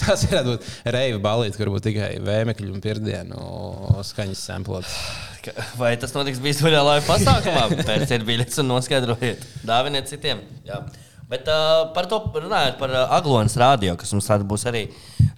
Tas 0.03 0.25
varētu 0.27 0.49
būt 0.49 0.63
reiva 0.97 1.19
balīti, 1.23 1.59
kur 1.61 1.69
būtu 1.71 1.85
tikai 1.91 2.09
vēmekļi 2.25 2.69
un 2.73 2.81
pirdienu 2.83 3.39
skaņas 4.09 4.41
samplots. 4.49 4.93
Vai 5.79 5.93
tas 6.01 6.15
notiks 6.17 6.41
bijis 6.43 6.63
vaļā 6.65 6.81
laiva 6.87 7.05
pasākumā? 7.07 7.65
Pērciet 7.87 8.23
biļetes 8.27 8.59
un 8.63 8.67
noskaidrojiet. 8.73 9.41
Dāviniet 9.69 10.07
citiem. 10.11 10.39
Jā. 10.67 10.79
Bet 11.33 11.49
uh, 11.49 11.89
par 11.97 12.05
to 12.11 12.19
runājot 12.37 12.77
par 12.77 12.93
uh, 12.93 13.15
Aglonas 13.17 13.57
rādio, 13.57 13.95
kas 13.97 14.11
mums 14.13 14.29
tāda 14.29 14.45
būs 14.45 14.67
arī 14.69 14.83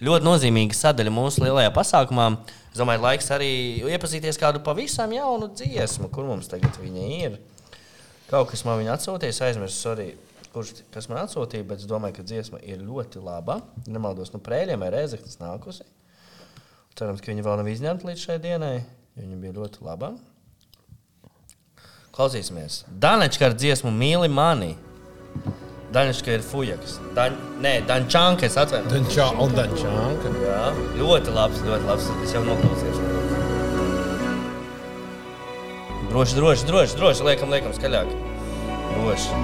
ļoti 0.02 0.26
nozīmīga 0.26 0.74
sadaļa 0.74 1.12
mūsu 1.14 1.44
lielajā 1.44 1.70
pasākumā. 1.76 2.24
Es 2.72 2.80
domāju, 2.80 3.04
laiks 3.04 3.30
arī 3.30 3.50
iepazīties 3.92 4.40
kādu 4.42 4.58
pavisam 4.66 5.12
jaunu 5.14 5.52
dziesmu, 5.54 6.10
kur 6.10 6.26
mums 6.26 6.50
tagad 6.50 6.74
viņa 6.82 7.04
ir. 7.20 7.36
Kaut 8.26 8.50
kas 8.50 8.64
man 8.66 8.80
viņa 8.80 8.96
atsūtīja, 8.96 9.36
es 9.36 9.38
aizmirsu 9.46 9.92
arī, 9.92 10.08
kurš 10.50 10.80
kas 10.90 11.06
man 11.12 11.20
atsūtīja, 11.22 11.68
bet 11.70 11.84
es 11.84 11.90
domāju, 11.90 12.16
ka 12.18 12.26
dziesma 12.26 12.58
ir 12.66 12.82
ļoti 12.82 13.22
laba. 13.22 13.60
Nemaldos 13.86 14.34
no 14.34 14.42
prēļiem 14.42 14.82
vai 14.82 14.90
reizeknas 14.96 15.38
nākusi. 15.38 15.86
Cerams, 16.98 17.22
ka 17.22 17.30
viņa 17.30 17.46
vēl 17.46 17.60
nav 17.60 17.70
izņemta 17.70 18.10
līdz 18.10 18.26
šai 18.26 18.40
dienai. 18.42 18.76
jo 18.80 19.04
Viņa 19.14 19.36
bija 19.38 19.54
ļoti 19.54 19.84
laba. 19.86 20.10
Klausīsimies. 22.14 22.82
Danečka 22.90 23.46
ar 23.46 23.54
dziesmu 23.54 23.94
Mīli 23.94 24.30
mani. 24.30 24.72
Danečka 25.94 26.32
ir 26.34 26.42
fujaks. 26.42 26.96
Dan... 27.14 27.36
Nē, 27.62 27.76
Dančanka, 27.86 28.48
es 28.48 28.56
atvainojos. 28.58 28.90
Dančā 28.90 29.28
un 29.38 29.52
dančānka. 29.54 30.32
Jā, 30.42 30.62
ļoti 30.98 31.34
labs, 31.36 31.60
ļoti 31.62 31.86
labs. 31.86 32.08
Es 32.24 32.34
jau 32.34 32.42
noklausījos. 32.48 32.98
Droši, 36.10 36.38
droši, 36.40 36.66
droši, 36.70 36.98
droši. 36.98 37.26
Liekam, 37.28 37.54
liekam, 37.54 37.76
skaļāk. 37.78 38.10
Droši. 38.96 39.38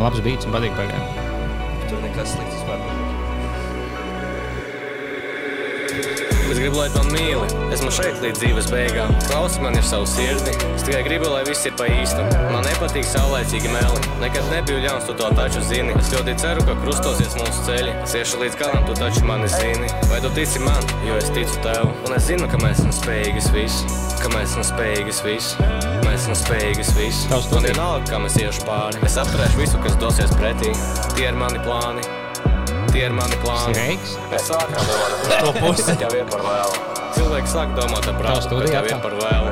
Labs 0.00 0.24
beats 0.24 0.48
un 0.48 0.56
patīk 0.56 0.72
pagaidām. 0.80 1.04
Tur 1.90 2.00
nekas 2.00 2.32
slikts 2.32 2.56
vispār. 2.62 3.22
Es 6.54 6.60
gribu, 6.60 6.78
lai 6.78 6.90
man 6.94 7.08
mīli. 7.10 7.46
Esmu 7.74 7.88
šeit 7.90 8.20
līdz 8.22 8.38
dzīves 8.38 8.68
beigām. 8.70 9.10
Klausi 9.26 9.58
man 9.58 9.74
ir 9.74 9.82
savu 9.82 10.06
sirdi. 10.06 10.52
Es 10.68 10.84
tikai 10.86 11.00
gribu, 11.02 11.26
lai 11.32 11.40
viss 11.48 11.66
ir 11.66 11.74
pa 11.74 11.88
īstam. 11.90 12.28
Man 12.52 12.62
nepatīk 12.62 13.08
saulēcīgi 13.10 13.72
meli. 13.72 14.04
Nekad 14.20 14.46
nebiju 14.52 14.84
ļauns, 14.84 15.08
tu 15.08 15.16
to 15.18 15.32
taču 15.34 15.64
zini. 15.66 15.96
Es 15.98 16.12
ļoti 16.14 16.36
ceru, 16.38 16.62
ka 16.62 16.78
krustosies 16.78 17.34
mūsu 17.40 17.66
ceļi. 17.66 17.96
Es 18.06 18.14
iešu 18.20 18.38
līdz 18.44 18.60
galam, 18.62 18.86
tu 18.86 18.94
taču 19.02 19.26
mani 19.26 19.50
zini. 19.50 19.90
Vai 20.06 20.22
tu 20.22 20.30
tici 20.38 20.62
man, 20.62 20.86
jo 21.02 21.18
es 21.18 21.34
ticu 21.34 21.58
tev? 21.66 21.90
Un 22.06 22.14
es 22.14 22.30
zinu, 22.30 22.46
ka 22.46 22.62
mēs 22.62 22.78
esam 22.78 22.94
spējīgi 23.02 23.46
visu. 23.58 23.94
Ka 24.22 24.30
mēs 24.38 24.54
esam 24.54 24.70
spējīgi 24.70 25.20
visu. 25.26 25.70
Mēs 26.06 26.20
esam 26.22 26.38
spējīgi. 26.38 26.86
Tavs 26.86 27.32
Man 27.34 27.48
studija. 27.50 27.72
vienalga, 27.72 28.12
kā 28.14 28.22
mēs 28.22 28.38
iešu 28.46 28.68
pāri. 28.70 29.02
Es 29.02 29.18
apturēšu 29.18 29.64
visu, 29.66 29.82
kas 29.82 29.98
dosies 29.98 30.38
pretī. 30.38 30.70
Tie 31.18 31.32
ir 31.32 31.34
mani 31.34 31.58
plāni. 31.66 32.13
Tie 32.94 33.02
ir 33.08 33.10
mani 33.10 33.34
plāni. 33.42 33.72
Reiks. 33.74 34.12
Mēs 34.30 34.44
sākām 34.52 34.84
domāt 34.86 35.14
par 35.26 35.40
to 35.42 35.52
pusi. 35.58 35.94
Jau 35.98 36.10
ir 36.14 36.28
par 36.30 36.44
vēlu. 36.46 36.82
Cilvēki 37.14 37.50
sāk 37.50 37.72
domāt 37.74 38.06
par 38.06 38.38
studija 38.44 38.82
bet 38.84 38.92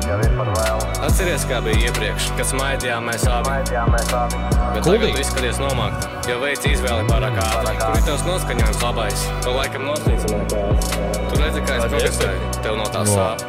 jau 0.07 0.19
ir 0.23 0.31
par 0.37 0.51
vēlu. 0.55 0.87
Atceries, 1.03 1.43
kā 1.49 1.59
bija 1.65 1.89
iepriekš, 1.89 2.29
kad 2.37 2.47
smaidījām 2.53 3.09
mēs 3.11 3.27
abi. 3.27 3.57
Bet 3.67 4.87
tagad 4.87 5.05
viss 5.19 5.33
skaties 5.33 5.59
nomākt, 5.59 6.07
jo 6.31 6.39
veids 6.39 6.69
izvēli 6.71 7.03
pārāk 7.11 7.35
ātri. 7.43 7.75
Kur 7.83 7.99
ir 7.99 8.07
tavs 8.07 8.25
noskaņojums 8.29 8.81
labais? 8.87 9.27
To 9.43 9.57
laikam 9.59 9.87
noslīcināja 9.91 10.47
kāds. 10.55 10.95
Tu 11.27 11.43
redzi, 11.43 11.67
kā 11.67 11.77
es 11.81 11.87
progresēju, 11.91 12.51
tev 12.63 12.79
no 12.79 12.89
tā 12.95 13.05
sāp. 13.11 13.47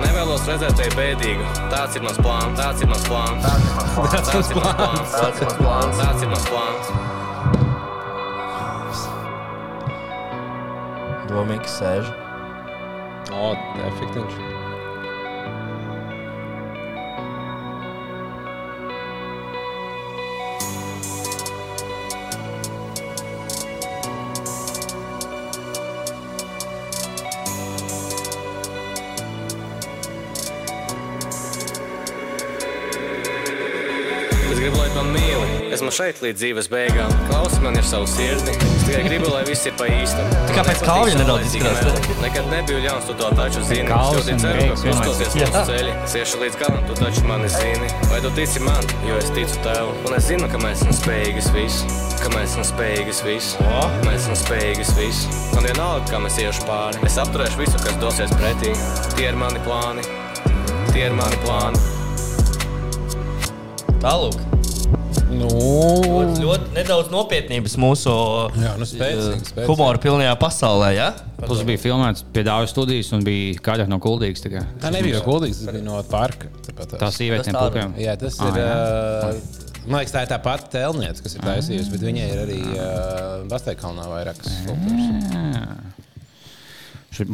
Nevēlos 0.00 0.46
redzēt 0.46 0.78
tevi 0.78 0.94
bēdīgu. 0.94 1.54
Tāds 1.74 1.98
ir 1.98 2.06
mans 2.06 2.22
plāns, 2.22 2.58
tāds 2.62 2.86
ir 2.86 2.94
mans 2.94 3.06
plāns. 3.10 3.50
Tāds 4.14 4.30
ir 4.30 4.38
mans 4.38 4.52
plāns, 4.54 5.16
Tāds 5.18 6.22
ir 6.22 6.36
mans 6.36 6.52
plāns. 6.54 7.09
Domīgs 11.30 11.76
sēž. 11.78 12.08
O, 13.30 13.52
efektīvs. 13.86 14.38
Es 34.50 34.58
gribu, 34.58 34.76
lai 34.76 34.88
tu 34.90 34.98
man 34.98 35.14
mīli. 35.14 35.70
Esmu 35.78 35.94
šeit 35.94 36.24
līdz 36.26 36.42
dzīves 36.42 36.74
beigām. 36.74 37.29
Man 37.70 37.78
ir 37.78 37.84
savu 37.86 38.06
sirdi. 38.06 38.50
Es 38.50 38.82
tikai 38.82 39.02
gribu, 39.04 39.28
lai 39.30 39.44
viss 39.46 39.68
ir 39.68 39.74
pa 39.78 39.86
īstam. 39.86 40.26
Tā 40.48 40.56
kā 40.56 40.62
pēc 40.66 40.80
kauja 40.82 41.12
nedaudz 41.20 41.52
izskatās. 41.54 42.08
Nekad 42.18 42.48
nebiju 42.50 42.80
ļauns, 42.82 43.06
tu 43.06 43.14
to 43.20 43.28
taču 43.38 43.62
zini. 43.68 43.84
Es 43.86 44.16
ļoti 44.16 44.34
ceru, 44.42 44.64
ka 44.72 44.78
krustosies 44.80 45.36
mūsu 45.38 45.62
ceļi. 45.68 45.92
Es 46.08 46.16
iešu 46.18 46.40
līdz 46.40 46.58
galam, 46.64 46.82
tu 46.88 46.98
taču 46.98 47.22
mani 47.28 47.52
zini. 47.54 47.92
Vai 48.10 48.18
tu 48.26 48.34
tici 48.34 48.64
man, 48.66 48.90
jo 49.06 49.20
es 49.22 49.30
ticu 49.38 49.62
tev? 49.68 49.92
Un 50.02 50.18
es 50.18 50.26
zinu, 50.32 50.50
ka 50.50 50.58
mēs 50.64 50.82
esam 50.82 50.98
spējīgi 50.98 51.46
visu. 51.60 51.94
Ka 52.24 52.34
mēs 52.34 52.50
esam 52.56 52.66
spējīgi 52.72 53.16
visu. 53.30 53.70
Mēs 54.08 54.18
esam 54.24 54.42
spējīgi 54.42 54.90
visu. 54.98 55.38
Man 55.54 55.70
vienalga, 55.70 56.10
kā 56.10 56.24
mēs 56.26 56.42
iešu 56.42 56.66
pāri. 56.66 57.06
Es 57.06 57.22
apturēšu 57.22 57.62
visu, 57.62 57.78
kas 57.86 58.02
dosies 58.02 58.34
pretī. 58.34 58.74
Tie 59.14 59.30
ir 59.30 59.38
mani 59.38 59.62
plāni. 59.62 60.02
Tie 60.90 61.06
ir 61.06 61.14
mani 61.14 61.38
plāni. 61.46 61.78
Tālāk. 64.02 64.49
Nu, 65.40 65.48
Ļoti, 66.04 66.42
ļoti 66.44 66.66
nedaudz 66.76 67.08
nopietnības 67.12 67.74
mūsu 67.80 68.12
Jā, 68.60 68.74
nu 68.76 68.84
spēcīgi, 68.88 69.30
eh, 69.32 69.40
spēcīgi. 69.48 69.66
humora 69.70 69.98
pilnajā 70.02 70.34
pasaulē. 70.40 70.90
Ja? 70.96 71.06
Plus 71.40 71.62
bija 71.64 71.80
filmēts 71.80 72.24
pie 72.34 72.42
Dāvidas 72.44 72.74
studijas 72.74 73.08
un 73.16 73.24
bija 73.24 73.56
kādā 73.64 73.86
no 73.88 73.96
kuldīgas. 74.02 74.42
tā 74.44 74.50
tā 74.82 74.90
nebija 74.92 75.18
no 75.18 75.24
kuldīgas, 75.24 75.62
tas 75.64 75.72
bija 75.72 75.84
no 75.86 76.02
parka. 76.10 76.46
Tāpat 76.66 76.98
Tā 77.00 77.08
sieviete 77.14 77.40
Tas 77.40 77.46
tiem 77.48 77.54
tā 77.56 77.64
pukiem. 77.70 77.94
Jā, 78.04 78.16
tas 78.20 78.36
Ah, 78.40 78.48
ir. 78.48 78.54
jā. 78.60 78.68
Uh, 79.30 79.34
man 79.88 79.96
liekas, 80.02 80.12
tā 80.12 80.20
ir 80.26 80.28
tā 80.34 80.38
pati 80.42 80.68
telniece, 80.76 81.22
kas 81.24 81.34
ir 81.34 81.40
taisījusi, 81.40 81.90
bet 81.94 82.00
viņai 82.00 82.28
ir 82.34 82.38
arī 82.44 82.60
uh, 82.76 83.48
Basteikalnā 83.48 84.04
vairākas 84.12 84.52
skulptūras. 84.60 85.06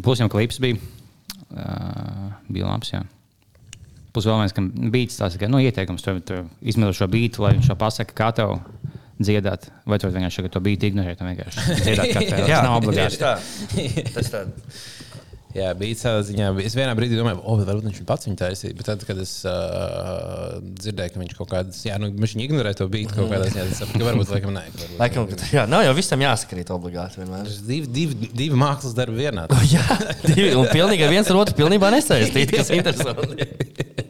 Pusiem 0.03 0.29
klips 0.31 0.59
bija. 0.63 0.77
Uh, 1.51 2.31
bija 2.51 2.67
labs. 2.71 2.91
Jā. 2.95 3.03
Plus 4.17 4.25
vēl 4.25 4.39
viens, 4.41 4.55
ka 4.57 4.63
beats 4.95 5.19
tāds, 5.21 5.35
ka, 5.37 5.49
nu, 5.53 5.61
ieteikums 5.61 6.05
tev, 6.07 6.23
tev 6.25 6.47
izmantot 6.65 6.97
šo 6.97 7.09
beatu, 7.13 7.43
lai 7.45 7.51
viņš 7.59 7.67
šo 7.69 7.75
pasaka, 7.83 8.17
kā 8.17 8.31
tev 8.39 8.55
dziedāt. 9.21 9.69
Vai 9.85 9.99
tu 10.01 10.09
vienkārši 10.09 10.47
ka 10.47 10.53
to 10.55 10.63
beatu 10.65 10.89
ignorēt 10.89 11.21
dziedāt, 11.21 12.15
kā 12.17 12.23
tev. 12.25 12.47
Tas 12.49 12.65
nav 12.65 12.79
obligāti. 12.81 13.21
tā. 13.21 13.35
Tas 14.17 14.33
tā. 14.33 14.47
Jā, 15.57 15.71
bija 15.79 15.97
tādā 15.97 16.21
ziņā. 16.29 16.49
Es 16.69 16.75
vienā 16.77 16.93
brīdī 16.97 17.17
domāju, 17.17 17.39
oh, 17.49 17.61
varbūt 17.65 17.87
viņš 17.89 18.01
pats 18.09 18.29
viņu 18.29 18.37
taisīja. 18.41 18.77
Bet 18.77 18.89
tad, 18.91 19.05
kad 19.09 19.21
es 19.23 19.31
uh, 19.49 20.59
dzirdēju, 20.61 21.13
ka 21.15 21.23
viņš 21.23 21.37
kaut 21.39 21.49
kādā 21.53 21.73
veidā, 21.73 21.97
nu, 22.03 22.11
viņš 22.13 22.35
ignorē 22.45 22.73
to 22.77 22.89
beigtu 22.93 23.17
kaut 23.17 23.31
kādā 23.33 23.47
ziņā, 23.49 23.65
tad 23.71 23.79
sapratu, 23.79 24.01
ka 24.03 24.09
varbūt 24.11 24.33
laikam 24.35 24.53
nē. 24.57 24.65
varbūt- 24.75 24.99
Laikam, 25.01 25.29
ka, 25.31 25.39
jā, 25.55 25.65
nav 25.73 25.87
jau 25.87 25.95
visam 25.97 26.25
jāsakrīt 26.27 26.73
obligāti. 26.77 27.23
Vienmēr. 27.23 27.49
Divi, 27.71 27.89
divi, 28.01 28.31
divi 28.37 28.61
mākslas 28.61 28.97
darbi 28.99 29.23
vienā. 29.25 29.47
Jā, 29.77 29.87
divi, 30.27 30.51
un 30.61 30.69
pilnīgi 30.73 31.09
viens 31.15 31.33
ar 31.33 31.41
otru 31.41 31.57
pilnībā 31.63 31.89
nesaistīti, 31.97 32.61
kas 32.61 32.75
interesanti. 32.77 33.49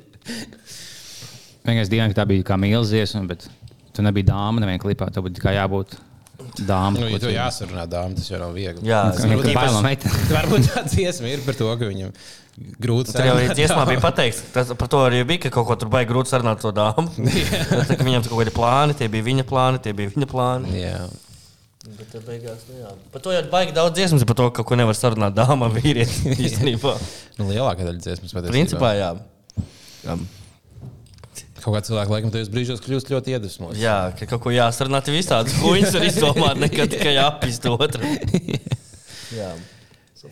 Vienkārši 1.67 1.93
dienā, 1.93 2.11
ka 2.13 2.21
tā 2.21 2.27
bija 2.31 2.47
kā 2.47 2.59
mīlesties, 2.61 3.17
bet 3.29 3.49
tu 3.97 4.05
nebija 4.07 4.31
dāma 4.33 4.63
nevienā 4.63 4.83
klipā. 4.83 5.11
Tev 5.13 5.27
būtu 5.27 5.41
tikai 5.41 5.57
jābūt 5.59 5.97
dāmai. 6.67 7.03
Nu, 7.03 7.11
ja 7.11 7.21
to 7.21 7.33
jāsarunā, 7.33 7.87
dāmas, 7.91 8.21
tas 8.21 8.31
jau 8.31 8.41
nav 8.41 8.57
viegli. 8.57 8.87
Jā, 8.87 9.05
Viņam 9.17 9.43
ir 9.43 9.55
bail 9.57 9.73
no 9.75 9.85
meitenes. 9.85 10.27
Varbūt 10.33 10.69
tā 10.71 10.85
dziesma 10.89 11.33
ir 11.33 11.45
par 11.47 11.59
to, 11.59 11.69
ka 11.69 11.89
viņam 11.89 12.13
grūti 12.81 13.13
Tur 13.13 13.27
jau 13.27 13.35
sarunāt 13.37 13.59
dziesmā 13.59 13.85
bija 13.91 14.01
pateikts, 14.01 14.41
tas, 14.55 14.73
par 14.81 14.89
to 14.93 15.03
arī 15.05 15.21
bija, 15.29 15.45
ka 15.47 15.53
kaut 15.59 15.69
ko 15.69 15.77
tur 15.81 15.91
baigi 15.93 16.09
grūti 16.13 16.33
sarunāt 16.33 16.63
to 16.63 16.73
dāmu. 16.77 17.11
Ka 17.91 18.01
viņam 18.01 18.25
tur 18.25 18.33
kaut 18.33 18.41
kādi 18.41 18.55
plāni, 18.57 18.97
tie 18.97 19.11
bija 19.13 19.27
viņa 19.27 19.45
plāni, 19.49 19.83
tie 19.85 19.93
bija 19.97 20.13
viņa 20.15 20.29
plāni. 20.31 20.73
Jā. 20.81 21.03
Bet 21.87 22.09
tad 22.11 22.25
beigās, 22.27 22.65
nu 22.71 22.81
jā. 22.81 22.95
Par 23.13 23.23
to 23.23 23.35
jau 23.35 23.43
baigi 23.53 23.77
daudz 23.77 23.95
dziesmas, 23.99 24.25
par 24.27 24.39
to, 24.41 24.49
ka 24.57 24.65
ko 24.67 24.79
nevar 24.79 24.97
sarunāt 24.99 25.37
dāmā 25.37 25.69
vīrietis 25.77 26.25
īstenībā. 26.49 26.97
Nu, 27.37 27.51
lielākā 27.51 27.85
daļa 27.87 28.01
dziesmas 28.01 28.33
patiesībā. 28.33 28.57
Principā 28.57 28.97
jā. 28.97 29.12
jā. 30.09 30.17
Kaut 31.63 31.75
kā 31.75 31.85
cilvēki 31.87 32.13
laikam 32.13 32.35
tajos 32.35 32.51
brīžos 32.53 32.83
kļūst 32.85 33.13
ļoti 33.15 33.37
iedvesmots. 33.37 33.79
Jā, 33.81 33.97
ka 34.19 34.29
kaut 34.31 34.45
ko 34.45 34.53
jāsarunā, 34.55 35.01
tev 35.05 35.17
visādas 35.19 35.57
huņas 35.63 35.97
var 35.97 36.05
izdomāt, 36.11 36.61
nekad 36.67 36.93
tikai 36.93 37.17
apist 37.25 37.67
otru. 37.71 38.13
Jā. 39.39 39.55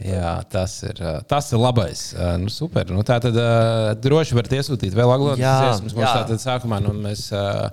Jā, 0.03 0.31
tas 0.51 0.73
ir, 0.83 0.99
tas 1.29 1.51
ir 1.53 1.61
labais. 1.61 2.01
Nu, 2.41 2.51
super. 2.51 2.89
Nu, 2.91 3.05
tā 3.07 3.19
tad 3.23 3.37
uh, 3.39 3.93
droši 4.01 4.35
varat 4.35 4.55
iesūtīt 4.59 4.95
vēl 4.97 5.13
aglotas 5.15 5.43
dziesmas. 5.43 5.95
Mums 5.95 6.07
jā. 6.07 6.15
tātad 6.19 6.43
sākumā 6.43 6.81
nu, 6.83 6.95
mēs 7.05 7.27
uh, 7.37 7.69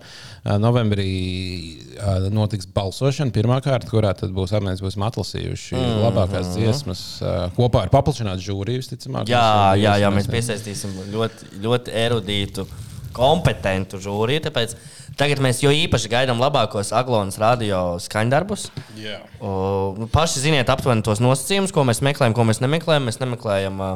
novembrī 0.62 1.08
uh, 1.98 2.28
notiks 2.34 2.70
balsošana 2.76 3.34
pirmā 3.34 3.58
kārta, 3.66 3.90
kurā 3.90 4.14
tad 4.18 4.36
būs 4.36 4.54
apmēram 4.58 4.84
būsim 4.86 5.08
atlasījuši 5.08 5.76
mm 5.76 5.82
-hmm. 5.82 6.04
labākās 6.06 6.54
dziesmas 6.54 7.04
uh, 7.24 7.48
kopā 7.58 7.88
ar 7.88 7.94
paplašinātu 7.94 8.46
žūriju, 8.52 8.84
visticamāk. 8.84 9.32
Jā, 9.32 9.42
Mēs, 9.42 9.82
jā, 9.82 9.98
jā, 10.04 10.14
mēs- 10.14 10.30
mēs 10.30 10.32
piesaistīsim 10.36 10.98
ļoti, 11.16 11.52
ļoti 11.66 11.98
erudītu, 12.06 12.68
kompetentu 13.16 14.00
žūriju. 14.02 14.46
Tāpēc 14.48 14.76
tagad 15.20 15.44
mēs 15.44 15.62
jo 15.64 15.72
īpaši 15.76 16.12
gaidām 16.12 16.42
labākos 16.42 16.94
Aglonas 16.96 17.40
radio 17.42 18.00
skaņdarbus. 18.02 18.70
Jā. 19.00 19.20
O, 19.40 19.94
nu, 20.00 20.10
paši 20.12 20.48
ziniet 20.48 20.72
aptuveni 20.72 21.06
tos 21.06 21.24
nosacījumus, 21.24 21.74
ko 21.76 21.86
mēs 21.88 22.04
meklējam, 22.06 22.36
ko 22.38 22.48
mēs 22.48 22.64
nemeklējam. 22.64 23.08
Mēs 23.10 23.22
nemeklējam. 23.24 23.82
ā, 23.86 23.94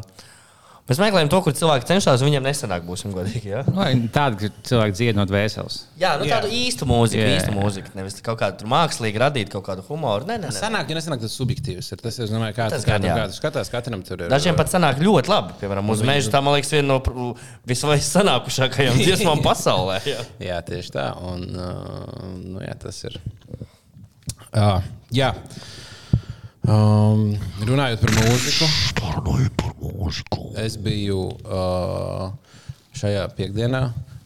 Mēs 0.85 0.99
meklējam 1.01 1.29
to, 1.33 1.39
kur 1.41 1.53
cilvēki 1.57 1.87
cenšas, 1.89 2.21
un 2.21 2.27
viņiem 2.29 2.43
nesanāk, 2.45 2.83
būsim 2.85 3.09
godīgi. 3.15 3.47
Ja? 3.49 3.63
Vai 3.73 3.87
Tāda, 4.13 4.37
ka 4.37 4.65
cilvēki 4.69 4.93
dzied 4.93 5.17
no 5.17 5.23
dvēseles. 5.25 5.79
Jā, 5.97 6.11
nu, 6.21 6.27
tādu 6.29 6.51
īstu 6.53 6.85
mūziku, 6.85 7.23
Jā, 7.23 7.31
īstu 7.39 7.49
jā. 7.49 7.55
mūziku. 7.57 7.93
Nevis 7.97 8.19
kaut 8.21 8.37
kādu 8.37 8.59
tur 8.59 8.69
mākslīgi 8.69 9.21
radīt 9.23 9.49
kaut 9.49 9.65
kādu 9.65 9.81
humoru. 9.87 10.27
Nē, 10.29 10.37
nē, 10.43 10.51
nē. 10.51 10.59
Sanāk, 10.59 10.91
ja 10.93 10.99
nesanāk, 10.99 11.23
tas 11.23 11.33
subjektīvs 11.39 11.89
ir. 11.89 12.03
Tas, 12.03 12.19
es 12.21 12.29
domāju, 12.29 12.53
kā 12.59 12.67
Tas 12.69 12.85
gan, 12.85 13.01
jā. 13.01 13.15
kādam 13.17 13.33
skatās, 13.33 13.71
katram 13.73 14.03
tur 14.05 14.21
ir. 14.21 14.29
Dažiem 14.29 14.59
pat 14.59 14.69
sanāk 14.69 15.01
ļoti 15.01 15.33
labi. 15.33 15.57
Piemēram, 15.63 15.89
uz 15.89 16.05
meža 16.05 16.29
tā, 16.35 16.43
man 16.45 16.53
liekas, 16.59 16.75
viena 16.77 16.99
no 16.99 17.31
visvairāk 17.65 18.45
dziesmām 19.01 19.41
pasaulē. 19.41 19.97
Jā. 20.05 20.21
Jā, 20.51 20.59
tieši 20.69 20.93
tā. 20.99 21.07
Un, 21.17 21.47
uh, 21.57 22.29
nu, 22.45 22.61
jā, 22.61 22.77
tas 22.85 23.01
ir. 23.09 23.17
Uh, 24.53 24.85
jā. 25.09 25.33
Um, 26.65 27.35
runājot 27.61 28.01
par 28.01 28.13
mūziku. 28.15 28.67
Par 28.97 29.19
mūziku. 29.77 30.47
Es 30.57 30.79
biju 30.81 31.27
uh, 31.45 32.31
šajā 32.97 33.27
piekdienā. 33.37 33.83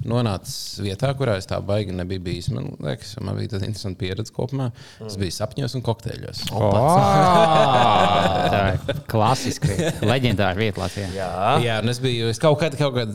Nonācis 0.08 0.80
vietā, 0.80 1.10
kurā 1.20 1.34
es 1.40 1.48
tā 1.50 1.58
baigi 1.66 1.92
nebiju 1.92 2.22
bijis. 2.24 2.48
Man 2.56 2.70
liekas, 2.80 3.18
man 3.20 3.36
bija 3.36 3.56
tāda 3.56 3.68
interesanta 3.68 4.00
pieredze 4.00 4.32
kopumā. 4.32 4.70
Es 5.04 5.18
biju 5.20 5.34
sapņos 5.36 5.76
un 5.76 5.84
kokteļos. 5.84 6.46
Tā 8.50 8.62
ir 8.78 9.02
klasiski. 9.12 9.74
Leģendāra 10.12 10.56
vieta 10.56 10.86
Latvijā. 10.86 11.10
Jā. 11.18 11.28
Jā, 11.66 11.76
un 11.84 11.92
es 11.92 12.00
biju. 12.04 12.30
Es 12.32 12.40
kaut, 12.40 12.56
kād, 12.62 12.78
kaut, 12.80 12.96
kād, 12.96 13.12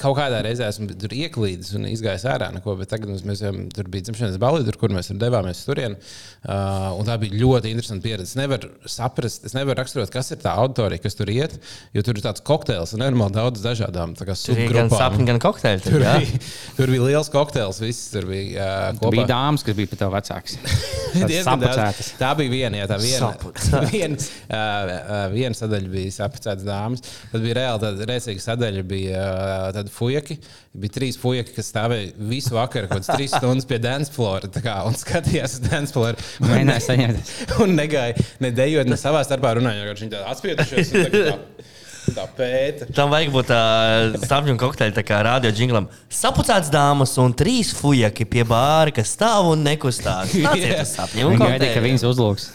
kaut 0.00 0.18
kādā 0.18 0.42
reizē 0.44 0.68
esmu 0.68 0.90
tur 1.00 1.14
ieklīdis 1.16 1.72
un 1.78 1.88
izgājis 1.88 2.26
ārā. 2.28 2.50
Neko, 2.58 2.76
bet 2.82 2.92
tagad 2.92 3.08
mums, 3.12 3.24
mēs 3.24 3.40
jau 3.46 3.54
tur 3.72 3.88
bija 3.92 4.10
dzimšanas 4.10 4.36
balva, 4.42 4.60
tur, 4.66 4.76
kur 4.80 4.92
mēs 4.92 5.08
tur 5.10 5.18
devāmies 5.22 5.64
turien. 5.64 5.96
Uh, 6.44 7.00
un 7.00 7.08
tā 7.08 7.16
bija 7.22 7.40
ļoti 7.40 7.72
interesanta 7.72 8.04
pieredze. 8.04 8.34
Es 8.34 8.38
nevaru 8.38 8.74
saprast, 8.90 9.48
es 9.48 9.56
nevaru 9.56 9.78
raksturot, 9.80 10.12
kas 10.12 10.34
ir 10.36 10.42
tā 10.44 10.52
auditorija, 10.60 11.00
kas 11.04 11.16
tur 11.16 11.32
iet. 11.32 11.56
Jo 11.96 12.04
tur 12.04 12.20
ir 12.20 12.28
tāds 12.28 12.44
kokteils 12.44 12.92
un 12.96 13.06
nenormāli 13.06 13.38
daudz 13.40 13.64
dažādām 13.64 14.12
bija 14.18 14.34
gan 14.34 14.40
subgrupām. 14.44 14.94
sapņi, 15.00 15.28
gan 15.32 15.42
kokteļi. 15.42 16.09
Bija, 16.18 16.38
tur 16.78 16.92
bija 16.92 17.06
liels 17.06 17.30
kokteils. 17.32 17.80
Viss 17.82 18.10
tur 18.12 18.26
bija 18.30 18.66
uh, 18.90 18.98
Tur 19.00 19.14
bija 19.14 19.26
dāmas, 19.30 19.64
kas 19.66 19.76
bija 19.78 19.90
pat 19.90 20.02
tev 20.02 20.14
vecākas. 20.14 20.56
Diezgan 21.30 21.62
daudz. 21.62 22.12
Tā 22.20 22.30
bija 22.38 22.52
viena, 22.52 22.80
jā, 22.80 22.88
tā 22.90 22.98
viena. 23.02 23.30
Viena, 23.90 24.16
uh, 24.46 25.24
viena 25.32 25.56
sadaļa 25.58 25.90
bija 25.90 26.14
sapcētas 26.14 26.64
dāmas. 26.66 27.04
Tad 27.32 27.44
bija 27.44 27.58
reāli 27.58 27.82
tāda 27.84 28.08
rēcīga 28.10 28.44
sadaļa, 28.44 28.86
bija 28.94 29.26
uh, 29.26 29.66
tādi 29.76 29.92
fujaki. 29.94 30.38
Bija 30.80 30.94
trīs 30.94 31.18
fujaki, 31.18 31.54
kas 31.56 31.72
stāvēja 31.72 32.12
visu 32.30 32.54
vakaru, 32.54 32.86
kaut 32.90 33.02
kādas 33.02 33.10
trīs 33.16 33.34
stundas 33.34 33.66
pie 33.66 33.80
dance 33.82 34.12
floor 34.14 34.46
tā 34.54 34.62
kā, 34.62 34.76
un 34.86 34.94
skatījās 34.98 35.58
uz 35.58 35.64
dance 35.66 35.96
floor. 35.96 36.18
Un, 36.38 36.52
Mēģināja 36.52 36.86
saņemt. 36.86 37.34
un 37.64 37.74
negāja 37.74 38.28
ne 38.44 38.52
dejot, 38.54 38.90
ne 38.90 38.98
savā 39.00 39.24
starpā 39.26 39.56
runājot. 39.58 39.90
vienkārši 39.90 40.06
Viņi 40.06 40.14
tādi 40.14 40.30
atspiedušies. 40.30 41.79
Un 42.10 42.16
tā 42.18 42.26
pēta. 42.36 42.88
Tam 42.96 43.12
vajag 43.12 43.32
būt 43.34 43.50
tādam 43.50 44.26
sapņu 44.28 44.56
kokteļam, 44.60 44.94
tā 44.96 45.04
kā 45.06 45.20
radio 45.26 45.52
jinglam. 45.54 45.88
Sapucēts 46.12 46.72
dāmas 46.72 47.16
un 47.22 47.34
trīs 47.36 47.72
fujaki 47.78 48.26
pie 48.28 48.44
bāra, 48.48 48.94
kas 48.94 49.14
stāv 49.16 49.52
un 49.54 49.64
nekustās. 49.66 50.34
Tas 50.34 50.58
ir 50.58 50.74
tas 50.76 50.94
sapņu 50.98 51.30
Viņa 51.34 51.52
gaidīja, 51.52 51.76
ka 51.76 51.84
viņas 51.86 52.08
uzlūks. 52.10 52.50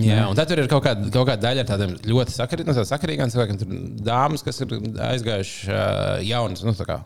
Jā, 0.00 0.24
un 0.30 0.36
tad 0.38 0.48
tur 0.48 0.62
ir 0.62 0.68
kaut 0.72 0.84
kāda, 0.86 1.10
kaut 1.12 1.28
kāda 1.28 1.42
daļa 1.42 1.64
ar 1.64 1.68
tādiem 1.68 1.96
ļoti 2.08 2.36
no 2.64 2.84
sakarīgiem 2.88 3.32
cilvēkiem. 3.32 3.58
Tur 3.60 3.74
ir 3.76 3.88
dāmas, 4.06 4.44
kas 4.46 4.62
ir 4.64 4.72
aizgājušas 5.10 5.68
uh, 5.68 6.22
jaunas, 6.24 6.64
nu, 6.64 6.72
tā 6.78 6.86
kā. 6.88 7.00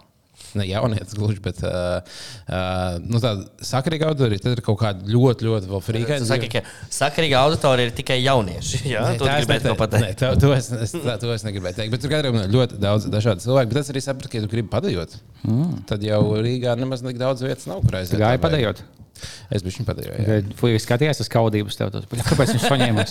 Ne 0.59 0.67
jaunietis 0.69 1.17
gluži, 1.19 1.41
bet 1.43 1.61
uh, 1.67 1.99
uh, 2.47 2.97
nu, 3.03 3.19
tāda 3.23 3.47
sakarīga 3.65 4.11
auditorija. 4.11 4.45
Tad 4.45 4.57
ir 4.57 4.63
kaut 4.65 4.79
kāda 4.83 5.09
ļoti, 5.11 5.49
ļoti 5.49 5.71
vēl 5.73 5.83
frīkaina. 5.83 6.29
Saki, 6.29 6.51
ka 6.53 6.63
sakarīga 6.95 7.43
auditorija 7.45 7.91
ir 7.91 7.95
tikai 7.99 8.21
jaunieši. 8.23 8.83
Jā, 8.95 9.07
to 9.19 9.29
gribētu 9.29 9.71
to 9.71 9.77
pateikt. 9.81 10.25
Nē, 10.25 10.35
to, 10.41 10.53
es, 10.57 10.71
es, 10.87 10.95
tā, 10.95 11.17
to 11.23 11.33
es 11.35 11.47
negribēju 11.47 11.81
teikt. 11.81 11.95
Bet 11.95 12.05
tur 12.05 12.15
katram 12.15 12.41
ir 12.43 12.53
ļoti 12.55 12.81
daudz 12.83 13.09
dažādu 13.13 13.47
cilvēku. 13.47 13.73
Bet 13.75 13.83
es 13.83 13.95
arī 13.95 14.05
sapratu, 14.05 14.31
ka, 14.31 14.39
ja 14.39 14.47
tu 14.47 14.53
gribi 14.55 14.71
padējot, 14.73 15.17
mm. 15.47 15.73
tad 15.91 16.07
jau 16.07 16.23
Rīgā 16.39 16.77
nemaz 16.79 17.03
tik 17.05 17.19
daudz 17.21 17.43
vietas 17.45 17.67
nav, 17.71 17.83
kur 17.85 17.99
aiziet. 18.01 18.21
Gāja 18.21 18.39
tā 18.39 18.39
vai- 18.39 18.45
padējot. 18.49 18.85
Es 19.55 19.63
biju 19.65 19.77
viņa 19.79 19.87
padējot. 19.91 20.53
Fuja 20.59 20.81
skatījās 20.83 21.21
uz 21.25 21.29
kaudības 21.33 21.79
tev. 21.79 21.91
tos, 21.95 22.07
"Bļa, 22.11 22.25
Kāpēc 22.31 22.53
viņš 22.55 22.67
paņēma? 22.73 23.05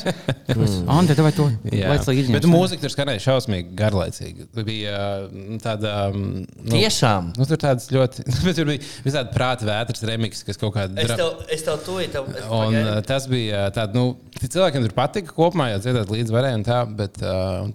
Ante, 0.97 1.15
vai 1.23 1.31
to? 1.35 1.47
Līdzi 1.63 2.33
bet 2.35 2.45
mūzika 2.49 2.83
tur 2.85 2.93
skanēja 2.93 3.21
šausmīgi 3.27 3.73
garlaicīgi. 3.79 4.47
Tur 4.53 4.65
bija 4.67 4.95
uh, 5.27 5.57
tāda. 5.63 5.93
um, 6.13 6.43
Nu, 6.63 6.73
Tiešām. 6.77 7.31
Nu, 7.37 7.45
tur 7.49 7.59
tādas 7.61 7.89
ļoti. 7.93 8.23
bet 8.47 8.55
tur 8.57 8.67
bija 8.69 8.81
visādi 9.05 9.33
prāta 9.35 9.67
vētras 9.67 10.03
remix, 10.07 10.43
kas 10.47 10.59
kaut 10.61 10.73
kādā 10.77 11.03
Es 11.03 11.11
tev, 11.11 11.43
es 11.51 11.63
tev 11.65 11.81
tev. 11.83 12.27
es 12.35 12.43
Un 12.47 12.73
pagaidu. 12.73 12.83
uh, 12.97 13.01
tas 13.07 13.27
bija 13.31 13.65
tāds, 13.75 13.93
nu, 13.97 14.05
cilvēkiem 14.43 14.85
tur 14.87 14.95
patika 14.97 15.33
kopumā, 15.35 15.69
jau 15.73 15.79
dzirdēt 15.83 16.11
līdzi 16.13 16.35
varēja 16.35 16.59
un 16.59 16.65
tā, 16.67 16.79
bet 16.99 17.19
uh, 17.23 17.67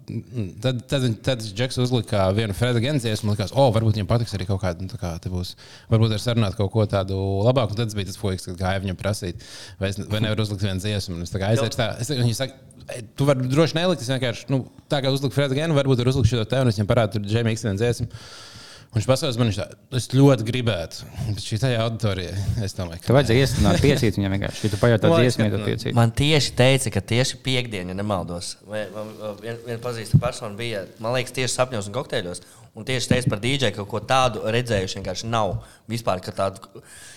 tad, 0.62 0.82
tad, 0.88 1.04
tad, 1.04 1.06
tad 1.26 1.44
Džeks 1.48 1.78
uzlika 1.82 2.28
vienu 2.36 2.54
Freda 2.56 2.80
Genzijas 2.82 3.22
un 3.24 3.32
likās, 3.34 3.52
o, 3.54 3.68
varbūt 3.74 3.98
viņam 3.98 4.08
patiks 4.10 4.34
arī 4.36 4.46
kaut 4.48 4.60
kāda, 4.64 4.82
nu, 4.84 4.90
tā 4.92 4.98
kā 5.00 5.14
te 5.22 5.32
būs, 5.32 5.54
varbūt 5.92 6.16
ar 6.16 6.22
sarunāt 6.22 6.56
kaut 6.58 6.72
ko 6.74 6.84
tādu 6.90 7.18
labāku. 7.46 7.74
Un 7.76 7.80
tad 7.82 7.94
bija 7.96 8.08
tas 8.10 8.18
puisis, 8.28 8.46
kas 8.52 8.58
gāja 8.60 8.84
viņam 8.84 9.00
prasīt, 9.00 9.44
vai, 9.80 9.90
es, 9.92 9.98
vai 10.08 10.22
nevar 10.24 10.44
uzlikt 10.44 10.64
vienu 10.68 10.84
dziesmu. 10.84 11.18
Un 11.18 11.26
Es 11.26 11.34
aizēju, 11.34 11.74
tā, 11.80 11.88
es, 12.04 12.12
viņi 12.14 12.36
saka, 12.38 12.60
"Ei, 12.94 13.02
tu 13.16 13.26
vari 13.28 13.48
droši 13.48 13.76
nelikt, 13.80 14.04
es 14.04 14.12
vienkārši, 14.12 14.46
nu, 14.54 14.62
tā 14.88 15.02
kā 15.04 15.10
uzliku 15.12 15.34
Freda 15.34 15.56
Genu, 15.58 15.74
varbūt 15.76 16.04
var 16.04 16.12
uzlikt 16.14 16.30
šo 16.30 16.44
te, 16.48 16.60
un 16.62 16.68
es 16.70 16.78
viņam 16.78 16.92
parādu, 16.92 17.18
tur 17.18 17.26
Džemija 17.26 17.58
X 17.58 17.66
vienu 17.66 17.82
dziesmu. 17.82 18.08
Un 18.88 19.02
viņš 19.02 19.06
pasakās, 19.10 19.36
man 19.36 19.50
viņš 19.50 19.56
tā, 19.60 19.64
es 19.98 20.06
ļoti 20.16 20.44
gribētu, 20.48 21.02
bet 21.28 21.42
šī 21.44 21.58
tā 21.60 21.68
auditorija, 21.76 22.30
es 22.64 22.72
domāju, 22.72 23.02
Tev 23.04 23.18
vajadzēja 23.18 23.42
iestrādāt 23.44 23.82
piecīt 23.84 24.16
viņam 24.16 24.32
vienkārši. 24.32 24.62
Ja 24.64 24.70
tu 24.72 24.78
pajautā 24.80 25.10
ka, 25.44 25.50
tad 25.52 25.60
nu, 25.60 25.66
piecīt. 25.68 25.92
Man 25.98 26.14
tieši 26.16 26.54
teica, 26.56 26.92
ka 26.94 27.02
tieši 27.12 27.36
piekdienā, 27.44 27.92
ja 27.92 27.98
nemaldos, 27.98 28.54
vai- 28.64 28.86
vai- 28.94 29.34
viena 29.42 29.58
vien 29.66 29.82
pazīstama 29.84 30.22
persona 30.24 30.56
bija, 30.56 30.86
man 31.04 31.12
liekas, 31.18 31.36
tieši 31.36 31.52
sapņos 31.52 31.90
un 31.90 31.98
kokteļos. 31.98 32.40
Un 32.78 32.86
tieši 32.86 33.10
teica 33.10 33.32
par 33.32 33.40
dīdžeju, 33.42 33.74
ka 33.74 33.82
kaut 33.82 33.90
ko 33.90 34.00
tādu 34.06 34.42
redzējuši 34.54 35.00
vienkārši 35.00 35.28
nav. 35.32 35.56
Vispār, 35.90 36.20
ka, 36.22 36.30
tādu, 36.30 36.62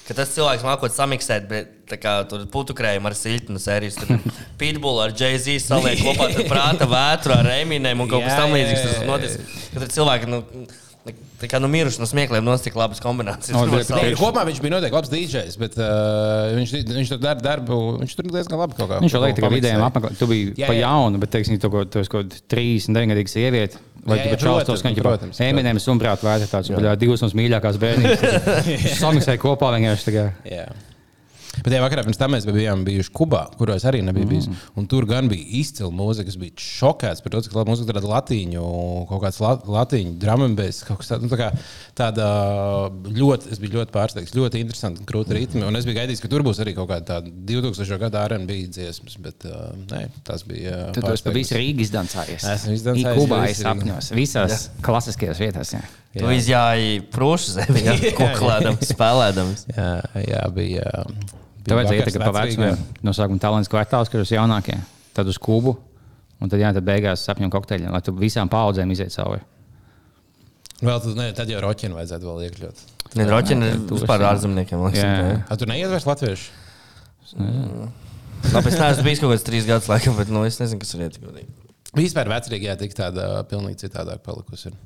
ka 0.07 0.15
tas 0.17 0.31
cilvēks 0.33 0.65
mākot 0.65 0.95
samiksēt, 0.95 1.45
bet 1.51 1.75
tā 1.91 1.99
kā 2.01 2.15
tur 2.29 2.47
putukrējumu 2.49 3.11
ar 3.11 3.17
siltnu 3.19 3.61
sērijas, 3.61 3.99
tur 4.01 4.15
pitbull 4.61 5.03
ar 5.03 5.13
Jay-Z 5.13 5.59
saliek 5.67 6.01
kopā, 6.01 6.31
tur 6.33 6.49
prāta 6.49 6.89
vētru 6.89 7.37
ar 7.37 7.51
Eminem 7.59 8.01
un 8.01 8.09
kaut 8.09 8.25
kas 8.25 8.39
tam 8.41 8.55
līdzīgs. 8.57 8.87
Tas 8.87 9.05
noticis. 9.05 9.59
Kad 9.75 9.85
ir 9.85 9.93
cilvēki, 9.99 10.31
nu, 10.33 10.41
tā 11.41 11.49
kā 11.51 11.59
nu 11.61 11.69
miruši 11.71 12.01
no 12.01 12.07
smiekliem, 12.09 12.45
nos 12.45 12.63
tik 12.65 12.77
labas 12.77 13.01
kombinācijas. 13.03 13.55
No, 13.55 13.65
bet- 13.73 14.17
kopumā 14.19 14.45
viņš 14.49 14.61
bija 14.63 14.75
noteikti 14.75 14.97
labs 14.97 15.11
DJs, 15.11 15.57
bet 15.61 15.77
uh, 15.81 16.51
viņš, 16.57 16.75
viņš 16.91 17.13
tur 17.13 17.21
dara 17.23 17.41
darbu. 17.43 17.79
Viņš 18.03 18.17
tur 18.17 18.29
diezgan 18.29 18.61
labi 18.61 18.77
kaut 18.77 18.91
kā. 18.91 18.99
Viņš 19.03 19.17
jau 19.17 19.23
ka 19.41 19.53
vidējiem 19.55 19.85
apmeklējumiem, 19.87 20.19
tu 20.21 20.29
biji 20.29 20.51
Jā, 20.61 20.69
pa 20.69 20.77
jā. 20.77 20.85
jaunu, 20.85 21.21
bet, 21.21 21.33
teiksim, 21.33 21.57
tu 21.61 21.71
kaut 21.73 21.97
ko 22.13 22.23
39 22.53 23.13
gadīgs 23.15 23.35
sieviete. 23.37 23.81
Vai 24.01 24.17
tu 24.17 24.29
jā, 24.29 24.33
pat 24.33 24.45
šausmas, 24.45 24.65
protams, 24.65 24.81
ka 24.81 24.89
viņš 24.89 25.03
protams, 25.05 25.41
ir 25.41 25.51
Eminem 25.51 25.81
sunprāt 25.81 26.23
vērtē 26.25 26.47
tāds, 26.49 26.71
ka 26.73 26.95
divas 26.97 27.21
mums 27.21 27.35
mīļākās 27.37 27.77
bērnības. 27.81 28.23
Samiksēja 29.03 29.41
kopā 29.43 29.75
vienkārši. 29.75 30.89
Bet 31.59 31.67
tajā 31.67 31.81
vakarā 31.83 32.05
pirms 32.05 32.19
tam 32.19 32.31
mēs 32.31 32.45
bijām 32.47 32.85
bijuši 32.87 33.11
Kubā, 33.15 33.41
kuros 33.59 33.83
arī 33.87 33.99
nebija 34.05 34.27
bijis. 34.29 34.47
Mm. 34.47 34.59
Un 34.79 34.85
tur 34.91 35.05
gan 35.09 35.27
bija 35.31 35.43
izcila 35.59 35.91
mūzika. 35.93 36.31
Es 36.31 36.37
biju 36.39 36.55
šokēts 36.63 37.23
par 37.25 37.33
to, 37.33 37.41
cik 37.43 37.55
labi 37.57 37.73
mūzika 37.73 37.91
tāda 37.91 38.07
latīņu, 38.07 38.61
kaut 39.09 39.23
kāds 39.25 39.39
la, 39.43 39.51
latīņu 39.75 40.13
drāmas, 40.21 40.79
kaut 40.87 41.01
kas 41.01 41.11
tāds. 41.11 41.25
Nu, 41.25 41.31
tā 41.33 41.39
kā 41.41 41.49
tāda 41.97 42.27
ļoti, 43.03 43.51
es 43.51 43.59
biju 43.61 43.81
ļoti 43.81 43.95
pārsteigts, 43.95 44.35
ļoti 44.37 44.63
interesanti 44.63 45.03
un 45.03 45.09
krūti 45.09 45.35
ritmi. 45.35 45.65
Un 45.67 45.79
es 45.79 45.87
biju 45.87 45.99
gaidījis, 45.99 46.23
ka 46.23 46.31
tur 46.31 46.45
būs 46.47 46.61
arī 46.63 46.75
kaut 46.77 46.87
kāda 46.93 47.17
tāda 47.17 47.35
2000. 47.51 47.99
gada 48.05 48.23
RNB 48.31 48.57
dziesmas, 48.71 49.19
bet 49.21 49.43
uh, 49.49 49.73
nē, 49.91 50.05
tas 50.27 50.47
bija. 50.47 50.87
Tad 50.95 51.03
tu 51.03 51.11
esi 51.17 51.27
pa 51.27 51.35
visu 51.35 51.59
Rīgu 51.59 51.83
izdancājies. 51.83 52.47
Esmu 52.55 52.77
izdancājies 52.79 53.19
Kubā 53.19 53.43
es 53.49 53.59
Rīgu. 53.59 53.67
sapņos. 53.67 54.13
Visās 54.15 54.69
klasiskajās 54.85 55.43
vietās. 55.43 55.75
Jā. 55.75 55.83
Tu 56.15 56.31
izjāji 56.35 57.03
prūšu 57.11 57.59
zemi, 57.59 57.85
ja, 57.85 57.95
koklēdams, 58.17 58.89
spēlēdams. 58.95 59.67
Jā, 59.71 59.91
jā, 60.27 60.41
bija. 60.55 60.89
Tev 60.91 61.40
vajadzēja 61.69 61.99
iet 61.99 62.05
vakars 62.05 62.15
tikai 62.15 62.25
pa 62.25 62.33
Vecrīgā. 62.39 62.67
vecumiem. 62.71 62.99
No 63.05 63.13
sākuma 63.13 63.39
talants 63.43 63.69
kvartāls, 63.69 64.09
kur 64.09 64.23
jūs 64.23 64.33
jaunākie, 64.33 64.79
tad 65.13 65.29
uz 65.29 65.37
kubu. 65.37 65.77
Un 66.41 66.49
tad, 66.49 66.57
jā, 66.57 66.71
tad 66.73 66.85
beigās 66.87 67.21
sapņu 67.27 67.51
kokteļi, 67.53 67.91
lai 67.93 68.01
tu 68.01 68.15
visām 68.17 68.49
paudzēm 68.49 68.89
iziet 68.95 69.13
cauri. 69.13 69.43
Vēl 70.81 70.97
tad, 71.03 71.13
ne, 71.19 71.27
tad 71.37 71.51
jau 71.53 71.59
roķinu 71.61 71.99
vajadzētu 71.99 72.25
vēl 72.25 72.47
iekļaut. 72.47 72.79
Nē, 73.11 73.25
Roķina 73.27 73.67
ir 73.69 73.79
vispār 73.91 74.23
ārzemniekiem. 74.23 74.81
Jā. 74.95 75.01
tā, 75.03 75.25
jā. 75.27 75.39
A, 75.51 75.57
tu 75.59 75.67
neiedvers 75.69 76.07
latviešu? 76.07 76.47
Labi, 78.51 78.71
es 78.71 78.77
neesmu 78.79 79.03
bijis 79.05 79.21
kaut 79.21 79.33
kāds 79.35 79.45
trīs 79.45 79.67
gadus 79.67 79.89
laikam, 79.91 80.15
bet 80.17 80.31
nu, 80.33 80.41
es 80.47 80.57
nezinu, 80.61 80.79
kas 80.81 80.95
ir 80.95 81.03
ietekmīgi. 81.05 81.51
Vispār 81.99 82.31
vecrīgajā 82.31 82.77
tik 82.79 82.95
tāda 82.97 83.27
pilnīgi 83.51 83.83
citādāk 83.83 84.23
palikusi. 84.25 84.71
ir. 84.71 84.77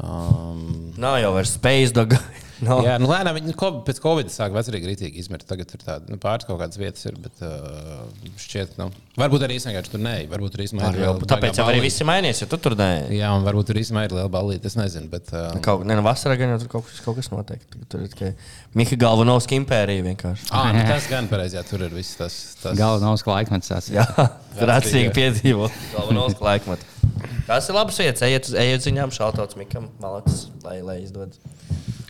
Um, 0.00 0.92
Nav 1.00 1.18
jau 1.20 1.34
vairs 1.36 1.54
space 1.58 1.92
dog. 1.94 2.16
No. 2.62 2.76
Jā, 2.86 2.94
nu, 3.02 3.08
lēnām 3.10 3.34
viņi 3.40 3.56
pēc 3.88 3.98
Covid 4.02 4.28
sāk 4.30 4.52
vecrīgi 4.54 4.86
rītīgi 4.92 5.18
izmirt. 5.18 5.42
Tagad 5.48 5.72
ir 5.74 5.80
tāda, 5.82 6.06
nu, 6.12 6.18
pāris 6.22 6.46
kaut 6.46 6.60
kādas 6.60 6.78
vietas, 6.78 7.02
ir, 7.10 7.16
bet 7.18 7.40
uh, 7.42 8.04
šķiet, 8.38 8.76
nu, 8.78 8.86
varbūt 9.18 9.42
arī 9.48 9.56
vienkārši 9.58 9.90
tur 9.96 10.02
nē, 10.04 10.12
varbūt 10.30 10.54
tur 10.54 10.62
īstenībā 10.62 10.92
Var 10.92 11.00
jau, 11.02 11.14
tāpēc 11.32 11.58
jau 11.58 11.66
arī 11.72 11.80
viss 11.82 11.98
ir 12.04 12.06
mainījies, 12.06 12.44
jo 12.44 12.48
tu 12.52 12.60
tur 12.62 12.76
nē. 12.78 12.90
Jā, 13.16 13.32
un 13.34 13.42
varbūt 13.48 13.72
tur 13.72 13.80
īstenībā 13.82 14.04
ir 14.06 14.14
liela 14.14 14.30
balīte, 14.32 14.70
es 14.70 14.78
nezinu, 14.78 15.10
bet 15.10 15.32
uh, 15.34 15.50
Kaut, 15.64 15.82
ne, 15.88 15.96
no 15.98 16.04
vasarā 16.06 16.38
gan 16.38 16.54
jau 16.54 16.60
tur 16.62 16.70
kaut 16.76 16.86
kas, 16.90 17.02
kaut 17.02 17.18
kas 17.18 17.32
notiek. 17.34 17.66
Tur- 17.66 17.88
Tur 17.92 18.06
ir 18.06 18.12
tikai 18.14 18.30
Mika 18.78 18.96
Galvanovska 18.96 19.58
impērija 19.58 20.06
vienkārši. 20.06 20.46
ah, 20.54 20.70
nu, 20.72 20.80
tas 20.88 21.10
gan 21.10 21.26
pareizi, 21.28 21.58
jā, 21.58 21.64
tur 21.68 21.82
ir 21.84 21.92
viss 21.92 22.14
tas. 22.16 22.38
tas... 22.62 22.78
Galvenais 22.78 23.26
laikmets. 23.26 23.68
tas. 23.74 23.90
Jā, 23.92 24.06
rācīgi 24.70 25.10
piedzīvo 25.18 25.68
Galvanovska 25.92 26.46
laikmetu. 26.46 26.91
Tas 27.46 27.66
ir 27.68 27.74
labs 27.76 27.98
vietas, 27.98 28.22
ejiet 28.26 28.46
uz 28.48 28.54
ejiet 28.62 28.84
ziņām, 28.86 29.10
šautauts 29.14 29.56
Mikam, 29.58 29.88
malacis, 30.02 30.46
lai, 30.64 30.78
lai 30.86 31.00
izdodas. 31.02 31.40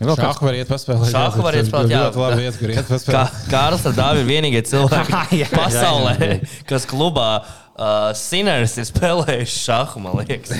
Vēl 0.03 0.17
kāds- 0.19 0.23
Šāhu 0.35 0.47
var 0.49 0.57
iet 0.59 0.69
paspēlēt. 0.71 1.11
Šahu 1.15 1.39
jā, 1.39 1.45
var 1.47 1.55
iet 1.57 1.63
tas 1.63 1.71
spēlēt, 1.73 1.93
jā. 1.93 2.01
Ļoti 2.09 2.21
labi 2.23 2.39
vieta, 2.43 2.59
kur 2.59 2.71
iet 2.75 2.79
Kā, 2.81 2.87
paspēlēt. 2.91 3.37
Kārls 3.53 3.85
ar 3.87 3.95
Dāvi 3.99 4.23
ir 4.25 4.27
vienīgie 4.29 4.63
cilvēki 4.73 5.15
Jā, 5.15 5.45
jā, 5.45 5.49
pasaulē, 5.55 6.15
jā. 6.19 6.39
kas 6.73 6.87
klubā 6.91 7.29
uh, 7.45 8.11
Sinners 8.19 8.75
ir 8.83 8.89
spēlējuši 8.91 9.61
šāhu, 9.63 10.03
man 10.03 10.19
liekas. 10.21 10.53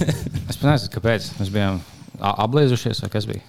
Es 0.50 0.56
pat 0.56 0.66
nezinu, 0.72 0.92
kāpēc. 0.96 1.28
Mēs 1.42 1.52
bijām 1.52 1.80
a- 2.20 2.34
apblēzušies, 2.46 3.04
vai 3.04 3.12
kas 3.12 3.28
bija. 3.28 3.44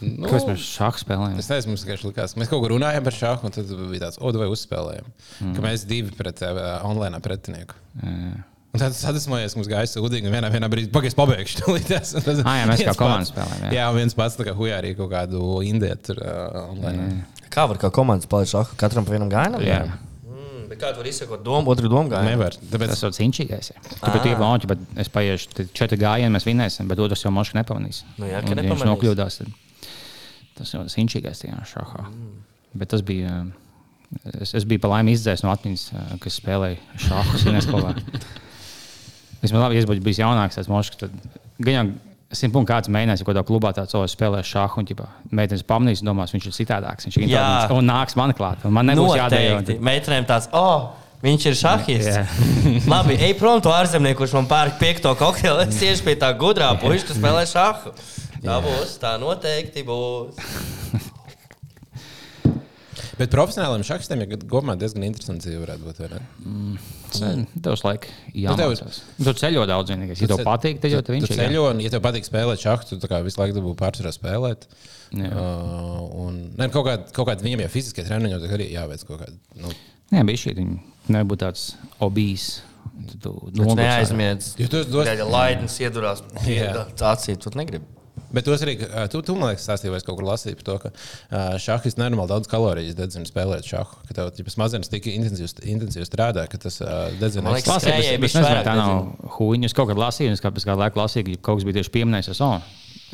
Nu, 0.00 0.28
Kāpēc 0.28 0.44
mēs 0.52 0.64
šādu 0.76 1.00
spēlējām? 1.02 1.38
Es 1.40 1.46
nezinu, 1.50 1.72
mums 1.72 1.84
vienkārši 1.86 2.10
likās. 2.10 2.34
Mēs 2.36 2.50
kaut 2.52 2.60
kur 2.62 2.74
runājām 2.76 3.04
par 3.06 3.14
šāhu, 3.16 3.48
un 3.48 3.54
tad 3.56 3.70
bija 3.90 4.02
tāds, 4.06 4.18
o, 4.20 4.28
vai 4.36 4.48
uzspēlējām. 4.52 5.06
Mm. 5.40 5.54
Ka 5.56 5.64
mēs 5.64 5.86
divi 5.88 6.12
pret 6.18 6.42
uh, 6.44 6.58
online 6.86 7.18
pretinieku. 7.24 7.74
Jā. 8.04 8.44
Un 8.76 8.80
tad 8.82 8.94
sadusmojies, 8.98 9.54
ka 9.56 9.60
mums 9.62 9.70
gāja 9.72 9.88
sūdīgi, 9.88 10.28
un 10.28 10.34
vienā, 10.36 10.50
vienā 10.52 10.68
brīdī 10.72 10.90
pagaidzi 10.92 11.16
pabeigšu. 11.16 11.64
un 11.72 11.86
tad 11.88 12.42
Ah, 12.44 12.58
jā, 12.60 12.66
mēs 12.68 12.82
kā 12.84 12.90
viens 12.92 13.00
komanda 13.00 13.22
pats- 13.24 13.32
spēlējām, 13.32 13.64
jā. 13.66 13.76
Jā, 13.80 13.86
un 13.90 13.96
viens 14.02 14.16
pats 14.18 14.36
tā 14.38 14.46
kā 14.50 14.54
hujā 14.58 14.76
arī 14.82 14.92
kaut 14.98 15.08
kādu 15.14 15.40
indietu 15.66 16.10
tur 16.12 16.20
uh, 16.20 16.66
online. 16.74 17.22
Kā 17.56 17.64
var 17.70 17.80
kā 17.80 17.88
komandas 17.94 18.28
spēlēt 18.28 18.52
šāhu? 18.52 18.76
Katram 18.80 19.06
pa 19.08 19.14
vienam 19.16 19.30
gājienam? 19.32 19.62
Jā. 19.64 19.78
Mm, 20.26 20.66
bet 20.68 20.80
kā 20.82 20.90
tu 20.92 21.00
vari 21.00 21.08
izsekot 21.14 21.40
domu, 21.46 21.72
otru 21.72 21.88
domu 21.88 22.10
gājienu? 22.12 22.34
Nevar. 22.36 22.56
Tāpēc 22.72 22.92
Tas 22.92 23.04
ir 23.08 23.14
cīņķīgais. 23.16 23.70
Tāpēc 24.02 24.26
ir 24.28 24.40
monēta, 24.42 24.68
bet 24.74 24.82
es 25.04 25.08
paiešu 25.14 25.54
tad 25.56 25.70
četri 25.78 25.98
gājieni, 26.02 26.34
mēs 26.36 26.44
vinēsim, 26.48 26.90
bet 26.90 27.00
otrs 27.00 27.24
jau 27.24 27.32
mošs 27.32 27.54
nepamanīs. 27.56 28.02
Nu 28.20 28.28
jā, 28.28 28.42
ka 28.44 28.52
Un, 28.52 28.58
ja 28.60 28.66
viņš 28.66 28.74
nepamanīs. 28.74 28.90
nokļūdās. 28.92 29.38
Tad 29.40 29.54
tas 30.60 30.74
jau 30.74 30.82
ir 30.84 30.92
cīņķīgais 30.92 31.44
tajā 31.46 31.62
šahā. 31.72 32.04
Mm. 32.10 32.34
Bet 32.82 32.92
tas 32.92 33.06
bija. 33.06 33.38
Es, 34.40 34.52
es 34.54 34.64
biju 34.68 34.80
pa 34.84 34.88
laimi 34.92 35.14
izdzēs 35.16 35.42
no 35.42 35.50
atmiņas, 35.54 35.86
kas 36.22 36.36
spēlēja 36.42 36.76
šāhu 37.08 37.40
Sineskolā. 37.42 37.94
Es 39.46 39.54
man 39.54 39.64
labi, 39.64 39.78
ja 39.78 39.84
es 39.84 39.88
būtu 39.88 40.04
bijis 40.04 40.20
jaunāks, 40.22 40.58
tas 40.58 40.68
mošs, 40.70 40.98
tad 41.00 41.14
gan 41.62 41.76
jau 41.76 41.86
simt 42.34 42.54
punktu 42.54 42.72
kāds 42.72 42.90
mēģinās, 42.92 43.22
ja 43.22 43.28
kādā 43.28 43.42
klubā 43.46 43.72
tāds 43.76 43.94
cilvēks 43.94 44.14
spēlē 44.16 44.42
šāhu, 44.46 44.82
un 44.82 45.36
meitenes 45.38 45.64
pamanīs, 45.66 46.02
domās, 46.04 46.34
viņš 46.34 46.48
ir 46.50 46.56
citādāks, 46.56 47.06
viņš 47.06 47.18
ir 47.18 47.26
inteliģents, 47.28 47.74
un 47.76 47.90
nāks 47.92 48.18
man 48.18 48.34
klāt. 48.36 48.64
Un 48.66 48.74
man 48.76 48.90
nebūs 48.90 49.14
jādara. 49.16 49.78
Meitenēm 49.86 50.26
tāds, 50.28 50.50
oh, 50.56 50.90
viņš 51.22 51.48
ir 51.50 51.58
šahists. 51.62 52.46
Labi, 52.92 53.18
ej 53.28 53.36
prom 53.38 53.62
to 53.62 53.72
ārzemnieku, 53.74 54.24
kurš 54.24 54.36
man 54.40 54.50
pērk 54.50 54.80
piekto 54.82 55.14
kokteili. 55.18 55.68
Es 55.70 55.82
iešu 55.86 56.08
pie 56.08 56.16
tā 56.20 56.32
gudrā 56.38 56.72
puiša, 56.82 57.12
kas 57.12 57.20
spēlē 57.20 57.46
šahu. 57.50 57.94
Tā 58.42 58.58
būs, 58.62 58.98
tā 59.02 59.16
noteikti 59.22 59.86
būs. 59.86 60.42
Bet 63.16 63.30
profesionāliem 63.32 63.84
šachistiem 63.88 64.20
ja 64.24 64.26
kopumā 64.42 64.74
diezgan 64.76 65.06
interesants 65.06 65.46
dzīve 65.46 65.62
varētu 65.62 65.86
būt. 65.86 66.00
vai 66.02 66.08
ne? 66.12 67.46
Tev 67.64 67.72
uz 67.72 67.82
laiku 67.86 68.10
tev-. 68.58 68.74
Tu 69.24 69.34
ceļo 69.40 69.64
daudz, 69.70 69.92
vienīgais. 69.94 70.20
Ja 70.20 70.28
tev 70.34 70.42
patīk, 70.44 70.82
tad 70.82 70.92
jau 70.92 71.00
Tu 71.06 71.14
viņš 71.14 71.30
ir. 71.32 71.40
ceļo, 71.40 71.62
un, 71.72 71.80
ja 71.80 71.92
tev 71.94 72.02
patīk 72.04 72.28
spēlēt 72.28 72.60
tu 72.90 72.98
tā 73.00 73.08
kā 73.08 73.22
visu 73.24 73.40
laiku 73.40 73.56
būsi 73.64 73.78
pārsvarā 73.80 74.12
spēlēt. 74.12 74.68
Jā. 75.16 75.30
Uh, 75.32 76.04
un, 76.26 76.38
ne, 76.58 76.68
kaut 76.74 76.84
kādā 76.90 77.08
kaut 77.16 77.30
kād 77.30 77.44
viņam 77.46 77.64
jau 77.64 77.72
fiziskie 77.72 78.04
treniņi, 78.04 78.40
tad 78.42 78.56
arī 78.58 78.68
jāveic 78.74 79.06
kaut 79.08 79.22
kāda. 79.24 79.36
Nu, 79.62 79.72
Jā, 80.12 80.22
bija 80.28 80.38
šī. 80.44 80.52
Viņa 80.60 81.16
nebūt 81.16 81.40
tāds 81.42 81.70
obīs. 82.04 82.50
Tad 82.96 83.16
tu 83.24 83.32
nogursi. 83.56 83.78
neaizmiedz. 83.80 84.52
Jo 84.60 84.68
tu 84.72 85.00
esi 85.02 85.16
Ja 85.16 85.26
laidnis 85.32 85.74
iedurās 85.82 86.22
Jā. 86.46 86.84
acī, 87.10 87.34
tu 87.40 87.50
negribi. 87.58 87.84
Bet 88.36 88.46
tos 88.48 88.62
arī, 88.66 88.76
tu, 89.12 89.22
tu 89.24 89.36
man 89.38 89.52
liekas, 89.54 89.64
stāstīji, 89.66 89.92
vai 89.94 90.00
es 90.02 90.06
kaut 90.06 90.18
kur 90.20 90.28
lasīju 90.28 90.60
par 90.60 90.66
to, 90.68 90.76
ka 90.84 90.92
šahis 91.62 91.96
nenormāli 91.96 92.32
daudz 92.34 92.50
kaloriju 92.52 92.94
dedzina 92.98 93.28
spēlēt 93.28 93.66
šahu. 93.68 94.02
Ka 94.10 94.16
tev 94.20 94.32
ja 94.36 94.52
smadzenes 94.52 94.92
tik 94.92 95.08
intensīvi, 95.12 95.50
intensīvi 95.74 96.06
strādā, 96.08 96.44
ka 96.52 96.60
tas 96.66 96.80
dedzina 97.20 97.54
bet 97.56 98.26
bišķi 98.26 98.36
es 98.36 98.40
nezinu, 98.40 98.48
vairāk 98.50 98.66
tā 98.68 98.74
nav 98.78 99.36
huīņa. 99.38 99.70
Es 99.70 99.76
kaut 99.76 99.90
kad 99.92 100.02
lasīju, 100.04 100.32
un 100.32 100.38
es 100.38 100.44
kā 100.44 100.52
pēc 100.54 100.68
kāda 100.68 100.84
laika 100.86 101.00
lasīju, 101.02 101.30
ka 101.32 101.46
kaut 101.50 101.60
kas 101.62 101.68
bija 101.68 101.80
tieši 101.80 101.94
pieminējis. 101.96 102.32
Es, 102.34 102.42
oh, 102.44 102.60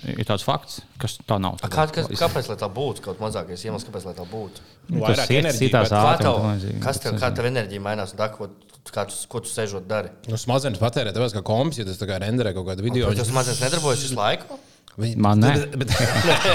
ir 0.08 0.26
tāds 0.26 0.44
fakts, 0.46 0.80
kas 1.02 1.18
tā 1.28 1.38
nav. 1.42 1.58
A, 1.62 1.70
Kā, 1.72 1.86
kas, 1.94 2.10
kāpēc 2.18 2.50
lai 2.50 2.58
tā 2.58 2.68
būtu? 2.72 3.04
Kaut 3.06 3.22
mazākais 3.22 3.62
iemesls, 3.68 3.86
kāpēc 3.88 4.08
lai 4.08 4.14
tā 4.18 4.26
būtu. 4.28 4.64
Citās 4.90 5.92
Kā 5.92 6.00
ātrumā, 6.00 6.16
tev, 6.18 6.26
tam 6.26 6.50
līdzīgi. 6.56 6.80
kas 6.82 7.02
tev, 7.04 7.16
kā 7.22 7.30
tev 7.36 7.48
enerģija 7.52 7.84
mainās? 7.84 8.14
un 8.16 8.20
Tā, 8.22 8.28
ko, 8.34 8.48
kā 8.90 9.06
tu, 9.10 9.20
ko 9.30 9.44
tu 9.44 9.52
sēžot 9.52 9.86
dari? 9.90 10.10
Nu, 10.32 10.40
smadzenes 10.40 10.82
patērē, 10.82 11.14
tāpēc, 11.14 11.36
ka 11.38 11.44
kompis, 11.46 11.82
ja 11.82 11.86
tas 11.86 12.00
tā 12.00 12.08
kā 12.10 12.18
renderē 12.24 12.54
kaut 12.56 12.66
kādu 12.72 12.84
video, 12.88 13.12
Tas 13.14 13.30
mazliet 13.34 13.62
nedarbojas 13.62 14.02
visu 14.08 14.18
laiku. 14.18 14.58
Viņi- 15.00 15.16
Man 15.24 15.40
ne. 15.40 15.52
Bet, 15.72 15.76
bet, 15.80 15.92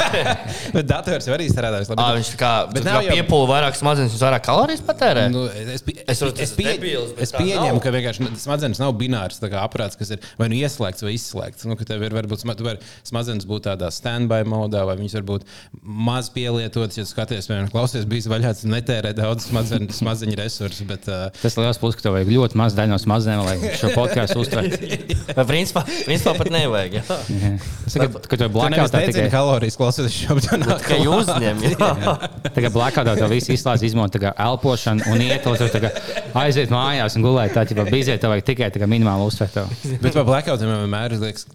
bet 0.75 0.85
dators 0.85 1.25
jau 1.25 1.33
arī 1.33 1.47
strādā. 1.49 1.79
À, 1.97 2.09
viņš 2.13 2.27
tā 2.35 2.38
kā, 2.38 2.51
Bet 2.69 2.85
nav 2.85 3.01
jau- 3.01 3.15
piepūla 3.17 3.47
vairāk 3.49 3.77
smadzenes, 3.79 4.13
viņš 4.13 4.21
vairāk 4.27 4.43
kalorijas 4.45 4.83
patērē. 4.85 5.23
Nu, 5.33 5.47
es, 5.49 5.81
Es 6.07 6.21
es, 6.21 6.21
ir 6.21 6.51
pie, 6.55 6.67
debils, 6.77 7.15
es 7.17 7.31
pieņemu, 7.33 7.81
ka 7.81 7.89
vienkārši 7.95 8.27
smadzenes 8.43 8.77
nav 8.79 8.93
binārs 8.99 9.41
aparāts, 9.41 9.97
kas 9.97 10.11
ir 10.13 10.21
vai 10.38 10.47
nu 10.51 10.59
ieslēgts 10.59 11.01
vai 11.03 11.15
izslēgts. 11.17 11.65
Nu, 11.65 11.75
tev 11.81 12.03
ir 12.05 12.13
varbūt 12.13 12.45
vari 12.45 12.77
smadzenes 13.07 13.47
būt 13.49 13.65
tādā 13.71 13.89
standby 13.91 14.43
modā, 14.45 14.85
vai 14.85 14.95
viņas 15.01 15.17
var 15.17 15.25
būt 15.33 15.47
maz 15.81 16.29
pielietotas. 16.29 16.97
Ja 17.01 17.07
skaties, 17.09 17.49
piemēram, 17.49 17.71
klausies, 17.73 18.05
bijis 18.05 18.29
vaļā, 18.29 18.53
tas 18.53 18.63
netērē 18.69 19.15
daudz 19.17 19.49
smadzeņu, 19.49 19.89
smadzeņu 20.01 20.38
resursu. 20.38 20.85
Bet, 20.85 21.09
uh, 21.09 21.27
Tas 21.41 21.57
liels 21.57 21.81
plus, 21.81 21.97
ka 21.97 22.05
tev 22.05 22.15
vajag 22.19 22.29
ļoti 22.38 22.61
maz 22.61 22.77
daļu 22.77 22.93
no 22.93 23.01
smadzenēm, 23.01 23.43
lai 23.49 23.73
šo 23.81 23.91
podkāstu 23.97 24.39
uztvertu. 24.45 24.77
Bet 25.38 25.43
principā, 25.49 25.83
principā 26.05 26.38
pat 26.38 26.53
nevajag. 26.53 26.99
jā. 27.01 27.19
Es 28.28 28.34
saku, 28.34 28.36
ka 28.36 28.39
tev 28.41 28.49
ir 28.49 28.51
tu 28.51 28.59
nevis 28.59 28.78
blackout 28.78 28.95
nezini 28.97 29.13
tikai. 29.15 29.32
kalorijas, 29.32 29.78
klausoties 29.80 30.15
šo 30.17 30.36
apģērbu. 30.36 30.78
Tikai 30.84 30.97
jūs 30.99 31.30
uzņem. 31.32 31.61
jā. 31.71 32.15
Tagad 32.57 32.75
blackoutā 32.75 33.13
tev 33.15 33.32
viss 33.32 33.51
izslēdz, 33.55 33.86
izmanto 33.88 34.17
tā 34.17 34.23
kā 34.25 34.34
elpošanu 34.47 35.07
un 35.13 35.23
iet, 35.23 35.47
lai 35.47 35.57
tu 35.61 35.69
tā 35.71 35.82
kā 35.86 35.91
aiziet 36.43 36.73
mājās 36.73 37.15
un 37.15 37.23
gulēt. 37.23 37.55
Tā 37.55 37.63
jau 37.71 37.86
bija 37.88 38.03
iziet, 38.03 38.19
tev 38.23 38.36
vajag 38.36 38.47
tikai 38.51 38.69
tā 38.75 38.84
kā 38.84 38.89
minimāli 38.89 39.28
uztvert. 39.32 39.61
Bet 40.03 40.11
par 40.11 40.28
blackoutiem 40.28 40.73
vienmēr 40.73 41.15
ir 41.15 41.23
liekas, 41.23 41.47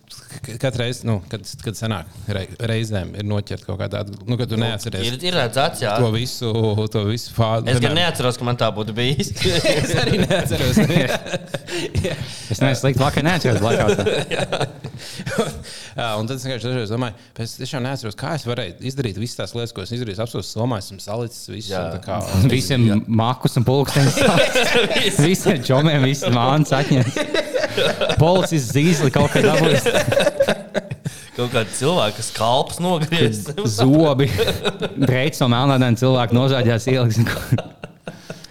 ka 0.46 0.56
katru 0.62 0.82
reizi, 0.84 1.04
nu, 1.08 1.18
kad, 1.30 1.44
kad 1.64 1.76
sanāk, 1.78 2.08
rei- 2.32 2.48
reizēm 2.72 3.12
ir 3.18 3.26
noķert 3.28 3.66
kaut 3.66 3.78
kādā, 3.82 4.04
nu, 4.26 4.36
kad 4.40 4.48
tu 4.50 4.58
neatceries 4.60 5.06
Ir, 5.10 5.18
ir 5.28 5.36
redzēts, 5.36 5.82
jā. 5.84 5.94
to 6.00 6.08
visu, 6.14 6.52
to 6.92 7.04
visu 7.08 7.34
fāzi. 7.36 7.68
Es 7.72 7.80
gan 7.82 7.94
neatceros, 7.98 8.38
ka 8.40 8.46
man 8.48 8.58
tā 8.60 8.70
būtu 8.74 8.94
bijis. 8.96 9.32
es 9.76 9.94
arī 10.02 10.22
neatceros. 10.24 10.80
Es 12.52 12.58
neesmu 12.60 12.76
slikti 12.82 13.00
vakar, 13.00 13.24
neatceros 13.24 13.62
blackoutā. 13.62 14.66
Jā, 15.96 16.08
un 16.20 16.26
tad 16.28 16.34
es 16.36 16.44
vienkārši 16.44 16.66
dažreiz 16.68 16.90
domāju, 16.92 17.16
ka 17.36 17.46
es 17.46 17.54
tiešām 17.56 17.84
neatceros, 17.86 18.16
kā 18.18 18.34
es 18.36 18.44
varēju 18.48 18.74
izdarīt 18.90 19.16
visas 19.20 19.38
tās 19.40 19.54
lietas, 19.56 19.72
ko 19.76 19.84
es 19.86 19.92
izdarīju. 19.96 20.18
Es 20.18 20.22
apsolu, 20.26 20.44
somā 20.44 20.82
esmu 20.82 21.00
salicis 21.00 21.48
visu. 21.52 21.80
Kā, 22.04 22.18
Visiem 22.52 22.84
makus 23.08 23.56
un 23.60 23.64
pulksteņus. 23.68 24.20
Visiem 25.24 25.64
čomiem, 25.64 26.04
visiem 26.04 26.36
mānus 26.36 26.74
atņemt. 26.76 27.51
Policists 28.20 28.72
zīsli 28.76 29.12
kaut 29.14 29.32
kā 29.34 29.42
dabūjis. 29.44 29.86
Kaut 31.32 31.48
kāda 31.54 31.68
cilvēka, 31.72 32.18
kas 32.18 32.30
kalps 32.36 32.80
nogriezis. 32.82 33.54
Zobi. 33.78 34.28
Dreicis 35.00 35.40
no 35.40 35.48
melnādēm 35.52 35.96
cilvēku 36.00 36.36
nozāģās 36.36 36.88
ieliks. 36.92 37.22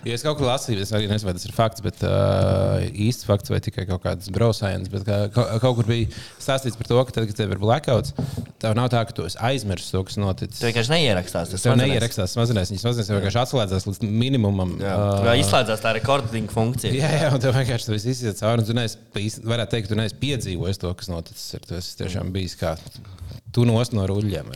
Ja 0.07 0.15
es 0.17 0.23
kaut 0.25 0.39
kur 0.39 0.47
lasīju, 0.47 0.81
es 0.81 0.91
arī 0.97 1.05
nezinu, 1.09 1.29
vai 1.29 1.35
tas 1.37 1.45
ir 1.45 1.53
fakts, 1.53 1.83
bet 1.85 1.99
uh, 2.07 2.81
īsts 2.89 3.27
fakts 3.27 3.51
vai 3.53 3.59
tikai 3.61 3.85
kaut 3.89 4.01
kāds 4.01 4.31
brosājums. 4.33 4.89
Bet 4.89 5.05
kā, 5.05 5.17
kaut, 5.35 5.75
kur 5.77 5.85
bija 5.85 6.09
stāstīts 6.41 6.79
par 6.79 6.89
to, 6.89 6.97
ka 7.05 7.15
tad, 7.19 7.27
kad 7.29 7.37
tev 7.37 7.53
ir 7.53 7.61
blackouts, 7.61 8.15
tev 8.61 8.73
nav 8.79 8.89
tā, 8.93 9.03
ka 9.05 9.13
tu 9.17 9.27
esi 9.29 9.37
aizmirsis 9.51 9.93
to, 9.93 10.01
kas 10.07 10.17
noticis. 10.21 10.57
Tu 10.63 10.69
vienkārši 10.71 10.93
neierakstās. 10.95 11.53
Tas 11.53 11.61
Tev 11.61 11.75
smadzenēs. 11.75 11.93
neierakstās 11.93 12.35
smadzenēs, 12.37 12.73
viņas 12.73 12.85
smadzenēs 12.87 13.13
vienkārši 13.13 13.41
atslēdzās 13.45 13.87
līdz 13.91 14.01
minimumam. 14.09 14.75
Jā, 14.81 14.97
tā 14.97 15.23
kā 15.29 15.37
izslēdzās 15.43 15.85
tā 15.85 15.95
rekordinga 15.99 16.55
funkcija. 16.57 16.93
Jā, 16.97 17.13
jā, 17.27 17.31
un 17.37 17.43
tev 17.45 17.53
vienkārši 17.61 17.91
tas 17.91 17.95
viss 17.99 18.09
iziet 18.15 18.41
cauri. 18.41 18.65
un 18.65 18.71
Tu 18.71 18.77
neesi, 18.77 19.41
varētu 19.45 19.75
teikt, 19.77 19.91
tu 19.93 19.99
neesi 20.01 20.17
piedzīvojis 20.21 20.81
to, 20.81 20.93
kas 20.97 21.11
noticis. 21.13 21.49
Ir. 21.59 21.67
Esi 21.77 21.97
tiešām 22.01 22.33
bijis 22.33 22.57
kā 22.57 22.73
tu 23.53 23.65
nost 23.67 23.93
no 23.93 24.05
ruļļiem. 24.09 24.49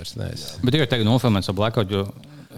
Bet 0.66 0.78
ir 0.78 0.88
tagad 0.90 1.06
nofilmēts 1.08 1.52
ar 1.52 1.58
blackout, 1.58 1.92
jo 1.92 2.08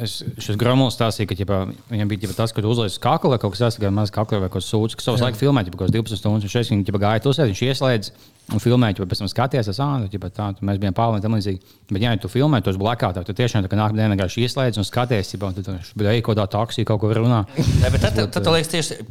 es, 0.04 0.20
šis 0.44 0.58
Gromovs 0.60 0.96
stāstīja, 0.98 1.30
ka 1.32 1.38
ģipā, 1.40 1.58
viņam 1.92 2.12
bija 2.12 2.24
ģipā, 2.26 2.36
tas, 2.38 2.54
ka 2.56 2.64
kaklu 3.04 3.32
vai 3.34 3.40
kaut 3.42 3.54
kas 3.56 3.64
tāds, 3.64 3.78
kā 3.82 3.92
maz 3.94 4.12
kaklu 4.14 4.40
vai 4.44 4.50
kaut 4.50 4.62
kas 4.62 4.72
sūds, 4.72 4.98
kas 4.98 5.08
savus 5.08 5.24
laiku 5.24 5.40
filmē, 5.42 5.64
ģipā, 5.68 5.80
kaut 5.80 5.90
kas 5.90 5.96
12 5.96 6.22
stundas, 6.22 6.48
un 6.48 6.54
šeit 6.54 6.88
ģipā, 6.88 7.02
gāja 7.04 7.24
tusēt, 7.26 7.50
viņš 7.52 7.64
ieslēdz 7.68 8.12
un 8.56 8.64
filmēja, 8.64 8.98
ģipā, 9.00 9.08
pēc 9.12 9.22
tam 9.24 9.32
skatījās, 9.32 9.70
tas, 9.72 9.82
ā, 9.84 9.90
ģipā, 10.14 10.32
tā, 10.36 10.48
tu, 10.56 10.68
mēs 10.68 10.80
bijām 10.80 10.96
pāri 10.96 11.24
tam 11.24 11.36
līdzīgi. 11.36 11.74
Bet, 11.92 12.06
ja 12.06 12.14
tu 12.22 12.32
filmē 12.32 12.62
tos 12.64 12.80
blackoutā, 12.80 13.26
tad 13.28 13.40
tiešām 13.42 13.66
tā, 13.66 13.74
nākamā 13.74 14.00
dienā 14.00 14.16
vienkārši 14.16 14.46
ieslēdz 14.48 14.80
un 14.80 14.88
skaties, 14.88 15.34
tad 15.36 15.68
viņš 15.68 15.92
bija 16.00 16.16
ej 16.16 16.24
kaut 16.24 16.38
kādā 16.38 16.48
taksī, 16.56 16.88
kaut 16.88 17.04
ko 17.04 17.12
runā. 17.12 17.44
Nē, 17.82 17.92
bet 17.92 18.06
tad, 18.06 18.16
tad, 18.16 18.32
tad, 18.32 18.48
tad 18.48 18.54
liekas, 18.56 18.72
tieši 18.72 19.02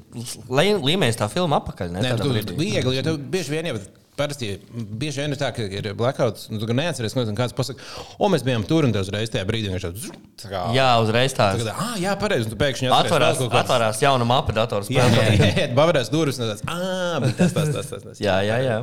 lī- 0.49 0.81
līmenis 0.81 1.21
tā 1.21 1.29
filma 1.33 1.61
apakaļ. 1.61 1.93
Ne, 1.93 2.07
Nē, 2.07 2.17
tu, 2.23 2.33
viegli, 2.57 2.97
jo 2.97 3.05
tev 3.05 3.21
bieži 3.33 3.59
vien 3.59 3.73
jau 3.75 3.79
parasti 4.17 4.49
bieži 4.73 5.21
vien 5.23 5.35
ir 5.35 5.39
tā, 5.41 5.51
ka 5.55 5.65
ir 5.67 5.87
blackouts, 5.97 6.47
un 6.51 6.61
tu 6.61 6.69
neatceries, 6.73 7.15
ko 7.17 7.25
kāds 7.37 7.55
pasakā, 7.57 7.85
o, 8.19 8.31
mēs 8.33 8.45
bijām 8.47 8.65
tur 8.69 8.87
un 8.89 8.95
tev 8.95 9.05
uzreiz 9.05 9.31
tajā 9.33 9.45
brīdī 9.49 9.71
viņš 9.75 9.85
tāds- 9.87 10.07
tā 10.43 10.51
kā. 10.53 10.63
Jā, 10.77 10.89
uzreiz 11.05 11.35
tā. 11.37 11.51
Tagad, 11.57 11.71
ah, 11.75 11.95
jā, 12.01 12.15
pareizi. 12.21 12.49
un 12.49 12.55
Tu 12.55 12.59
pēkšņi 12.63 12.89
kaut 12.93 13.11
kādas- 13.13 13.43
atvarās 13.63 14.01
jauna 14.01 14.25
mapa 14.29 14.53
dators. 14.57 14.89
Jā, 14.89 15.05
jā, 15.13 15.27
jā, 15.37 15.51
jā 15.57 15.67
bavarās 15.77 16.11
durvis. 16.13 16.39
un 16.41 16.49
tāds, 16.53 16.63
Ah, 16.67 17.21
bet 17.21 17.37
tas, 17.37 17.53
tas, 17.53 17.69
tas, 17.75 17.87
tas, 17.87 18.03
tas. 18.03 18.19
Jā, 18.19 18.41
jā, 18.47 18.57
jā. 18.65 18.79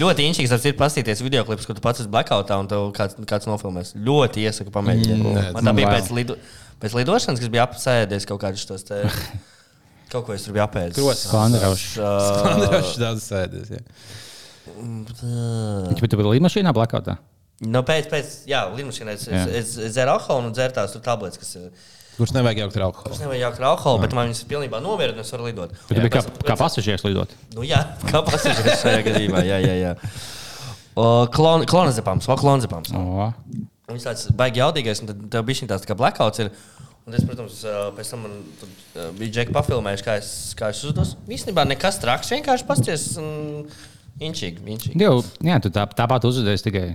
Ļoti 0.00 0.26
inčīgs 0.30 0.52
ar 0.52 0.58
citu 0.64 0.78
paskatīties 0.80 1.22
video 1.22 1.44
klipus, 1.44 1.66
kur 1.68 1.74
tu 1.74 1.84
pats 1.84 2.00
esi 2.00 2.08
blackoutā 2.08 2.58
un 2.58 2.66
tev 2.70 2.88
kāds, 2.96 3.14
kāds 3.28 3.46
nofilmēs. 3.50 3.92
Ļoti 4.00 4.46
iesaku 4.48 4.72
pamēģināt. 4.72 5.20
Mm, 5.20 5.52
Man 5.60 5.64
tā 5.64 5.76
bija 5.76 5.88
wow. 5.88 5.98
pēc, 5.98 6.10
lido, 6.16 6.36
pēc 6.80 6.96
lidošanas, 6.96 7.40
kas 7.40 7.52
bija 7.52 7.66
apsēdies 7.68 8.26
kaut 8.26 8.40
kādus 8.40 8.64
tos 8.66 8.82
te. 8.88 9.04
Kaut 10.10 10.26
ko 10.26 10.34
es 10.34 10.42
tur 10.42 10.56
biju 10.56 10.64
apēdis. 10.66 10.96
Krosas. 10.98 11.28
Skandinavs. 11.30 11.84
Uh, 11.94 12.48
Andrēs 12.50 12.96
daudz 12.98 13.28
sēdēs. 13.30 13.78
Jā. 14.80 16.00
Bet 16.00 16.10
tu 16.10 16.20
biji 16.20 16.34
līdmašīnā 16.36 16.74
blackoutā? 16.76 17.18
nu, 17.60 17.82
pēc, 17.84 18.06
pēc, 18.08 18.34
jā, 18.48 18.62
lidmašīnā 18.72 19.14
es, 19.16 19.26
Jā. 19.28 19.44
es, 19.60 19.74
es, 19.76 19.92
dzēru 19.92 20.14
alkoholu 20.14 20.48
un 20.48 20.54
dzēru 20.56 20.76
tās 20.78 20.94
tur 20.94 21.02
tabletes, 21.04 21.40
kas 21.40 21.58
ir. 21.60 21.88
Kurš 22.16 22.32
nevajag 22.36 22.62
jaukt 22.64 22.76
ar 22.78 22.86
alkoholu? 22.88 23.14
Es 23.16 23.20
nevaru 23.22 23.40
jaukt 23.40 23.60
ar 23.60 23.66
alkoholu, 23.70 24.00
bet 24.02 24.16
man 24.16 24.28
viņas 24.28 24.42
ir 24.42 24.48
pilnībā 24.50 24.80
nomierināts, 24.84 25.20
un 25.20 25.28
es 25.28 25.34
varu 25.36 25.48
lidot. 25.48 25.74
Bet 25.88 25.92
tu 25.92 26.04
biji 26.04 26.12
kā, 26.16 26.22
kā 26.50 26.56
pasažieris 26.60 27.04
lidot. 27.06 27.32
Nu, 27.56 27.64
jā, 27.68 27.80
kā 28.08 28.22
pasažieris 28.28 28.80
šajā 28.82 29.04
gadījumā. 29.06 29.44
Jā, 29.46 29.60
jā, 29.64 29.76
jā. 29.78 29.92
Klon, 31.36 31.64
klonazepams, 31.70 32.28
vai 32.28 32.36
klonazepams. 32.40 32.92
O, 32.96 33.30
Viņš 33.90 34.04
tāds 34.06 34.26
baigi 34.38 34.60
jaudīgais, 34.60 35.00
un 35.02 35.10
tad 35.10 35.22
tev 35.32 35.46
bija 35.48 35.60
šī 35.62 35.70
tāds 35.70 35.88
kā 35.88 35.96
blackouts. 35.98 36.44
Ir. 36.44 36.52
Un 37.08 37.16
es, 37.16 37.24
protams, 37.26 37.62
ā, 37.66 37.78
pēc 37.96 38.10
tam 38.12 38.20
man 38.26 38.34
tad, 38.60 38.74
ā, 38.92 39.06
bija 39.16 39.32
džeki 39.38 39.54
pafilmējuši, 39.56 40.04
kā 40.06 40.18
es, 40.20 40.28
kā 40.58 40.68
es 40.70 40.82
uzdos. 40.86 41.16
Īstenībā 41.26 41.64
nekas 41.66 41.98
traks, 42.02 42.30
vienkārši 42.36 42.66
pasties 42.68 43.06
un 43.18 43.64
inčīgi. 44.20 44.66
inčīgi. 44.74 44.98
Div, 45.00 45.22
jā, 45.44 45.60
tu 45.62 45.72
tā, 45.74 45.86
tāpat 45.96 46.28
uzvedies 46.28 46.66
tikai. 46.66 46.88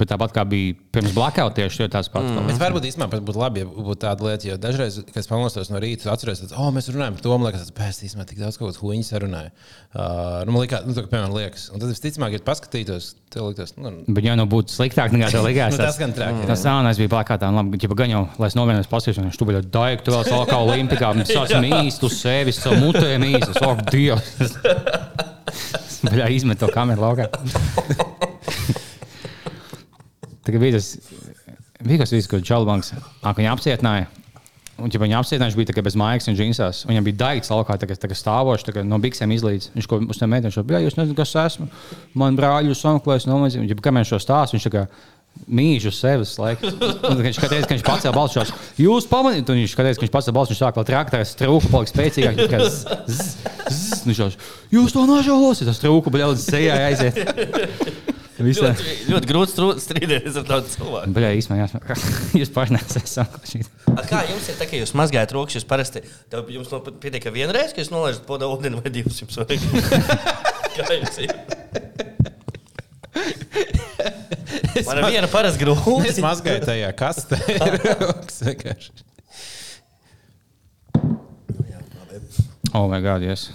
Bet 0.00 0.08
tāpat 0.08 0.32
kā 0.32 0.44
bija 0.48 0.72
pirms 0.94 1.12
blackout, 1.12 1.52
tieši 1.56 1.88
tāds 1.92 2.08
pats. 2.12 2.30
Mm. 2.30 2.46
Bet 2.48 2.60
varbūt 2.60 2.86
īstenībā 2.88 3.20
būtu 3.28 3.40
labi, 3.40 3.60
ja 3.60 3.68
būtu 3.68 4.00
tāda 4.00 4.24
lieta, 4.24 4.46
jo 4.48 4.56
dažreiz, 4.60 4.96
kad 5.04 5.18
es 5.20 5.28
pamostos 5.28 5.68
no 5.68 5.80
rīta, 5.82 6.08
atceros, 6.12 6.40
ka 6.46 6.56
oh, 6.56 6.70
mēs 6.72 6.88
runājam 6.88 7.18
par 7.18 7.24
to, 7.26 7.34
man 7.36 7.50
liekas, 7.50 7.68
tas 7.76 8.00
īstenībā 8.00 8.24
tik 8.30 8.40
daudz 8.40 8.56
kaut 8.56 8.70
kādas 8.70 8.80
huīņas 8.80 9.10
sarunāja. 9.12 9.52
Uh, 9.92 10.38
nu, 10.48 10.54
man 10.54 10.64
liekas, 10.64 10.86
nu, 10.88 10.96
tā, 10.96 11.04
kā, 11.04 11.12
piemēram, 11.12 11.36
liekas. 11.36 11.66
Un 11.74 11.82
tad, 11.82 11.92
visticamāk, 11.92 12.38
ja 12.38 12.44
paskatītos, 12.46 13.10
tev 13.32 13.50
liktos, 13.50 13.76
nu, 13.76 13.92
Bet 14.08 14.28
jau 14.30 14.38
nu 14.40 14.48
būtu 14.48 14.72
sliktāk 14.72 15.12
nekā 15.12 15.28
tev 15.34 15.44
likās. 15.50 15.76
Nu, 15.76 15.84
tas 15.84 16.00
gan 16.00 16.16
traki, 16.16 16.40
jā. 16.40 16.48
Tas 16.54 16.64
sānais 16.64 17.00
bija 17.02 17.12
plakātā. 17.12 17.52
un 17.52 17.60
Labi, 17.60 17.82
ja 17.84 17.92
gan 18.00 18.16
jau, 18.16 18.24
lai 18.40 18.48
es 18.48 18.56
novienojos 18.56 18.88
pasīšanos, 18.92 19.36
tu 19.36 19.48
biji 19.48 19.64
daigi, 19.68 20.06
tu 20.08 20.16
vēl 20.16 20.24
savā 20.30 20.48
kā 20.48 20.62
olimpikā, 20.64 21.12
sāc 21.28 21.52
mīst 21.60 22.08
uz 22.08 22.16
sevi, 22.16 22.56
savu 22.56 22.80
mutē 22.80 23.20
mīst, 23.20 23.52
saku, 23.60 23.84
Dievs. 23.92 24.56
Bļā, 26.12 26.26
izmet 26.34 26.58
to 26.62 26.68
kameru 26.72 27.04
laukā. 27.04 27.28
Tagad 30.42 30.58
bija 30.58 30.74
tas, 30.78 30.96
viss, 32.10 32.26
ko 32.30 32.40
Čalbanks, 32.42 32.92
viņa 33.22 33.52
apcietināja. 33.54 34.08
Un, 34.82 34.90
ja 34.90 34.98
viņa 34.98 35.20
apcietināja, 35.20 35.52
viņš 35.52 35.58
bija 35.60 35.68
tikai 35.70 35.84
bez 35.86 35.96
mājas 36.00 36.26
un 36.30 36.34
džinsās. 36.38 36.82
Viņam 36.88 37.04
bija 37.06 37.20
daigs 37.20 37.52
laukā, 37.52 37.76
tā 37.78 37.86
kā 37.86 37.94
stāvošs, 38.18 38.64
tā 38.66 38.74
kā 38.74 38.82
no 38.86 38.98
biksēm 39.02 39.30
izlīdz. 39.36 39.70
Viņš 39.76 39.86
ko 39.90 40.00
uz 40.02 40.18
tiem 40.18 40.32
meitenēm 40.32 40.54
šobrīd, 40.56 40.74
jā, 40.78 40.80
jūs 40.88 40.98
nezināt, 40.98 41.18
kas 41.20 41.36
esmu. 41.44 41.68
Man 42.18 42.38
brāļu 42.38 42.74
sanklēs, 42.78 43.28
no 43.30 43.38
manis. 43.38 43.60
Ja 43.60 43.76
kā 43.78 43.92
mēs 43.94 44.10
šo 44.10 44.18
stāstu, 44.22 44.56
viņš 44.56 44.66
tā 44.72 44.86
uz 45.90 45.98
sevis. 45.98 46.34
Un 46.38 47.22
Viņš 47.22 47.38
skatījās, 47.40 47.66
ka 47.68 47.76
viņš 47.76 47.84
pacēla 47.86 48.14
balsu 48.16 48.38
šos. 48.40 48.52
Jūs 48.80 49.08
pamanījāt, 49.10 49.50
un 49.52 49.60
viņš 49.62 49.74
skatījās, 49.74 49.98
ka 49.98 50.06
viņš 50.06 50.14
pacēla 50.14 50.36
balsu, 50.38 50.54
viņš 50.54 50.62
sāk 50.62 50.78
vēl 50.78 50.88
traktēs, 50.92 51.34
trūku, 51.40 51.72
palika 51.72 51.92
spēcīgāk. 51.92 52.38
viņš 52.38 52.48
tikai 52.48 52.62
zzz, 52.62 52.96
zzz, 53.10 53.34
zzz. 53.68 54.06
Viņš 54.08 54.22
šos, 54.22 54.38
Jūs 54.72 54.96
to 54.96 55.04
nožēlosiet, 55.10 55.68
tas 55.68 55.82
trūku, 55.82 56.12
bļaudz, 56.14 56.46
sejā 56.46 56.78
aiziet. 56.88 57.20
Visā. 58.42 58.72
Ļoti, 58.72 58.94
ļoti 59.12 59.28
grūti 59.28 59.66
strīdēties 59.84 60.38
ar 60.40 60.46
tādu 60.48 60.70
cilvēku. 60.72 61.12
Bļā, 61.14 61.28
īstenībā, 61.38 61.66
jāsaka, 61.66 61.96
jūs. 63.54 63.68
A, 63.92 64.02
kā 64.08 64.22
jums 64.30 64.48
ir 64.50 64.58
tā, 64.58 64.66
ka 64.66 64.80
jūs 64.80 64.94
mazgājat 64.98 65.34
rokas, 65.36 65.58
jūs 65.60 65.68
parasti 65.68 66.02
tev, 66.32 66.50
jums 66.50 66.72
no, 66.72 66.80
pietiek 67.04 67.28
ar 67.28 67.36
vienu 67.36 67.54
reizi, 67.54 67.76
ka 67.76 67.84
jūs 67.84 67.92
nolaižat 67.94 68.24
poda 68.26 68.48
ūdeni 68.50 68.80
vai 68.82 68.94
divas 68.94 69.20
jums 69.22 69.38
vajag? 69.38 69.62
kā 70.74 70.88
jums 70.96 71.22
ir? 71.22 71.36
Man 74.86 74.98
ir 74.98 75.04
viena 75.12 75.28
parasta 75.28 75.56
Es 75.56 75.60
grūta. 75.60 76.22
mazgāju 76.24 76.64
tajā 76.64 76.92
kastē. 76.96 77.36
Oh, 82.72 82.88
my 82.88 83.00
God, 83.04 83.20
yes. 83.22 83.50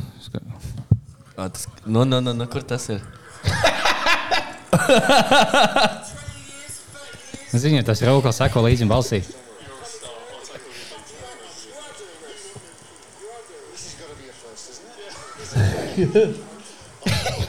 Nu, 1.85 2.03
nu, 2.05 2.19
nu, 2.21 2.33
nu, 2.33 2.47
kur 2.47 2.61
tas 2.61 2.87
ir? 2.93 3.01
Ziniet, 7.57 7.85
tas 7.87 8.01
ir 8.03 8.07
Rūkals, 8.11 8.37
sako 8.37 8.61
līdzi 8.67 8.85
balsī. 8.89 9.23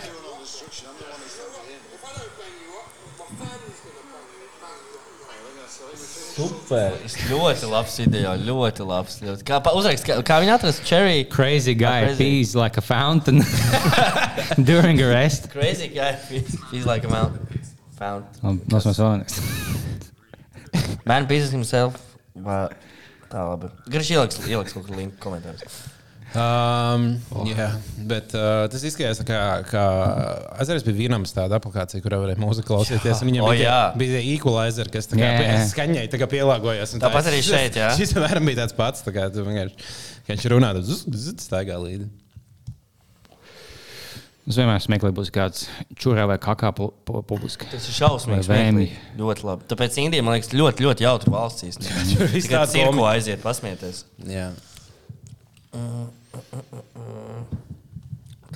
Super. 6.38 6.92
Ļoti 7.26 7.66
labs 7.66 7.96
video, 7.98 8.32
ļoti 8.46 8.84
labs. 8.86 9.16
Ļoti. 9.24 9.42
Kā, 9.48 9.58
uzrakst, 9.74 10.04
kā, 10.06 10.20
kā 10.22 10.36
viņi 10.38 10.52
atrasta 10.54 10.84
Cherry? 10.86 11.24
Crazy 11.26 11.74
guy 11.74 12.04
crazy. 12.04 12.18
pees 12.22 12.52
like 12.54 12.78
a 12.78 12.84
fountain 12.84 13.42
during 14.70 15.02
arrest. 15.02 15.50
Crazy 15.50 15.88
guy. 15.90 16.12
He's, 16.30 16.54
he's 16.70 16.86
like 16.86 17.02
a 17.02 17.10
mountain. 17.10 17.42
Found. 17.98 18.38
Nosmēs 18.70 19.02
vēl 19.02 19.24
nekas. 19.24 19.42
Man 21.10 21.26
business 21.26 21.50
himself. 21.50 21.98
But, 22.38 22.78
tā 23.32 23.42
labi. 23.42 23.72
Garš 23.90 24.12
ieliks, 24.14 24.38
ieliks 24.46 24.76
kaut 24.76 24.86
kādu 24.86 25.00
linku 25.00 25.18
komentāros. 25.24 25.80
Um, 26.36 27.04
jā, 27.48 27.70
bet 28.10 28.34
uh, 28.36 28.66
tas 28.68 28.82
izskatījās, 28.84 29.22
kā, 29.24 29.38
kā 29.70 29.84
atceries, 30.60 30.84
bija 30.84 30.98
vienams 31.08 31.32
tāda 31.32 31.56
aplikācija, 31.56 32.02
kurā 32.04 32.18
varēja 32.20 32.36
mūziku 32.42 32.68
klausīties. 32.68 33.22
un 33.24 33.30
Viņam 33.30 33.46
O, 33.48 33.52
bija, 33.54 33.64
jā. 33.64 33.78
bija 33.96 34.18
tie 34.20 34.34
equalizer, 34.34 34.90
kas 34.92 35.08
kā 35.08 35.16
pie- 35.40 35.56
skaņai 35.72 36.04
tā 36.12 36.20
kā 36.20 36.28
pielāgojās. 36.28 36.92
un 36.94 37.00
tā- 37.00 37.08
Tāpat 37.08 37.30
arī 37.32 37.40
šeit, 37.46 37.80
jā. 37.80 37.88
Šis 37.98 38.12
apmēram 38.18 38.44
bija 38.50 38.60
tāds 38.60 38.76
pats, 38.76 39.02
tā 39.06 39.14
kā 39.16 39.30
viņš 39.32 40.48
runā, 40.52 40.74
tad 40.76 40.84
zus, 40.84 41.06
zus, 41.08 41.40
staigā 41.48 41.80
līdzi. 41.80 42.10
Es 44.48 44.56
vienmēr 44.56 44.80
smieklīgi 44.80 45.12
būs 45.16 45.28
kāds 45.32 45.66
čurā 46.00 46.22
vai 46.28 46.38
kakā 46.40 46.70
pu 46.76 46.86
pu 47.04 47.20
publiski. 47.28 47.66
Tas 47.68 47.84
ir 47.90 47.96
šausmīgi. 47.98 48.86
Ļoti 49.20 49.44
labi. 49.44 49.66
Tāpēc 49.68 49.98
Indija, 50.00 50.24
man 50.24 50.38
liekas, 50.38 50.54
ļoti, 50.56 50.84
ļoti 50.86 51.04
jautra 51.04 51.32
valsts 51.34 51.66
īstenībā. 51.68 52.04
Tur 52.14 52.30
viss 52.32 52.48
tāds 52.48 52.72
cirko 52.72 52.94
komi- 52.94 53.04
aiziet, 53.10 53.42
pasmieties. 53.44 54.06
Jā. 54.24 54.46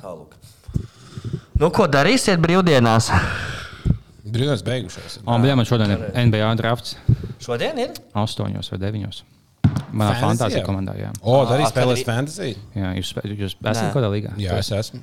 Tālāk. 0.02 0.38
Nu, 1.60 1.68
ko 1.70 1.86
darīsiet 1.86 2.40
brīvdienās? 2.42 3.10
Brīvdienas 4.22 4.64
beigušās. 4.66 5.20
Un, 5.26 5.44
bija 5.44 5.54
man 5.58 5.68
šodien 5.68 5.92
ir 5.94 6.08
NBA 6.16 6.48
drafts 6.58 6.96
Šodien 7.42 7.78
ir? 7.82 7.94
8 8.14 8.48
vai 8.72 8.78
9. 8.78 9.22
Manā 9.92 10.12
Fantasy, 10.16 10.24
fantāzija 10.24 10.60
jā. 10.62 10.66
komandā, 10.66 10.92
jā. 10.96 11.10
O, 11.20 11.42
tā 11.44 11.56
arī 11.58 11.66
spēlēs 11.68 12.02
fantasy. 12.06 12.52
jā 12.76 12.92
jūs, 12.96 13.10
jūs 13.28 13.56
esat 13.60 13.88
Nē. 13.88 13.90
kādā 13.92 14.08
līgā? 14.12 14.32
Jā, 14.40 14.56
es 14.62 14.70
esmu. 14.72 15.00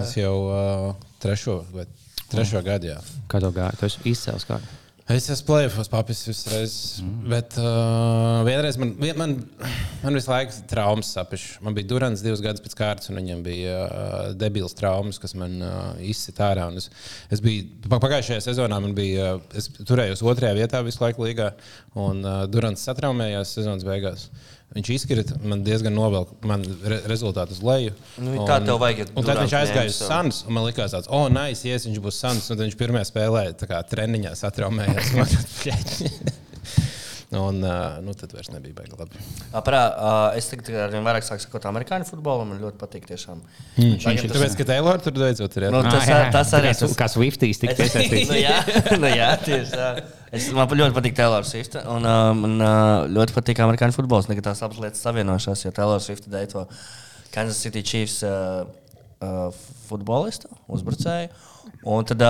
Es 0.00 0.14
jau 0.16 0.34
uh, 0.48 0.86
trešo, 1.20 1.58
vai 1.74 1.84
trešo 2.32 2.62
gadu. 2.64 2.88
Jā. 2.94 3.00
Kā 3.28 3.40
tev 3.42 3.52
gāja? 3.56 3.76
Tu 3.80 3.88
esi 3.90 4.00
izcēlis 4.14 4.48
kādu. 4.48 4.79
Es 5.10 5.24
esmu 5.32 5.48
plēfos 5.48 5.88
papis 5.90 6.20
visas 6.22 6.46
reizes, 6.52 6.82
mm. 7.02 7.30
bet 7.32 7.56
uh, 7.58 8.44
vienreiz 8.46 8.76
man, 8.78 8.92
vien, 9.00 9.16
man, 9.18 9.32
man 10.04 10.14
visu 10.14 10.30
laiku 10.30 10.60
traumas 10.70 11.10
sapiši. 11.16 11.56
Man 11.66 11.74
bija 11.74 11.88
Durants 11.90 12.22
divas 12.22 12.42
gadus 12.44 12.62
pēc 12.62 12.76
kārtas, 12.78 13.10
un 13.10 13.18
viņam 13.18 13.40
bija 13.42 13.74
uh, 13.86 14.20
debils 14.38 14.76
traumas, 14.78 15.18
kas 15.18 15.34
man 15.38 15.56
uh, 15.66 15.80
izsita 16.06 16.52
ārā. 16.52 16.68
Es, 16.78 16.86
es 17.34 17.42
biju, 17.42 17.66
pa- 17.88 17.98
pagājušajā 18.04 18.44
sezonā 18.46 18.78
man 18.84 18.94
bija, 18.94 19.32
uh, 19.40 19.58
es 19.58 19.66
turējos 19.80 20.22
otrajā 20.22 20.54
vietā 20.60 20.84
visu 20.86 21.02
laiku 21.02 21.26
līgā, 21.26 21.50
un 21.98 22.22
uh, 22.22 22.44
Durants 22.52 22.86
satraumējās 22.86 23.56
sezonas 23.58 23.88
beigās. 23.88 24.28
Viņš 24.70 24.88
izkrita, 24.94 25.36
man 25.42 25.64
diezgan 25.66 25.96
novelk 25.98 26.30
man 26.46 26.62
re 26.86 27.00
rezultātu 27.10 27.56
uz 27.56 27.62
leju. 27.66 27.94
Nu, 28.22 28.44
tā 28.46 28.60
tev 28.62 28.78
vajag, 28.78 29.00
ja 29.02 29.06
Un 29.18 29.26
tad 29.26 29.40
viņš 29.42 29.56
aizgāja 29.58 29.90
uz. 29.90 29.98
Suns, 29.98 30.44
un 30.46 30.54
man 30.54 30.68
liekas, 30.68 30.94
tāds, 30.94 31.10
oh, 31.10 31.26
nice, 31.32 31.66
yes, 31.66 31.88
viņš 31.88 31.98
būs 32.04 32.20
Suns. 32.22 32.46
Un 32.54 32.62
viņš 32.62 32.78
pirmajā 32.78 33.08
spēlē 33.10 33.48
tā 33.58 33.66
kā 33.70 33.82
treniņā 33.90 34.36
satraumējās. 34.38 35.10
Un 37.30 37.60
uh, 37.62 38.00
nu, 38.02 38.10
tad 38.18 38.32
vairs 38.34 38.48
nebija 38.50 38.74
baigi 38.74 38.96
labi. 38.98 39.20
Aprā, 39.54 39.80
uh, 39.94 40.38
es 40.38 40.48
tagad 40.50 40.66
ar 40.82 40.90
vien 40.90 41.04
vairāk 41.06 41.22
sāku 41.22 41.44
sekot 41.44 41.62
amerikāņu 41.70 42.08
futbolam. 42.08 42.48
Man 42.50 42.58
ļoti 42.58 42.80
patīk. 42.80 43.04
Tiešām. 43.06 43.38
Viņš 43.76 44.02
Tagad 44.02 44.24
ir 44.24 44.32
tas- 44.32 44.40
tāpēc, 44.40 44.56
ka 44.58 44.66
Taylor 44.72 44.98
tur 45.04 45.14
beidzot 45.14 45.54
ir. 45.60 45.68
Nu, 45.70 45.78
Nu, 45.84 45.92
tas, 45.94 46.08
Ah, 46.10 46.24
jā. 46.24 46.32
tas 46.34 46.50
arī 46.58 46.72
Kāds- 46.74 46.96
Kā 46.98 47.06
Swifties 47.12 47.58
tika 47.62 47.76
iesaistīts. 47.86 48.32
nu, 48.32 48.40
jā, 48.40 48.56
nu, 48.98 49.06
jā, 49.14 49.28
tieši 49.46 49.70
tā. 49.78 49.90
Es, 50.32 50.48
man 50.54 50.66
ļoti 50.74 50.96
patīk 50.98 51.14
Taylor 51.20 51.46
Swift. 51.46 51.78
Un 51.86 52.02
uh, 52.02 52.32
man 52.34 52.56
uh, 52.58 53.06
ļoti 53.14 53.36
patīk 53.38 53.62
amerikāņu 53.62 53.94
futbols. 53.94 54.26
Nekad 54.30 54.48
tās 54.50 54.64
abas 54.66 54.82
lietas 54.82 55.06
savienojušās, 55.06 55.62
jo 55.68 55.70
Taylor 55.78 56.02
Swift 56.02 56.26
dēļ 56.34 56.50
to 56.56 56.66
Kansas 57.30 57.62
City 57.62 57.82
Chiefs 57.86 58.24
uh, 58.26 58.64
uh, 59.22 59.54
futbolistu, 59.86 60.50
uzbrucēju. 60.66 61.30
Un 61.80 62.04
tad 62.04 62.20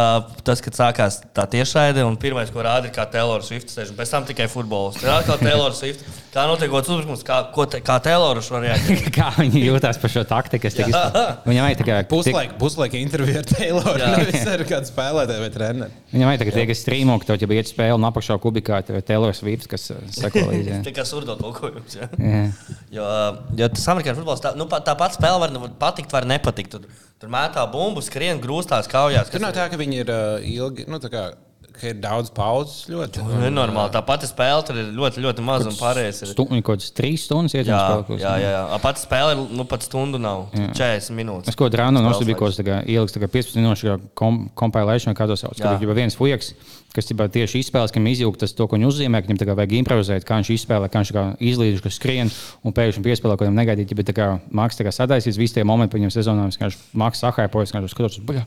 tas, 0.46 0.60
kad 0.62 0.76
sākās 0.78 1.16
tā 1.34 1.42
tiešraide, 1.50 2.04
un 2.06 2.14
pirmais, 2.20 2.52
ko 2.54 2.62
rāda, 2.62 2.86
ir 2.86 2.94
kā 2.94 3.02
Taylor 3.10 3.42
Swift 3.42 3.72
un 3.82 3.96
pēc 3.98 4.12
tam 4.12 4.28
tikai 4.28 4.46
futbols. 4.50 5.00
Tad 5.00 5.24
atkal 5.24 5.40
Taylor 5.42 5.74
Swift. 5.74 6.04
Kā 6.30 6.44
notiek 6.46 6.70
otrs 6.70 6.92
uzbrukums, 6.94 7.24
kā, 7.26 7.36
ko 7.50 7.64
te, 7.66 7.80
kā 7.82 7.96
Taylor 8.04 8.38
var 8.38 8.62
reaģēt. 8.62 9.08
Kā 9.16 9.32
viņi 9.34 9.64
jūtas 9.64 9.98
par 9.98 10.12
šo 10.12 10.22
taktiku? 10.30 10.70
Viņam 10.70 11.64
vajag 11.64 11.80
tikai 11.80 11.96
Puslaika, 12.10 12.54
puslaika 12.60 13.00
intervija 13.00 13.42
ar 13.42 13.48
Tayloru. 13.50 13.96
Jā. 13.98 14.10
Nevis 14.20 14.46
ar 14.46 14.62
kādu 14.68 14.90
spēlētāju 14.92 15.42
vai 15.42 15.48
treneru. 15.56 16.04
Viņam 16.12 16.30
vajag 16.30 16.44
tikai 16.44 16.54
tie, 16.54 16.66
kas 16.70 16.84
strīmo, 16.84 17.18
ka 17.18 17.32
tev 17.32 17.42
jau 17.42 17.50
iet 17.58 17.72
spēle 17.72 17.98
un 17.98 18.06
apakšā 18.06 18.38
kubikā 18.46 18.78
Taylor 18.86 19.34
Swift, 19.34 19.66
kas 19.74 19.90
uh, 19.90 19.98
seko 20.14 20.46
līdzi. 20.52 20.70
jā. 20.70 20.80
Tā 20.86 20.94
kā 21.00 21.08
surdo 21.08 21.34
tulkojums. 21.40 21.98
Ja? 21.98 22.10
Jā. 22.14 22.46
Jo, 22.94 23.10
jo 23.58 23.72
tas 23.74 23.90
amerikāņu 23.90 24.22
futbols, 24.22 24.46
tā, 24.46 24.54
nu, 24.58 24.70
tā 24.70 24.94
pati 25.02 25.18
spēle 25.18 25.42
var 25.42 25.54
nu, 25.56 25.66
patikt, 25.82 26.14
var 26.14 26.30
nepatikt. 26.30 26.78
Tur, 26.78 27.04
tur 27.18 27.34
mētā 27.34 27.66
bumbu, 27.74 28.06
skrien 28.06 28.38
grūstās 28.42 28.86
kaujās. 28.90 29.34
Tur 29.34 29.42
nav 29.42 29.58
tā, 29.58 29.66
ka 29.72 29.82
viņi 29.82 30.04
ir 30.04 30.14
uh, 30.14 30.50
ilgi, 30.54 30.86
nu, 30.86 31.02
tā 31.02 31.10
kā, 31.10 31.30
ka 31.76 31.90
ir 31.90 31.98
daudz 32.02 32.30
pauzes 32.34 32.86
ļoti. 32.90 33.22
Ir 33.24 33.44
nenormāli. 33.46 33.92
Tā 33.94 34.02
pati 34.06 34.28
spēle 34.30 34.64
tur 34.66 34.80
ir 34.80 34.90
ļoti, 34.96 35.22
ļoti 35.24 35.44
maza 35.46 35.70
un 35.70 35.76
pārējais. 35.78 36.22
Ir... 36.24 36.32
Stu- 36.34 36.48
Viņi 36.50 36.64
kaut 36.66 36.80
kādas 36.80 36.90
trīs 36.96 37.24
stundas 37.28 37.54
iet 37.56 37.64
uz 37.66 37.70
Jā, 37.72 37.80
spēli. 38.02 38.18
jā, 38.22 38.34
jā, 38.42 38.50
jā. 38.56 38.62
A 38.74 38.80
Pati 38.82 39.04
spēle 39.04 39.36
ir 39.36 39.44
nu, 39.60 39.66
pat 39.70 39.86
stundu 39.86 40.20
nav. 40.20 40.48
40 40.56 41.14
minūtes. 41.16 41.52
Es 41.52 41.58
kaut 41.58 41.70
kādā 41.70 41.84
rānu 41.84 42.02
Spēles 42.02 42.10
nosūtīju, 42.10 42.38
ko 42.40 42.50
ieliks 42.96 43.16
tā 43.16 43.22
kā 43.22 43.30
15 43.38 43.60
minūšu 43.60 43.96
kom, 44.18 44.42
kompilēšanu, 44.58 45.16
kā 45.18 45.28
to 45.30 45.38
sauc. 45.38 45.56
Jā. 45.60 45.74
Kad 45.76 45.86
ir 45.86 45.94
viens 45.96 46.16
fujaks, 46.18 46.52
kas 46.94 47.06
ķipā, 47.06 47.28
tieši 47.30 47.60
izspēlēs, 47.62 47.92
kam 47.94 48.08
izjūgt 48.10 48.42
tas, 48.42 48.52
to, 48.56 48.66
ko 48.66 48.74
viņš 48.78 48.88
uzzīmē, 48.90 49.20
ka 49.22 49.30
viņam 49.30 49.40
tā 49.42 49.46
kā 49.46 49.54
vajag 49.60 49.74
improvizēt, 49.78 50.26
kā 50.26 50.40
viņš 50.40 50.50
izspēlē, 50.56 50.88
kā 50.90 51.02
viņš 51.04 51.12
tā 51.12 51.16
kā 51.16 51.24
izlīdz, 51.52 51.82
kas 51.84 51.98
skrien 52.00 52.32
un 52.66 52.74
pēkšņi 52.74 53.04
piespēlē, 53.06 53.36
ko 53.38 53.46
viņam 53.46 53.60
negaidīti. 53.62 53.98
Bet 53.98 54.10
tā 54.10 54.16
kā 54.16 54.28
Maks 54.50 54.80
tā 54.80 54.86
kā 54.88 54.92
sadaisīs 54.94 55.38
visi 55.38 55.58
tie 55.60 55.64
momenti, 55.66 55.94
pa 55.94 56.00
viņam 56.00 56.14
sezonā, 56.16 56.48
viņš 56.48 56.58
vienkārši 56.58 56.82
Maks 56.98 57.22
sahaipojas, 57.22 57.74
viņš 57.76 57.94
skatos, 57.94 58.18
buļā. 58.26 58.42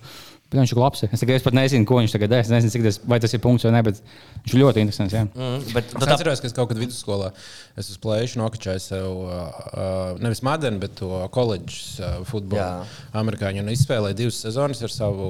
Bet 0.54 0.60
viņš 0.62 0.74
ir 0.76 0.80
labs. 0.84 1.02
Es, 1.10 1.20
tagad, 1.24 1.36
es 1.40 1.46
pat 1.48 1.56
nezinu, 1.58 1.88
ko 1.90 1.98
viņš 1.98 2.14
tagad 2.14 2.30
dara. 2.30 2.46
Es 2.46 2.52
nezinu, 2.54 2.70
cik 2.76 2.84
tas, 2.86 3.00
vai 3.10 3.18
tas 3.24 3.34
ir 3.34 3.42
punkts 3.42 3.66
vai 3.66 3.72
nē, 3.74 3.82
bet 3.90 4.00
viņš 4.44 4.54
ir 4.54 4.62
ļoti 4.62 4.84
interesants. 4.86 5.16
Jā. 5.18 5.24
Mm, 5.34 5.64
bet, 5.74 5.90
Es 5.98 6.06
tā, 6.06 6.12
atceros, 6.14 6.44
ka 6.44 6.50
es 6.52 6.54
kaut 6.54 6.70
kad 6.70 6.78
vidusskolā 6.78 7.32
es 7.82 7.90
uz 7.90 7.98
plēšu 8.04 8.38
nokačēju 8.38 8.84
sev 8.86 9.08
uh, 9.10 9.34
uh, 9.74 10.22
nevis 10.22 10.44
Madenu, 10.46 10.78
bet 10.84 10.94
to 11.00 11.10
koledžas 11.34 11.98
uh, 12.06 12.20
futbolu. 12.30 12.62
Jā. 12.62 12.86
Amerikāņu 13.18 13.64
un 13.66 13.72
izspēlēju 13.74 14.20
divas 14.22 14.38
sezonas 14.46 14.84
ar 14.86 14.94
savu 14.94 15.28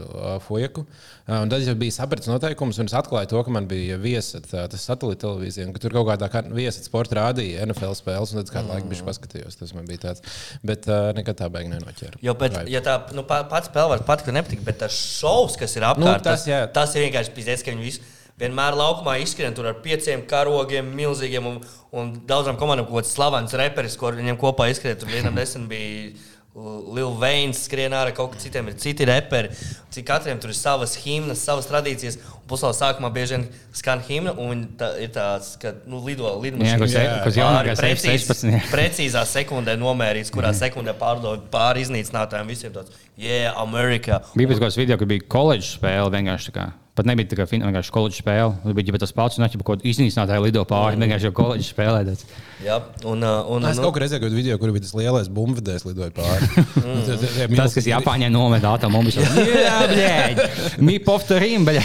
uh, 0.00 0.36
fujeku. 0.46 0.86
Uh, 1.28 1.42
un 1.44 1.52
tad 1.52 1.62
jau 1.62 1.74
bija 1.78 1.94
sapratis 1.94 2.26
noteikumus, 2.32 2.80
un 2.82 2.88
es 2.88 2.96
atklāju 2.98 3.28
to, 3.30 3.42
ka 3.46 3.52
man 3.54 3.68
bija 3.70 3.98
viesa 4.00 4.40
tā- 4.42 4.64
tas 4.72 4.82
satelīta 4.88 5.26
televīzija, 5.28 5.68
ka 5.76 5.82
tur 5.84 5.94
kaut 5.94 6.08
kādā 6.08 6.26
kā 6.32 6.42
viesa 6.50 6.82
sporta 6.82 7.20
rādīja 7.20 7.66
NFL 7.68 7.92
spēles, 8.00 8.32
un 8.34 8.40
tad 8.40 8.50
kādu 8.56 8.72
laiku 8.72 8.88
bija 8.90 9.04
paskatījos. 9.06 9.60
Tas 9.60 9.74
man 9.76 9.86
bija 9.86 10.00
tāds. 10.08 10.24
Bet 10.66 10.88
uh, 10.90 11.12
nekad 11.14 11.38
tā 11.38 11.46
beigās 11.52 11.76
nenoķēra. 11.76 12.18
Jo 12.24 12.34
pēc, 12.40 12.56
ja 12.72 12.80
tā 12.82 12.96
nu, 13.14 13.22
pa- 13.28 13.44
pats 13.52 13.70
spēle 13.70 13.92
var 13.94 14.02
patikt, 14.08 14.32
vai 14.32 14.38
nepatikt, 14.40 14.61
bet 14.66 14.80
tas 14.82 14.96
šovs, 14.96 15.58
kas 15.60 15.76
ir 15.78 15.86
apkārt, 15.88 16.22
Nu, 16.22 16.26
tas, 16.30 16.46
jā. 16.48 16.64
tas 16.72 16.94
ir 16.96 17.06
vienkārši 17.06 17.34
pizdzēs, 17.36 17.64
ka 17.64 17.74
viņi 17.74 17.86
visi 17.86 18.02
vienmēr 18.40 18.76
laukumā 18.78 19.18
izskrien 19.22 19.54
tur 19.54 19.68
ar 19.70 19.80
pieciem 19.84 20.24
karogiem, 20.28 20.88
milzīgiem 20.96 21.48
un, 21.48 21.58
un 21.94 22.12
daudzām 22.28 22.58
komandām 22.60 22.88
kaut 22.88 23.02
kāds 23.02 23.14
slavens 23.14 23.54
reperis, 23.58 23.96
ko 24.00 24.12
viņiem 24.14 24.38
kopā 24.40 24.70
izskrien. 24.72 24.98
Tur 24.98 25.12
vienam 25.12 25.36
nesen 25.38 25.68
bija. 25.70 26.12
Liela 26.52 27.14
veins 27.16 27.62
skrien 27.64 27.94
ārā, 27.96 28.10
kaut 28.12 28.34
kā 28.34 28.42
citiem 28.42 28.66
ir 28.68 28.74
citi 28.76 29.06
reperi. 29.08 29.48
Cik 29.94 30.04
katram 30.04 30.40
tur 30.40 30.50
ir 30.52 30.58
savas 30.58 30.98
himnas, 31.00 31.40
savas 31.46 31.64
tradīcijas. 31.70 32.18
Puslauka 32.52 32.76
sākumā 32.76 33.08
bieži 33.14 33.38
vien 33.38 33.46
skan 33.72 34.02
himna, 34.04 34.34
un 34.36 34.66
tā, 34.78 34.90
ir 35.00 35.08
tāds, 35.14 35.54
ka 35.62 35.72
nu, 35.88 36.02
lido 36.04 36.28
Jā, 36.60 36.76
Jā, 36.76 37.72
F-16. 37.72 38.44
jā. 38.52 38.60
Precīzā 38.72 39.24
sekundē 39.28 39.78
nomērīts, 39.80 40.32
kurā 40.34 40.52
sekundē 40.56 40.92
pārdod 41.00 41.48
pāri 41.52 41.86
iznīcinātājiem 41.86 42.52
visiem 42.52 42.76
tāds- 42.76 42.92
Yeah, 43.22 43.56
America! 43.60 44.22
Bija 44.36 44.52
kaut 44.52 44.62
kāds 44.66 44.76
video, 44.80 44.96
kur 45.00 45.08
bija 45.08 45.24
koledžas 45.28 45.76
spēle. 45.78 46.12
vienkārši 46.12 46.50
tā 46.50 46.56
kā. 46.60 46.70
Pat 46.92 47.06
nebija 47.08 47.24
tā 47.24 47.36
kā 47.38 47.46
vienkārši 47.48 47.92
koledžas 47.92 48.20
spēle. 48.20 48.52
Tur 48.62 48.74
bija 48.76 48.98
tas 49.00 49.12
pats, 49.16 49.38
un 49.38 49.46
viņš 49.46 49.54
kaut 49.64 49.80
kādā 49.80 49.88
iznīcinātāja 49.88 50.42
lido 50.44 50.60
pāri. 50.68 50.98
Vienkārši 51.00 51.24
jau 51.30 51.32
koledžas 51.38 51.70
spēlē. 51.72 52.16
Jā, 52.62 52.76
un, 53.08 53.22
uh, 53.24 53.48
un, 53.48 53.64
Es 53.64 53.78
nu, 53.80 53.86
kaut 53.86 53.96
kā 53.96 54.02
redzēju, 54.04 54.20
ka 54.20 54.28
video, 54.28 54.58
kur 54.60 54.70
bija 54.74 54.84
tas 54.84 54.92
lielais 54.94 55.30
bumbvedējs 55.32 55.86
lidoja 55.88 56.12
pāri. 56.12 56.50
Tie 57.08 57.48
Tas, 57.56 57.72
kas 57.74 57.88
Japāņā 57.88 58.28
nometa 58.32 58.74
atomu, 58.76 59.00
bija 59.08 59.24
tāds- 59.24 60.78
mi 60.86 60.98
povtorim, 61.02 61.64
bet 61.64 61.80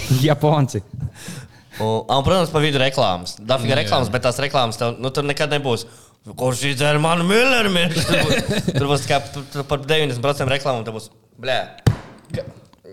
Japonci. 0.57 0.81
un, 1.79 2.03
un, 2.09 2.23
protams, 2.25 2.49
pa 2.49 2.61
vidu 2.63 2.81
reklāmas. 2.81 3.37
Dafiga 3.37 3.75
Jā. 3.75 3.81
reklāmas, 3.83 4.09
bet 4.13 4.25
tās 4.25 4.39
reklāmas 4.41 4.79
tev, 4.79 4.97
nu, 5.01 5.11
tur 5.13 5.27
nekad 5.27 5.53
nebūs. 5.53 5.85
Kurš 6.27 6.63
izdara 6.73 6.99
manu 6.99 7.23
Milleru? 7.27 7.69
mirkli?" 7.71 8.03
Tur 8.03 8.25
būs, 8.25 8.55
tur 8.79 8.87
būs 8.89 9.05
kā 9.07 9.21
par 9.69 9.85
90% 9.85 10.53
reklāmu. 10.57 10.83
Tur 10.87 10.97
būs, 10.97 11.11
blē, 11.39 11.59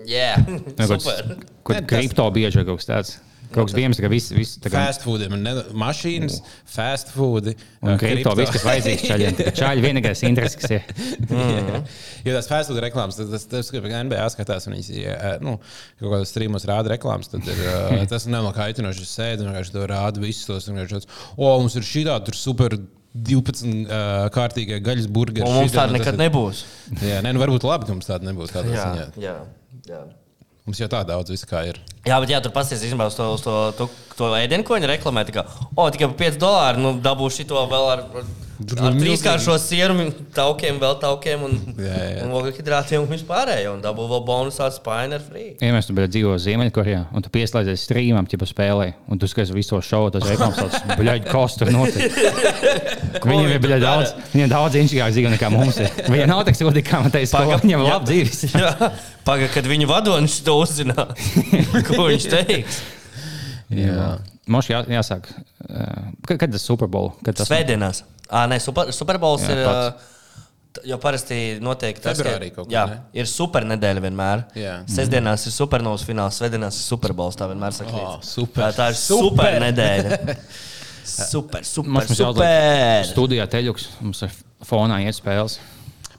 jā, 0.07 0.35
super. 0.93 1.39
Kur 1.65 1.81
kripto 1.89 2.29
bieži 2.35 2.67
kaut 2.69 2.83
kas 2.83 2.91
tāds. 2.91 3.17
Kaut 3.55 3.71
kas 3.71 3.77
bijis, 3.77 4.01
ka 4.03 4.11
viss 4.13 4.33
vis, 4.35 4.55
tā 4.63 4.71
kā. 4.73 4.83
Fast 4.89 5.05
food, 5.07 5.25
ne, 5.31 5.53
mašīnas, 5.85 6.41
fast 6.75 7.13
food. 7.15 7.53
Un 7.85 7.99
kripto 8.01 8.35
viss, 8.39 8.53
kas 8.55 8.65
vajadzīgs 8.67 9.05
čaļiem. 9.11 9.39
Čaļi 9.61 9.85
vienīgais 9.85 10.25
interesi, 10.29 10.61
kas 10.63 10.77
ir. 10.79 10.89
Mm. 11.35 11.85
Jo 12.25 12.35
tās 12.37 12.47
fast 12.51 12.71
food 12.71 12.79
reklāmas, 12.85 13.17
tas, 13.19 13.29
tas, 13.31 13.45
tas 13.51 13.71
ka 13.73 13.81
NBA 13.81 14.27
skatās, 14.33 14.67
un 14.69 14.77
viņas 14.77 14.91
ja, 14.97 15.15
nu, 15.45 15.57
kaut 16.01 16.13
kādos 16.13 16.31
streamos 16.33 16.67
rāda 16.69 16.93
reklāmas, 16.95 17.31
tad 17.33 17.47
ir, 17.51 17.63
uh, 17.69 18.03
tas 18.13 18.27
nav 18.31 18.49
kaitinoši. 18.57 19.05
Es 19.05 19.15
sēdu 19.19 19.45
un 19.45 19.51
vienkārši 19.53 19.75
to 19.75 19.87
rādu 19.91 20.23
visus 20.25 20.47
tos. 20.49 20.69
un 20.69 20.79
vienkārši 20.79 21.01
tāds, 21.01 21.11
O, 21.37 21.49
mums 21.61 21.77
ir 21.79 21.87
šī 21.87 22.05
tāda 22.09 22.35
super 22.39 22.77
12 23.15 23.85
uh, 23.87 24.27
kārtīgie 24.35 24.81
gaļas 24.83 25.07
burgeri. 25.15 25.47
Mums 25.47 25.75
tāda 25.75 25.93
tas 25.93 25.99
nekad 26.01 26.17
ir- 26.17 26.23
nebūs. 26.25 26.65
Jā, 26.99 27.21
nē, 27.23 27.35
nu 27.37 27.43
varbūt 27.43 27.67
labi, 27.69 27.87
ka 27.89 27.95
mums 27.97 28.11
tāda 28.11 28.27
nebūs. 28.31 28.55
Jā, 28.57 28.91
jā, 29.23 29.39
jā. 29.87 30.03
Mums 30.65 30.79
jau 30.81 30.87
tā 30.89 31.03
daudz 31.05 31.29
viss 31.29 31.45
kā 31.45 31.61
ir. 31.69 31.77
Jā, 32.09 32.17
bet 32.23 32.31
jā, 32.33 32.39
tur 32.41 32.53
īstenībā 32.57 33.11
uz 33.11 33.17
to, 33.19 33.27
uz 33.37 33.43
to, 33.45 33.57
to, 33.77 33.87
to 34.17 34.31
ēdienu, 34.39 34.65
ko 34.65 34.79
viņi 34.79 34.89
reklamē. 34.95 35.27
Tā 35.29 35.35
kā, 35.37 35.45
o, 35.77 35.85
tikai 35.93 36.09
par 36.09 36.17
5 36.23 36.39
dolāru 36.41 36.81
nu, 36.81 36.93
dabūšu 37.05 37.45
to 37.51 37.67
vēl 37.69 37.89
ar, 37.93 38.05
ar, 38.79 38.95
trīskāršo 38.99 39.57
sieru, 39.59 40.07
taukiem, 40.35 40.79
vēl 40.83 40.97
taukiem 41.03 41.43
un, 41.47 41.57
Jā, 41.79 41.95
jā. 41.95 42.25
un 42.25 42.35
ogļhidrātiem 42.39 43.03
un 43.03 43.11
vispārējo. 43.11 43.75
Un 43.77 43.83
dabū 43.85 44.07
vēl 44.11 44.23
bonusā 44.29 44.69
spāņu 44.75 45.19
ar 45.19 45.25
free. 45.25 45.55
Ja 45.63 45.73
mēs 45.75 45.89
tur 45.89 45.99
dzīvojam 46.05 46.43
Ziemeļkorejā, 46.45 47.01
un 47.15 47.25
tu 47.25 47.33
pieslēdzies 47.35 47.87
streamam, 47.87 48.29
ja 48.31 48.49
spēlē, 48.51 48.89
un 49.11 49.21
tu 49.21 49.31
skaties 49.31 49.55
visu 49.55 49.75
to 49.75 49.81
šovu, 49.85 50.13
tas 50.15 50.27
reklāmas 50.29 50.77
bļaigi, 51.01 51.29
kas 51.31 51.59
tur 51.61 51.73
notiek. 51.75 52.19
Viņiem 53.31 53.55
ir 53.55 53.63
bļaigi 53.65 53.85
daudz, 53.85 54.13
viņiem 54.35 54.53
daudz 54.53 54.79
inčīgāk 54.81 55.15
dzīvo 55.15 55.33
nekā 55.35 55.51
mums 55.55 55.81
ir. 55.83 55.91
Viņiem 56.13 56.31
nav 56.31 56.45
tik 56.49 56.59
sūdīgi, 56.59 56.87
kā 56.91 57.01
man 57.05 57.15
teica, 57.15 57.45
ka 57.47 57.61
viņiem 57.63 57.85
ir 57.85 57.91
labi 57.91 58.11
dzīves. 58.11 58.45
Pagaidām, 59.29 59.55
kad 59.55 59.71
viņu 59.71 59.89
vadonis 59.89 60.37
to 60.45 60.59
uzzinās, 60.61 61.27
ko 61.89 62.11
viņš 62.11 62.29
teiks. 62.35 62.83
Jā. 63.73 64.15
Mums 64.53 64.67
jā, 64.69 64.83
jāsāk. 64.93 65.31
Uh, 65.65 66.11
kad, 66.29 66.39
kad 66.43 66.53
tas 66.53 66.63
Super 66.69 66.89
Bowl? 66.91 67.13
Kad 67.25 67.39
tas 67.39 67.49
Svētdienās. 67.49 68.03
Ah, 68.29 68.45
nē, 68.51 68.59
super, 68.61 68.91
Superbols 68.93 69.45
Jā, 69.47 69.55
ir. 69.57 69.65
pats. 69.69 70.11
t- 70.75 70.83
Jo 70.91 70.97
parasti 70.99 71.37
notiek 71.63 72.01
tas, 72.03 72.19
Februārī 72.19 72.49
kaut 72.51 72.67
kad, 72.67 72.73
jā, 72.75 72.81
ne? 72.91 72.97
ir 73.15 73.29
supernedēļa 73.31 74.01
vienmēr. 74.03 74.41
Jā. 74.59 74.73
Sestdienās 74.91 75.45
ir 75.47 75.53
supernovas 75.55 76.03
fināls, 76.05 76.41
svētdienās 76.41 76.75
ir 76.81 76.87
superbols. 76.89 77.37
Tā 77.39 77.47
vienmēr 77.53 77.77
saka, 77.77 77.93
Oh, 77.95 78.17
super. 78.27 78.65
tā, 78.65 78.73
tā 78.75 78.89
ir 78.91 78.99
Super. 78.99 79.55
supernedēļa. 79.55 80.19
Super, 81.05 81.63
super, 81.69 81.91
Mums 81.93 82.11
ir 82.11 82.17
super. 82.17 83.05
studijā 83.07 83.45
teļuks, 83.53 83.87
mums 84.01 84.23
ir 84.27 84.33
fonā 84.67 84.99
iet 85.05 85.15
spēles. 85.19 85.59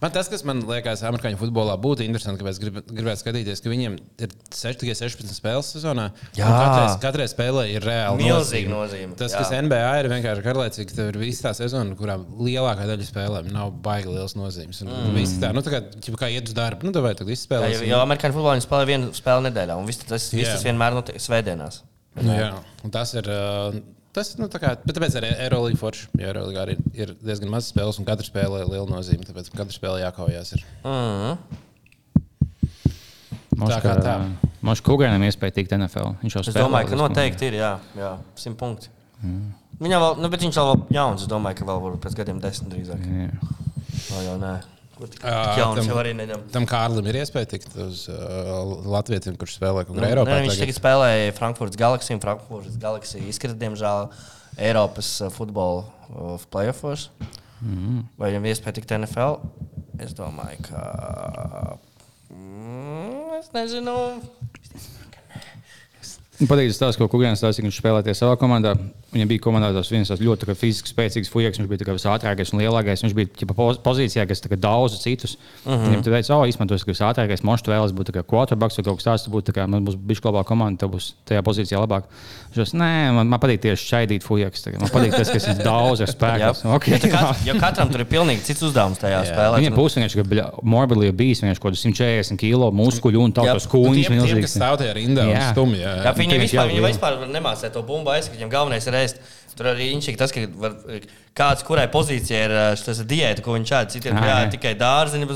Man 0.01 0.11
tas, 0.11 0.27
kas 0.31 0.43
man 0.47 0.59
liekas, 0.67 1.01
amerikāņu 1.07 1.37
futbolā 1.39 1.75
būtu 1.79 2.03
interesanti, 2.05 2.43
ka 2.43 2.49
es 2.51 2.59
grib, 2.59 2.81
gribētu 2.89 3.21
skatīties, 3.21 3.61
ka 3.63 3.71
viņiem 3.71 3.93
ir 4.25 4.33
seš- 4.51 4.79
tikai 4.81 4.95
16 4.99 5.31
spēles 5.37 5.69
sezonā. 5.75 6.09
Jā. 6.35 6.49
Katrai, 6.51 6.87
katrai 7.05 7.27
spēlē 7.31 7.63
ir 7.71 7.85
reāli 7.87 8.25
Milzīga 8.27 8.71
nozīme, 8.73 9.15
Tas, 9.19 9.31
jā. 9.31 9.39
kas 9.39 9.53
NBA 9.55 9.93
ir 10.01 10.09
vienkārši 10.11 10.45
garlaicīgi, 10.45 10.95
tev 10.97 11.13
ir 11.13 11.19
visa 11.23 11.47
tā 11.47 11.53
sezona, 11.61 11.95
kurā 11.95 12.17
lielākā 12.19 12.89
daļa 12.91 13.07
spēlēm 13.07 13.49
nav 13.55 13.71
baigi 13.85 14.11
liels 14.11 14.35
nozīmes. 14.35 14.83
Un 14.83 14.91
mm. 14.91 15.15
visi 15.15 15.39
tā, 15.39 15.53
nu, 15.55 15.63
tā 15.65 15.71
kā, 15.77 15.81
ķipa 16.03 16.21
kā 16.25 16.31
iet 16.35 16.51
uz 16.51 16.57
darbu, 16.57 16.89
nu, 16.89 16.95
vai 17.01 17.15
tad 17.15 17.27
Jā, 17.31 17.37
izspēlēs. 17.39 17.79
jo, 17.79 17.89
jo 17.93 18.03
amerikāņu 18.03 18.35
futbolā 18.35 18.57
viņi 18.59 18.67
spēlē 18.67 18.85
vienu 18.91 19.11
spēli 19.15 19.47
nedēļā, 19.49 19.79
un 19.79 19.87
viss 19.89 20.03
tas, 20.03 20.27
viss 20.35 20.49
Jā. 20.49 20.55
tas 20.59 20.67
vienmēr 20.67 20.99
notiek 20.99 21.19
svētdienās. 21.23 21.81
Nu, 22.21 22.31
jā, 22.35 22.51
un 22.83 22.91
tas 22.95 23.11
ir. 23.15 23.27
uh, 23.31 23.75
Tas, 24.15 24.29
nu, 24.39 24.47
tā 24.47 24.61
kā, 24.63 24.69
bet 24.79 24.95
tāpēc 24.95 25.17
arī 25.19 25.29
Eirolandā 25.43 25.79
forši. 25.79 26.05
Jo 26.15 26.29
Eirolandā 26.29 26.61
arī 26.63 26.77
ir 26.95 27.11
diezgan 27.19 27.51
maz 27.51 27.67
spēles, 27.67 27.99
un 27.99 28.07
katra 28.07 28.23
spēlē 28.23 28.61
ir 28.63 28.69
liela 28.71 28.87
nozīme. 28.87 29.27
Tāpēc 29.27 29.49
katra 29.51 29.75
spēlē 29.75 30.05
jākaujās. 30.05 30.53
Ir. 30.55 30.63
Mm. 30.87 31.35
Tā 33.65 33.79
kā 33.83 33.97
tā. 33.99 34.15
Mums 34.65 34.81
Kuganam 34.83 35.23
iespēja 35.27 35.57
tikt 35.59 35.75
NFL. 35.75 36.15
Viņš 36.23 36.37
jau 36.37 36.43
Es 36.45 36.49
spēlē 36.53 36.63
domāju, 36.63 36.93
ka 36.93 36.99
noteikti 36.99 37.49
ir, 37.49 37.59
jā, 37.59 37.73
jā 37.99 38.13
100 38.39 38.55
punkti. 38.59 38.91
Viņam 39.83 40.05
vēl, 40.05 40.15
nu, 40.23 40.31
bet 40.31 40.43
viņš 40.45 40.61
vēl 40.61 40.71
jauns. 40.95 41.25
Es 41.25 41.31
domāju, 41.31 41.59
ka 41.59 41.67
vēl 41.67 41.83
varbūt 41.83 42.07
pēc 42.07 42.15
gadiem 42.21 42.39
desmit 42.43 42.71
drīzāk. 42.71 43.03
Jā. 43.03 43.29
Vēl 44.13 44.27
jau 44.29 44.37
nē. 44.39 44.53
Kur 44.95 45.09
tik 45.11 45.19
tik 45.19 45.57
jauns 45.59 45.79
tam- 45.81 45.87
jau 45.91 45.97
arī 45.99 46.13
neņem. 46.15 46.43
Tam 46.53 46.65
Kārlim 46.65 47.07
ir 47.11 47.17
iespēja 47.19 47.49
tikt 47.51 47.73
uz 47.83 48.05
uh, 48.07 48.15
Latviju, 48.87 49.35
kurš 49.41 49.57
spēlē 49.59 49.83
kaut 49.83 49.91
kur 49.93 49.99
Nu, 49.99 50.07
Eiropā. 50.07 50.29
nē, 50.31 50.45
viņš 50.47 50.59
tagad. 50.61 50.77
spēlēja 50.79 51.33
Frankfurtas 51.35 51.75
Galaxy. 51.81 52.13
un 52.15 52.21
Frankfurtas 52.23 52.77
Galaxy 52.79 53.19
izkrita, 53.27 53.57
diemžēl, 53.59 54.07
Eiropas 54.57 55.09
futbola 55.35 55.83
uh, 56.15 56.37
playoffs. 56.49 57.09
Mhm. 57.61 58.05
Vai 58.17 58.31
viņam 58.31 58.47
iespēja 58.51 58.77
tikt 58.79 58.95
NFL? 58.99 59.39
Es 59.99 60.13
domāju, 60.15 60.59
ka. 60.69 61.77
Mm, 62.31 63.39
es 63.39 63.51
nezinu. 63.55 64.21
Man 66.35 66.49
patīk 66.51 66.73
tas, 66.75 66.97
ko 66.99 67.07
Kungs 67.07 67.39
stāstīja, 67.39 67.63
ka 67.63 67.69
viņš 67.69 67.77
spēlēja 67.79 68.15
savā 68.17 68.35
komandā. 68.35 68.73
Viņam 69.15 69.29
bija 69.29 69.39
komandā 69.45 69.69
tas 69.71 69.87
viens 69.93 70.09
tāds 70.11 70.19
ļoti 70.19 70.51
fiziski 70.59 70.91
spēcīgs 70.91 71.29
fujaks, 71.31 71.61
viņš 71.61 71.69
bija 71.71 71.95
visātrākais 71.95 72.51
un 72.51 72.59
lielākais. 72.59 73.03
Viņš 73.05 73.13
bija 73.15 73.29
ķipa, 73.39 73.55
poz- 73.55 73.79
pozīcijā, 73.79 74.25
kas 74.27 74.43
tā 74.43 74.51
kā 74.51 74.57
daudz 74.59 74.97
citus. 74.99 75.37
Uh 75.63 75.71
-huh. 75.71 75.85
Viņam 75.87 76.03
teica, 76.03 76.35
oh, 76.35 76.43
tas 76.67 76.83
ir 76.83 76.91
visātrākais, 76.91 77.43
mošs 77.47 77.63
vēlas 77.63 77.93
būt 77.95 78.11
quarterbacks 78.27 78.75
vai 78.77 78.83
kaut 78.83 78.99
kas 78.99 79.07
tāds, 79.07 79.29
būt 79.31 79.47
tā 79.47 79.53
kā 79.55 79.67
man 79.67 79.85
būs 79.85 79.95
bijis 79.95 80.19
labā 80.19 80.43
komanda, 80.43 80.79
tev 80.79 80.89
būs 80.91 81.13
tajā 81.23 81.41
pozīcijā 81.41 81.79
labāk. 81.79 82.03
Viņš 82.51 82.55
teica, 82.59 82.77
nē, 82.83 83.11
man, 83.15 83.27
man 83.27 83.39
patīk 83.39 83.59
tieši 83.63 83.87
šaidīt 83.95 84.23
fujaks. 84.23 84.63
tagad. 84.63 84.81
Man 84.81 84.89
patīk 84.89 85.15
tas, 85.15 85.29
ka 85.29 85.39
viņš 85.39 85.63
daudz 85.63 85.99
ir 86.01 86.07
Jā, 86.07 86.13
spēks. 86.13 86.63
Okay, 86.75 86.99
jo, 86.99 87.11
kat, 87.11 87.45
jo 87.45 87.53
katram 87.59 87.89
tur 87.89 87.99
ir 88.01 88.05
pilnīgi 88.05 88.43
cits 88.43 88.61
uzdevums 88.61 88.99
tajā 88.99 89.23
spēlē. 89.23 89.59
Viņam 89.63 89.75
būs 89.75 89.95
vienkārši 89.95 90.51
morbidly 90.63 91.11
bijis, 91.11 91.41
vienkārši 91.41 91.61
kaut 91.61 91.71
kāds 91.71 91.85
140 91.85 92.37
kg 92.37 92.71
muskuļu 92.75 93.21
un 93.23 93.31
Jā. 93.31 93.71
kūņus. 93.71 93.95
Tiem, 93.95 94.19
tiem, 94.19 94.41
kas 94.41 94.55
milzīgs. 94.55 96.24
Stāv 96.25 96.41
tajā 96.41 96.65
rindā 96.65 96.65
un 96.65 96.65
Jā. 96.65 96.65
stumj. 96.65 96.65
Jā, 96.65 96.65
Jā, 96.65 96.71
viņi 96.75 96.81
Viņš 96.85 96.95
vispār, 96.95 97.17
viņi 97.17 97.25
vispār 97.25 97.35
nemācīja 97.35 97.73
to 97.75 97.83
bumbu 97.85 98.11
aizsakt, 98.13 98.35
viņam 98.37 98.51
galvenais 98.53 98.87
ir 98.87 98.93
ēst. 98.93 99.21
Tur 99.55 99.69
arī 99.71 99.85
ir 99.95 100.17
tas, 100.19 100.31
ka 100.35 100.41
var, 100.59 100.73
kāds, 101.37 101.63
kurai 101.63 101.87
pozīcijai 101.87 102.41
ir 102.49 102.55
šis 102.75 103.03
diēta, 103.07 103.41
ko 103.41 103.55
viņš 103.55 103.71
ēd. 103.71 103.93
Citiem 103.93 104.17
ir 104.19 104.51
tikai 104.51 104.73
dārziņi, 104.75 105.29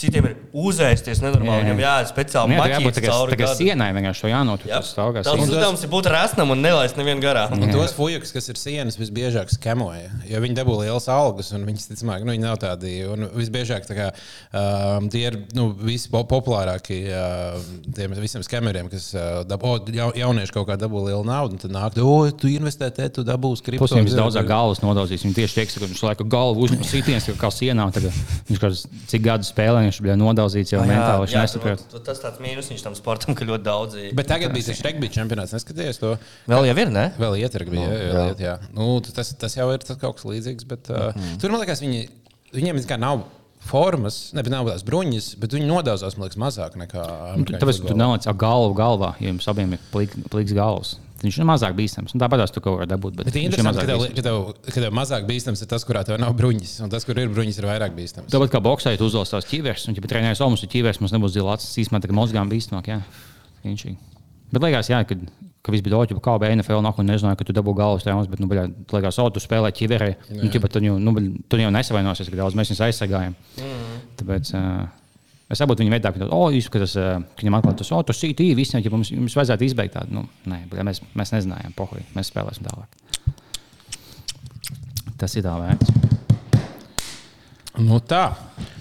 citiem 0.00 0.26
ir 0.30 0.36
uzēsties 0.56 1.20
nenormāli. 1.22 1.50
Jā, 1.50 1.60
jā. 1.60 1.66
Viņam 1.68 1.82
jāēd 1.84 2.08
speciāli 2.10 2.50
Nē, 2.54 2.58
tā 2.60 2.68
jābūt 2.70 2.86
maķītes 2.88 2.98
tā 2.98 3.04
kā, 3.04 3.12
cauri 3.14 3.38
gadu. 3.40 3.56
sienai 3.60 3.88
vienkārši 3.96 4.24
to 4.24 4.30
jānotur. 4.32 4.70
Jā. 4.70 4.80
Tas 4.80 4.92
stāvgās. 4.94 5.28
Tas- 5.28 5.44
uzdevums 5.44 5.84
ir 5.84 5.90
būt 5.92 6.08
rasnam 6.10 6.54
un 6.54 6.62
nelaist 6.64 6.96
nevienu 7.00 7.22
garām. 7.24 7.54
Un 7.56 7.74
tos 7.74 7.92
fujukus, 7.96 8.32
kas 8.32 8.48
ir 8.48 8.60
sienas, 8.60 8.98
visbiežāk 9.00 9.52
skemoja. 9.52 10.08
Jo 10.30 10.40
viņi 10.40 10.56
dabū 10.58 10.78
lielas 10.80 11.08
algas, 11.12 11.52
un 11.56 11.66
viņi, 11.68 11.86
ticamāk, 11.92 12.24
nu, 12.24 12.32
viņi 12.34 12.44
nav 12.46 12.56
tādi. 12.62 12.94
Un 13.10 13.28
visbiežāk 13.36 13.86
tā 13.88 13.96
kā, 13.98 14.08
um, 14.56 15.08
tie 15.12 15.26
ir 15.28 15.38
nu, 15.56 15.70
vispopulārākie 15.74 17.00
uh, 17.10 17.60
tiem 17.94 18.14
visiem 18.20 18.44
skemeriem, 18.46 18.88
kas 18.92 19.10
uh, 19.14 19.42
dabū, 19.48 19.74
oh, 19.76 19.92
jau, 19.94 20.10
jaunieši 20.16 20.54
kaut 20.54 20.68
kā 20.70 20.76
dabū 20.80 21.04
lielu 21.08 21.24
naudu. 21.26 21.60
Tad 21.60 21.74
nāk, 21.74 21.98
o, 22.00 22.30
tu 22.32 22.50
investē, 22.50 22.90
te 22.94 23.08
tu 23.12 23.24
dabūsi 23.26 23.64
kripto. 23.66 23.88
Viņam 23.90 24.08
visdaudzāk 24.08 24.48
galvas 24.48 24.82
nodaudzīs. 24.84 25.24
Viņš 25.26 25.36
tieši 25.36 25.58
teiks, 25.60 25.78
ka 25.78 25.86
viņš 25.86 26.02
laiku 26.08 26.26
galvu 26.30 26.66
uzņem 26.66 26.84
sitiens, 26.86 27.28
kā 27.40 27.50
sienā. 27.54 27.88
Tagad, 27.94 28.14
viņš 28.48 28.60
kaut 28.62 28.68
kāds 28.70 28.84
cik 29.10 29.24
gadu 29.26 29.48
spēlē, 29.48 29.86
viņš 29.90 30.00
bija 30.06 30.16
nodauzīts 30.16 30.72
jau 30.72 30.80
mentāli. 30.86 31.26
Viņš 31.26 31.36
nesaprot. 31.42 31.82
tu- 31.90 31.98
tu- 31.98 32.04
tas 32.06 32.18
tāds 32.22 32.38
mīnus 32.40 32.70
viņš 32.72 32.82
tam 32.86 32.94
sportam, 32.94 33.34
ka 33.34 33.44
ļoti 33.44 33.62
daudz 33.66 33.94
ir. 34.00 34.14
Bet 34.14 34.26
tagad 34.30 34.54
bija 34.54 34.70
tas 34.70 34.80
regbija 34.86 35.10
čempionāts, 35.18 35.52
neskaties 35.52 35.98
to. 36.00 36.16
Vēl 36.48 36.70
jau 36.70 36.76
ir, 36.78 36.90
ne? 36.90 37.12
Vēl 37.18 37.36
ietekmi 37.42 37.76
bija. 37.76 37.88
Nu, 37.90 37.92
Jā, 37.92 38.00
jā. 38.00 38.14
vēl 38.14 38.30
iet, 38.30 38.38
jā. 38.46 38.54
Nu, 38.72 39.00
tas, 39.00 39.34
tas 39.34 39.54
jau 39.58 39.68
ir 39.74 39.78
tas 39.84 39.96
kaut 40.00 40.16
kas 40.16 40.24
līdzīgs. 40.24 40.66
Bet, 40.66 40.88
uh, 40.90 41.10
Mhm. 41.12 41.36
tur 41.42 41.50
man 41.50 41.60
liekas, 41.66 41.82
viņi, 41.82 42.08
viņiem 42.54 42.80
kā 42.86 42.98
nav 42.98 43.24
formas, 43.60 44.32
ne, 44.32 44.42
bet 44.42 44.50
nav 44.52 44.64
tās 44.70 44.82
bruņas, 44.82 45.34
bet 45.38 45.50
viņi 45.52 45.66
nodauzās 45.68 46.16
man 46.16 46.28
liekas, 46.28 46.38
mazāk 46.40 46.76
nekā. 46.80 47.02
amerikāņu 47.36 47.60
Tāpēc, 47.60 47.80
ka 47.80 47.88
tu 47.88 47.92
futbolā. 47.92 47.96
neliec 48.00 48.26
ar 48.26 48.34
galvu 48.34 48.74
galvā, 48.74 49.14
ja 49.20 49.28
jums 49.32 49.46
abiem 49.52 49.72
ir 49.74 49.78
plik, 49.92 50.10
pliks 50.30 50.52
galvas. 50.56 50.96
Viņš 51.20 51.36
ir 51.36 51.44
mazāk 51.44 51.74
bīstams. 51.76 52.14
Un 52.16 52.20
Tāpat 52.22 52.40
tās 52.40 52.52
tu 52.54 52.62
kaut 52.64 52.78
vari 52.80 52.88
dabūt. 52.88 53.18
Bet 53.18 53.26
Bet 53.28 53.34
viņš 53.36 53.58
ir 53.58 53.64
mazāk 53.66 53.88
bīstams. 53.90 54.14
ka, 54.16 54.22
tev, 54.24 54.38
ka 54.64 54.76
tev 54.80 54.94
mazāk 54.96 55.26
bīstams 55.28 55.60
ir 55.60 55.68
tas, 55.68 55.84
kurā 55.84 56.00
tev 56.08 56.16
nav 56.22 56.32
bruņas, 56.38 56.78
un 56.86 56.92
tas, 56.94 57.04
kur 57.04 57.18
ir 57.20 57.28
bruņas, 57.28 57.58
ir 57.60 57.68
vairāk 57.68 57.92
bīstams. 57.96 58.30
Tāpat 58.32 58.54
kā 58.54 58.62
boxē, 58.64 58.94
tu 58.96 59.04
uzvelc 59.10 59.28
tās 59.28 59.44
ķīveres, 59.50 59.84
un, 59.90 59.98
ja 60.00 60.08
treniņš 60.14 60.40
mums 60.46 60.64
ir 60.64 60.72
ķīveres, 60.72 61.00
mums 61.04 61.12
nebūs 61.12 61.36
zilāts. 61.36 61.68
Īsumā 61.76 62.00
tā 62.00 62.08
kā 62.08 62.16
mozgām 62.16 62.48
bīstamāk, 62.48 62.88
jā. 62.88 63.02
Viņš. 63.66 63.84
Bet 64.50 64.64
liekas, 64.64 64.88
jā, 64.90 65.02
ka, 65.06 65.14
ka 65.62 65.70
viss 65.74 65.84
bija 65.84 65.94
doķi, 65.94 66.16
kā 66.24 66.32
bija 66.42 66.56
NFL, 66.56 66.80
nāk, 66.82 66.96
un 66.98 67.06
nezināju, 67.06 67.38
ka 67.38 67.44
tu 67.46 67.54
dabū 67.54 67.74
galvas 67.78 68.02
tēmas, 68.02 68.26
bet, 68.32 68.40
nu, 68.42 68.48
baļā, 68.50 68.64
tu 68.88 68.96
liekas, 68.96 69.18
o, 69.22 69.28
tu 69.30 69.38
spēlē 69.44 69.70
ķīverē, 69.76 70.08
un, 70.40 70.48
ķipa, 70.50 70.70
tu, 70.72 70.80
jau- 70.82 70.96
nu, 70.98 71.12
tu 71.46 71.60
jau 71.60 71.70
nesavainosies, 71.70 72.26
ka 72.32 72.40
daudz 72.40 72.56
mēs 72.58 72.72
viņus 72.72 72.82
aizsargājam. 72.88 73.36
Mm. 73.60 74.00
Tāpēc, 74.18 74.50
uh, 74.58 74.88
Es 75.50 75.58
saprotu, 75.58 75.82
viņa 75.82 75.96
veidā, 75.96 76.12
ka, 76.14 76.28
oh, 76.30 76.52
ka, 76.70 76.80
tas, 76.84 76.92
uh, 76.94 77.16
ka 77.34 77.42
viņam 77.42 77.56
atklāja, 77.58 77.80
tas, 77.80 77.90
oh, 77.96 78.04
tas 78.06 78.20
īsi, 78.22 78.52
visiem, 78.54 78.82
ja 78.84 78.92
mums, 78.92 79.10
mums 79.18 79.34
vajadzētu 79.34 79.66
izbeigt 79.66 79.96
tādu. 79.96 80.14
Nu, 80.14 80.22
nē, 80.46 80.62
bet 80.70 80.84
mēs, 80.86 81.02
mēs 81.18 81.34
nezinājām, 81.34 81.74
pohuļ, 81.78 82.04
mēs 82.14 82.30
spēlēsim 82.30 82.68
tālāk. 82.68 82.86
Tas 85.18 85.34
ir 85.36 85.44
tā 85.44 85.56
vērts. 85.58 85.90
Nu, 87.82 87.98
tā. 87.98 88.30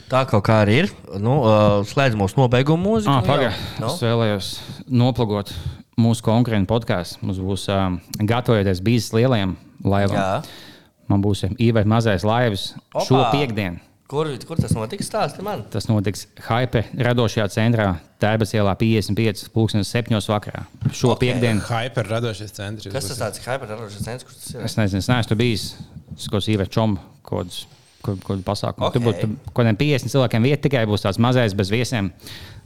Tā 0.10 0.24
kaut 0.30 0.46
kā 0.48 0.62
arī 0.64 0.80
ir. 0.84 0.88
Nu, 1.22 1.40
uh, 1.42 1.82
slēdz 1.90 2.18
mūsu 2.18 2.40
nobeigumu 2.40 2.82
mūziku. 2.96 3.14
Ah. 3.14 3.26
Pagaidiet, 3.26 3.82
Nu? 3.82 3.92
es 3.92 4.02
vēlējos 4.02 4.48
noplagot 4.90 5.54
mūsu 6.00 6.26
konkurentu 6.26 6.70
podkāstu. 6.72 7.20
Mums 7.26 7.42
būs 7.44 7.68
um, 7.74 8.00
gatavoties 8.30 8.82
bīzes 8.86 9.14
lielajiem 9.18 9.54
laivām. 9.86 10.18
Jā. 10.18 10.66
Man 11.10 11.22
būs 11.26 11.46
īvērt 11.58 11.90
mazais 11.90 12.26
laivas 12.26 12.72
Opa! 12.94 13.06
šo 13.06 13.22
piekdienu. 13.34 13.82
Kur, 14.10 14.26
kur 14.50 14.58
tas 14.58 14.72
notiks? 14.74 15.06
Stāsti 15.06 15.44
man. 15.46 15.62
Tas 15.70 15.86
notiks 15.86 16.24
Hype 16.48 16.82
radošajā 16.98 17.44
centrā, 17.54 17.92
Tērbas 18.22 18.56
ielā 18.58 18.72
55. 18.80 19.52
pulkstenes 19.54 19.92
7. 19.94 20.18
vakarā. 20.32 20.64
Šo 20.90 21.12
Ok. 21.12 21.20
okay. 21.20 21.28
piekdienu. 21.28 21.62
Hyper 21.68 22.10
radošais 22.10 22.56
centrs. 22.58 22.90
Kas 22.90 23.12
tas 23.12 23.22
tāds- 23.22 23.42
hyperterrorisms 23.46 24.08
centrs? 24.08 24.26
Kur 24.26 24.34
tas 24.34 24.56
ir? 24.56 24.64
Es 24.66 24.78
nezinu, 24.80 25.04
es 25.04 25.12
neesmu 25.12 25.38
bijis. 25.38 25.68
Es 26.18 26.26
kaut 26.26 26.42
kādā 26.42 26.56
īvērt 26.56 26.74
čomu 26.74 26.98
kaut 27.22 27.46
kādus. 27.46 27.68
Kaut 28.02 28.26
kādu 28.26 28.42
pasākumu. 28.48 28.88
Ok. 28.88 28.96
Okay. 28.96 28.98
Tur 28.98 29.06
būtu 29.12 29.54
kaut 29.54 29.62
kādiem 29.62 29.78
50 29.78 30.16
cilvēkiem 30.16 30.50
vieta, 30.50 30.64
tikai 30.66 30.86
būs 30.90 31.06
tāds 31.06 31.22
mazais, 31.22 31.54
bez 31.54 31.70
viesiem. 31.70 32.10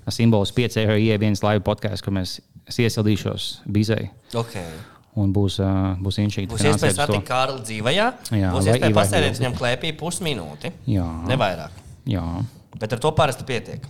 Simbols 0.07 0.51
5 0.55 0.79
eiro 0.79 0.95
ievienas 0.95 1.43
laivu 1.43 1.63
podkāsts, 1.67 2.03
kur 2.03 2.13
mēs 2.15 2.39
es 2.67 2.79
iesildīšos 2.79 3.63
bizei. 3.67 4.11
Okay. 4.33 4.92
Un 5.19 5.29
būs, 5.35 5.59
uh, 5.61 5.93
būs 6.01 6.17
inšīta. 6.23 6.49
Būs 6.49 6.63
iespēja 6.65 6.95
satikt 6.97 7.27
Kārlu 7.27 7.59
dzīvajā. 7.61 8.05
Jā, 8.33 8.49
Būs 8.55 8.65
iespēja 8.71 8.95
pasēdēt 8.97 9.37
viņam 9.37 9.57
klēpī 9.59 9.91
pusminūti. 9.99 10.71
Jā. 10.89 11.05
Ne 11.29 11.37
vairāk. 11.37 11.75
Jā, 12.09 12.23
Bet 12.81 12.95
ar 12.97 12.99
to 13.03 13.11
parasti 13.13 13.45
pietiek. 13.45 13.83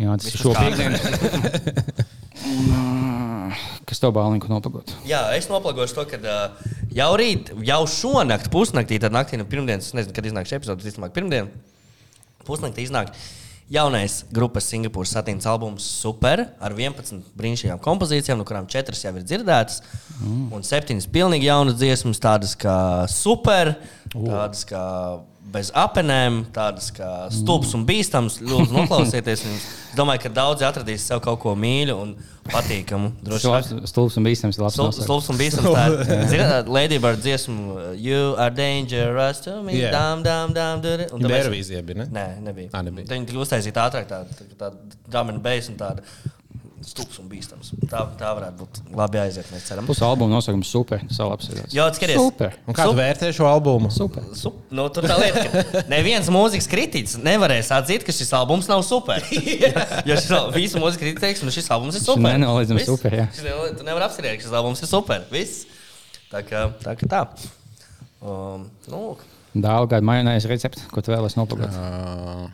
jā 0.00 0.14
tas 0.16 0.24
ir 0.24 0.32
Viss 0.32 0.40
šo 0.40 0.54
uz 0.54 0.56
kārtas. 0.56 0.78
piekdienu. 0.80 2.06
Un, 2.50 2.70
uh, 2.72 3.58
Kas 3.84 4.00
tev 4.00 4.14
bāliņu 4.16 4.48
nopagot? 4.48 4.94
Jā, 5.04 5.20
es 5.36 5.50
noplagošu 5.50 5.98
to, 5.98 6.06
ka 6.08 6.16
uh, 6.22 6.70
jau 6.96 7.10
rīt, 7.20 7.50
jau 7.68 7.82
šonakt, 7.90 8.48
pusnaktī, 8.54 8.96
tad 9.02 9.12
naktī 9.12 9.36
no 9.36 9.44
pirmdienas, 9.44 9.90
es 9.90 9.96
nezinu, 9.98 10.14
kad 10.16 10.24
iznāk 10.30 10.48
šī 10.48 10.56
epizode, 10.62 10.80
visticamāk, 10.80 11.12
pirmdien. 11.12 11.50
Pusnaktī 12.48 12.86
iznāk 12.86 13.12
jaunais 13.70 14.20
grupas 14.34 14.66
Singapūras 14.70 15.14
satīns 15.14 15.46
albums 15.48 15.86
Super 16.02 16.42
ar 16.58 16.74
11 16.74 17.22
brīnišķīgām 17.38 17.80
kompozīcijām, 17.84 18.40
no 18.40 18.46
kurām 18.48 18.66
4 18.70 18.98
jau 18.98 19.12
ir 19.14 19.26
dzirdētas. 19.26 19.80
Mm. 20.18 20.48
Un 20.56 20.66
7 20.66 21.06
pilnīgi 21.14 21.48
jaunas 21.48 21.78
dziesmas, 21.78 22.22
tādas 22.22 22.56
kā 22.58 22.76
Super, 23.10 23.76
tādas 24.12 24.66
kā 24.68 24.84
bez 25.52 25.70
apenēm, 25.76 26.44
tādas 26.54 26.88
kā 26.94 27.08
stulbs 27.34 27.74
un 27.74 27.82
bīstams. 27.88 28.38
Lūdzu, 28.46 28.72
noklausieties. 28.76 29.42
viņus. 29.46 29.64
Es 29.90 29.96
domāju, 29.98 30.22
ka 30.22 30.30
daudzi 30.36 30.66
atradīs 30.68 31.02
sev 31.10 31.20
kaut 31.24 31.40
ko 31.42 31.56
mīļu 31.58 31.96
un 31.98 32.12
patīkamu. 32.50 33.10
Stulbs 33.90 34.16
un 34.20 34.26
bīstams 34.28 34.58
ir 34.58 34.64
labs. 34.64 34.78
Stulbs 35.02 35.30
un 35.32 35.38
bīstams. 35.40 35.70
Tā 35.74 35.86
ir 35.90 36.26
Ziniet, 36.30 36.70
Ladybird 36.70 37.22
dziesmu, 37.24 37.78
You 37.98 38.34
are 38.38 38.50
dangerous 38.54 39.40
to 39.46 39.60
me. 39.66 39.74
Jā. 39.80 39.90
Dām, 39.94 40.22
dām, 40.26 40.54
dām, 40.56 40.82
dām. 40.84 41.06
Un 41.12 41.20
tāpēc- 41.20 41.34
Bērvīzija 41.50 41.82
bija, 41.86 42.04
ne? 42.04 42.08
Nē, 42.14 42.26
nebija. 42.46 42.70
Ā, 42.70 42.84
nebija. 42.86 43.06
Viņi 43.10 43.26
tika 43.32 43.42
uztaisīti 43.44 43.82
ātrāk, 43.82 44.06
tāda 44.10 44.26
tā, 44.30 44.50
tā 44.58 44.72
drum 45.10 45.34
and 45.34 45.42
bass 45.42 45.68
un 45.68 45.76
tāda 45.80 46.00
stulbs 46.86 47.18
un 47.20 47.28
bīstams. 47.28 47.72
Tā, 47.90 48.02
tā 48.18 48.30
varētu 48.36 48.56
būt 48.62 48.78
labi 48.96 49.20
aiziet, 49.20 49.48
mēs 49.52 49.66
ceram. 49.68 49.86
Pusi 49.88 50.02
albuma 50.06 50.32
nosaukums 50.32 50.70
super. 50.72 51.02
Jo, 51.74 51.86
skaties. 51.96 52.16
Super. 52.20 52.56
Un 52.64 52.76
kā 52.76 52.86
tu 52.88 52.96
vērtē 52.96 53.30
šo 53.36 53.48
albumu? 53.48 53.90
Super. 53.94 54.24
Sup, 54.38 54.56
nu, 54.72 54.86
tur 54.94 55.06
tā 55.10 55.18
lieta, 55.20 55.44
ka 55.44 55.82
neviens 55.92 56.30
mūzikas 56.32 56.68
kritiķis 56.72 57.18
nevarēs 57.24 57.72
atzīt, 57.76 58.06
ka 58.06 58.14
šis 58.16 58.32
albums 58.38 58.70
nav 58.70 58.84
super. 58.86 59.24
jo 60.08 60.16
šis, 60.16 60.30
visi 60.56 60.80
mūzikas 60.80 61.02
kritiķi 61.02 61.24
teiks, 61.26 61.44
ka 61.44 61.56
šis 61.58 61.70
albums 61.76 62.00
ir 62.00 62.06
super. 62.06 62.24
nenoliedzami 62.28 62.80
Viss. 62.82 62.92
super, 62.92 63.18
jā. 63.22 63.26
Šis 63.36 63.76
Tu 63.80 63.86
nevari 63.86 64.08
apspriest, 64.08 64.40
ka 64.40 64.48
šis 64.48 64.56
albums 64.62 64.84
ir 64.84 64.90
super. 64.90 65.26
Viss. 65.32 65.66
Tā 66.30 66.44
kā 66.46 66.68
tā. 66.80 66.96
Kā 66.96 67.10
tā. 67.10 67.24
Um, 68.20 68.68
nu. 68.88 69.04
Dāvā 69.50 69.88
kāda 69.90 70.06
majonēzes 70.06 70.48
recepte, 70.50 70.82
ko 70.92 71.02
tu 71.02 71.12
vēlēsi 71.12 71.40
nopagot. 71.40 71.74
Uh, 71.74 72.48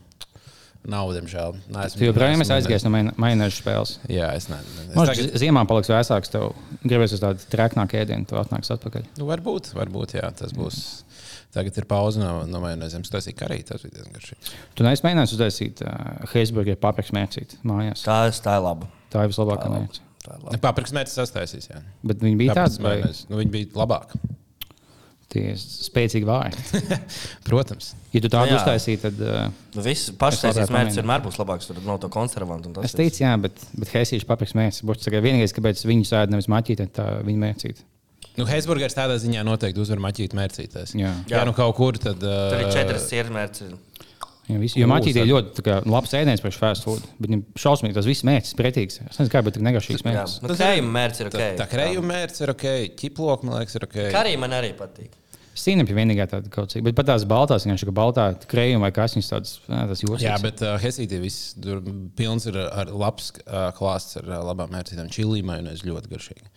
nav, 0.90 1.10
diemžēl. 1.16 1.56
Tu 1.96 2.06
joprojām 2.06 2.42
esi 2.44 2.54
aizgājis 2.56 2.86
no 2.86 2.92
majonēzes 2.94 3.58
spēles. 3.62 3.94
Jā, 4.12 4.30
es 4.38 4.48
nezinu. 4.50 4.94
Tagad... 4.94 5.34
ziemā 5.42 5.64
paliks 5.68 5.90
vēsāks, 5.92 6.32
tev 6.32 6.52
gribēs 6.84 7.16
uz 7.16 7.22
tādu 7.22 7.48
traknāku 7.52 7.98
ēdienu, 8.00 8.28
tu 8.30 8.38
atnāks 8.40 8.72
atpakaļ. 8.76 9.08
Nu, 9.20 9.28
varbūt, 9.30 9.72
varbūt, 9.76 10.16
jā, 10.20 10.30
tas 10.38 10.54
būs. 10.56 10.80
Tagad 11.56 11.78
ir 11.80 11.86
pauze 11.88 12.20
no, 12.20 12.42
no 12.50 12.60
majonēzēm. 12.60 13.06
Tas 13.08 13.26
ir 13.30 13.46
arī 13.46 13.62
tas 13.64 13.80
bija 13.84 13.94
diezgan 13.96 14.16
garšīgs. 14.18 14.56
Tu 14.76 14.84
neesi 14.84 15.06
mēģinājis 15.06 15.36
uztaisīt 15.38 15.84
uh, 15.86 16.26
Heisburgeru 16.34 16.80
paprikas 16.82 17.14
mērcīt 17.16 17.56
mājās. 17.66 18.04
tā, 18.04 18.18
tā 18.44 18.58
ir 18.58 18.66
laba. 18.66 18.90
Tā 19.12 19.24
ir 19.24 19.32
vislabākā 19.32 19.70
labi. 19.72 20.02
Paprikas 20.60 20.92
mērķis 20.92 21.16
sastāsīs. 21.22 21.70
Jā. 21.70 21.80
Bet 22.04 22.20
viņi 22.20 22.40
bija 22.42 22.58
tādi, 22.58 22.82
vai. 22.84 22.98
Nu, 23.30 23.38
viņi 23.40 23.54
bija 23.54 23.70
labāki. 23.78 24.20
Tie 25.32 25.54
spēcīgi 25.58 26.26
vāji. 26.28 26.84
Protams. 27.48 27.92
Ja 28.14 28.22
tu 28.24 28.30
tādu 28.32 28.52
Nu 28.52 28.54
jā. 28.54 28.60
uztaisīji, 28.60 29.00
tad 29.02 29.18
uh, 29.24 29.48
Nu, 29.76 29.82
Viss 29.84 30.12
labāk 30.14 30.70
mērķis 30.72 31.00
vienmēr 31.00 31.24
būs 31.26 31.40
labāks. 31.40 31.68
Tur 31.70 31.82
nav 31.84 31.98
to 32.02 32.10
konservantu. 32.12 32.72
es 32.86 32.94
teicu, 32.96 33.24
jā, 33.24 33.34
bet, 33.42 33.58
bet 33.76 33.92
Helsīšu 33.92 34.28
paprikas 34.28 34.56
mērķis 34.58 34.86
būs 34.88 35.02
tikai 35.04 35.20
vienīgais, 35.26 35.54
kāpēc 35.56 35.82
viņi 35.88 36.08
sēž 36.08 36.32
nevis 36.32 36.48
maķītē, 36.52 36.88
tā 36.96 37.10
viņa 37.26 37.42
mērķīte. 37.44 37.84
Nu, 38.36 38.44
Heisburgers 38.44 38.96
tādā 38.96 39.16
ziņā 39.20 39.42
noteikti 39.48 39.80
uzvar 39.80 40.00
maķīt 40.04 40.34
mērcītēs. 40.36 40.92
Jā. 40.98 41.12
jā, 41.30 41.44
nu 41.48 41.54
kaut 41.56 41.72
kur 41.78 41.96
tad. 42.00 42.20
Uh, 42.20 42.50
Tur 42.52 42.64
ir 42.66 42.72
četras 42.74 43.06
sirds 43.08 43.32
mērķis. 43.32 43.76
Jā, 44.46 44.60
visi, 44.62 44.78
jo 44.78 44.86
maķītē 44.86 45.24
ir 45.24 45.30
ļoti 45.32 45.62
kā, 45.66 45.80
labs 45.90 46.12
ēdiens 46.14 46.42
priekš 46.42 46.58
fast 46.60 46.86
food, 46.86 47.02
bet 47.18 47.30
viņam 47.32 47.42
šausmīgi 47.58 47.96
tas 47.96 48.06
viss 48.06 48.22
mērķis 48.26 48.54
pretīgs. 48.58 49.00
Es 49.02 49.18
nezinu, 49.18 49.32
kā, 49.32 49.42
bet 49.42 49.56
tik 49.56 49.64
negašīgs 49.66 50.04
Jā, 50.04 50.06
mērķis. 50.06 50.34
nu, 50.44 50.56
krējuma 50.60 50.92
mērķis 50.96 51.22
ir 51.22 51.30
ok. 51.30 51.38
Tā, 51.40 51.48
tā 51.58 51.66
krējuma 51.72 52.10
mērķis 52.12 52.44
ir 52.44 52.52
ok, 52.52 52.66
ķiploka, 53.00 53.48
man 53.48 53.56
liekas, 53.58 53.74
ir 53.78 53.86
ok. 53.88 53.96
Kā 54.14 54.20
arī 54.22 54.36
man 54.38 54.54
arī 54.54 54.70
patīk. 54.78 55.16
Ir 55.56 55.88
vienīgā 55.96 56.26
tāda 56.28 56.50
kaut 56.52 56.70
cik, 56.70 56.84
bet 56.84 56.94
pat 56.98 57.08
tās 57.08 57.24
baltās, 57.26 57.64
vienkārši 57.64 57.88
kā 57.88 57.94
baltā 57.96 58.26
krējuma 58.46 58.86
vai 58.86 58.92
kas 58.94 59.16
viņas 59.16 59.30
tādas, 59.32 59.54
tas 59.66 60.02
jūtas. 60.04 60.22
Jā, 60.22 60.36
bet 60.42 60.60
uh, 60.62 60.76
Helsītī 60.82 61.18
viss 61.22 61.54
tur 61.56 61.80
pilns 62.18 62.44
ir 62.50 62.58
ar 62.60 62.92
labs 62.92 63.32
uh, 63.40 63.70
klāsts 63.74 64.20
ar 64.20 64.28
uh, 64.28 64.42
labām 64.44 64.70
mērcītēm. 64.76 65.08
Čilī 65.16 65.40
majonēs 65.48 65.82
ļoti 65.88 66.12
garšīgi. 66.12 66.52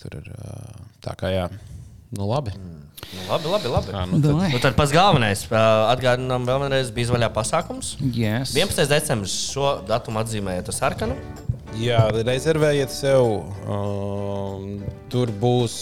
Tur 0.00 0.16
ir 0.22 0.30
uh, 0.30 0.86
tā 1.04 1.18
kā 1.18 1.34
jā. 1.34 1.48
Nu, 2.10 2.26
labi. 2.26 2.50
Nu, 2.58 3.22
labi, 3.30 3.46
labi. 3.46 3.68
labi. 3.70 3.92
Tā, 3.94 4.02
nu, 4.10 4.18
tad. 4.22 4.38
Nu, 4.50 4.58
tad 4.62 4.74
pats 4.78 4.90
galvenais. 4.94 5.44
ā, 5.46 5.62
Atgādinām, 5.92 6.42
vēlreiz 6.48 6.90
bija 6.94 7.08
izvaļā 7.08 7.28
pasākums. 7.34 7.92
Yes. 8.02 8.56
11. 8.58 8.88
decembris 8.90 9.36
šo 9.52 9.76
datumu 9.88 10.18
atzīmējot 10.22 10.72
ar 10.72 10.76
sarkanu. 10.76 11.16
jā, 11.78 12.00
rezervējiet 12.26 12.90
sev. 12.90 13.28
Um, 13.70 14.80
tur 15.12 15.30
būs 15.30 15.76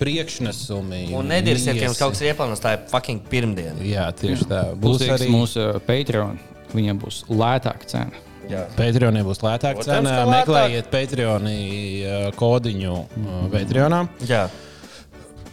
priekšnesumi. 0.00 1.06
Un 1.14 1.30
nedirsiet, 1.30 1.78
ka 1.78 1.86
jums 1.86 2.02
kaut 2.02 2.16
kas 2.16 2.24
ir 2.24 2.32
ieplānots. 2.32 2.62
Tā 2.64 2.74
ir 2.76 2.84
fucking 2.90 3.22
pirmdiena. 3.30 3.78
Jā, 3.86 4.08
tieši 4.18 4.50
tā. 4.50 4.64
būs 4.74 5.06
arī 5.06 5.30
mūsu 5.30 5.62
uh, 5.62 5.80
Patreon. 5.86 6.42
Viņam 6.74 6.98
būs 7.04 7.22
lētāka 7.30 7.86
cena. 7.86 8.22
Jā. 8.50 8.66
Patreonī 8.76 9.22
būs 9.24 9.38
lētāka 9.46 9.86
cena. 9.86 10.18
Meklējiet 10.28 10.90
Patreonī 10.92 11.58
uh, 12.02 12.28
kodiņu 12.36 12.94
uh, 12.98 13.34
Patreonā. 13.54 14.02
Jā. 14.26 14.48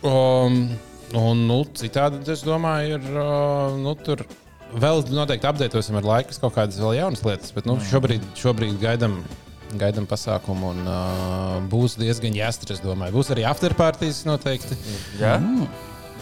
Um, 0.02 0.64
un, 1.18 1.44
nu, 1.46 1.60
citādi, 1.78 2.24
es 2.32 2.42
domāju, 2.46 2.98
ir. 2.98 3.12
Uh, 3.12 3.78
nu, 3.82 3.94
tur 4.00 4.24
vēl 4.72 5.04
noteikti 5.12 5.50
apdeitosim 5.50 6.00
ar 6.00 6.08
laiku 6.08 6.38
kaut 6.42 6.56
kādas 6.56 6.80
vēl 6.82 6.98
jaunas 6.98 7.24
lietas, 7.28 7.54
bet 7.56 7.70
nu, 7.70 7.78
šobrīd, 7.92 8.26
šobrīd 8.40 8.82
gaidām. 8.82 9.22
Gaidām 9.72 10.04
pasākumu, 10.04 10.74
un 10.74 10.80
uh, 10.84 11.54
būs 11.72 11.94
diezgan 11.96 12.36
jāstra. 12.36 12.76
Es 12.76 12.82
domāju, 12.84 13.16
būs 13.16 13.30
arī 13.32 13.46
afterpartijas 13.48 14.26
noteikti. 14.28 14.76
Jā. 15.16 15.38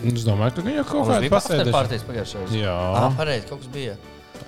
Es 0.05 0.21
domāju, 0.27 0.59
ka 0.59 0.75
jau 0.75 0.83
kaut 0.85 1.09
kāda 1.09 1.31
pārsteigts 1.33 2.05
pagājušajā 2.05 2.45
gadā. 2.45 2.59
Jā. 2.61 2.75
Ah, 2.99 3.09
pareizi, 3.17 3.47
kaut 3.49 3.63
kas 3.63 3.71
bija. 3.73 3.97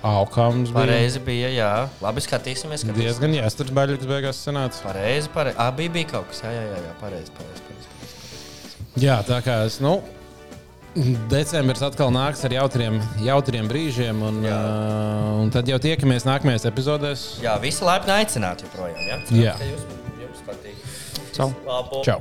Aukams 0.06 0.70
bija 0.70 0.78
Pareizi 0.78 1.20
bija, 1.22 1.50
jā. 1.52 1.72
Labi, 2.02 2.22
skatīsimies. 2.24 2.86
Kad 2.86 2.98
diezgan 2.98 3.36
jāstra. 3.36 3.68
Baļķis 3.76 4.08
beigās 4.10 4.40
sanāca. 4.46 4.80
Pareizi, 4.86 5.30
pareizi. 5.34 5.58
Ah, 5.62 5.74
bija, 5.76 6.08
kaut 6.14 6.30
kas. 6.32 6.42
Jā, 6.46 6.54
jā, 6.56 6.64
jā, 6.70 6.80
jā. 6.86 6.94
pareizi, 7.02 7.34
pareizi. 7.36 7.66
pareizi. 7.66 7.81
Jā, 9.00 9.22
tā 9.24 9.38
kā 9.44 9.62
es. 9.66 9.78
Nu, 9.80 10.00
Decembris 11.32 11.80
atkal 11.86 12.10
nāks 12.12 12.42
ar 12.44 12.52
jautriem, 12.52 12.98
jautriem 13.24 13.68
brīžiem, 13.70 14.18
un, 14.28 14.42
Jā. 14.44 14.58
uh, 14.58 15.40
un 15.40 15.52
tad 15.54 15.70
jau 15.70 15.78
tiekamies 15.80 16.26
nākamajās 16.28 16.68
epizodēs. 16.68 17.22
Jā, 17.40 17.56
visi 17.62 17.86
laipni 17.86 18.12
aicināti 18.18 18.68
joprojām. 18.68 19.00
Jā, 19.08 19.18
Jā. 19.32 19.56
Cerams, 19.56 19.88
ka 19.88 20.04
Jūs, 20.12 20.22
jums 20.26 20.46
patīk. 20.50 20.88
Ciao. 21.32 21.48
Labu. 21.64 22.04
Čau! 22.04 22.20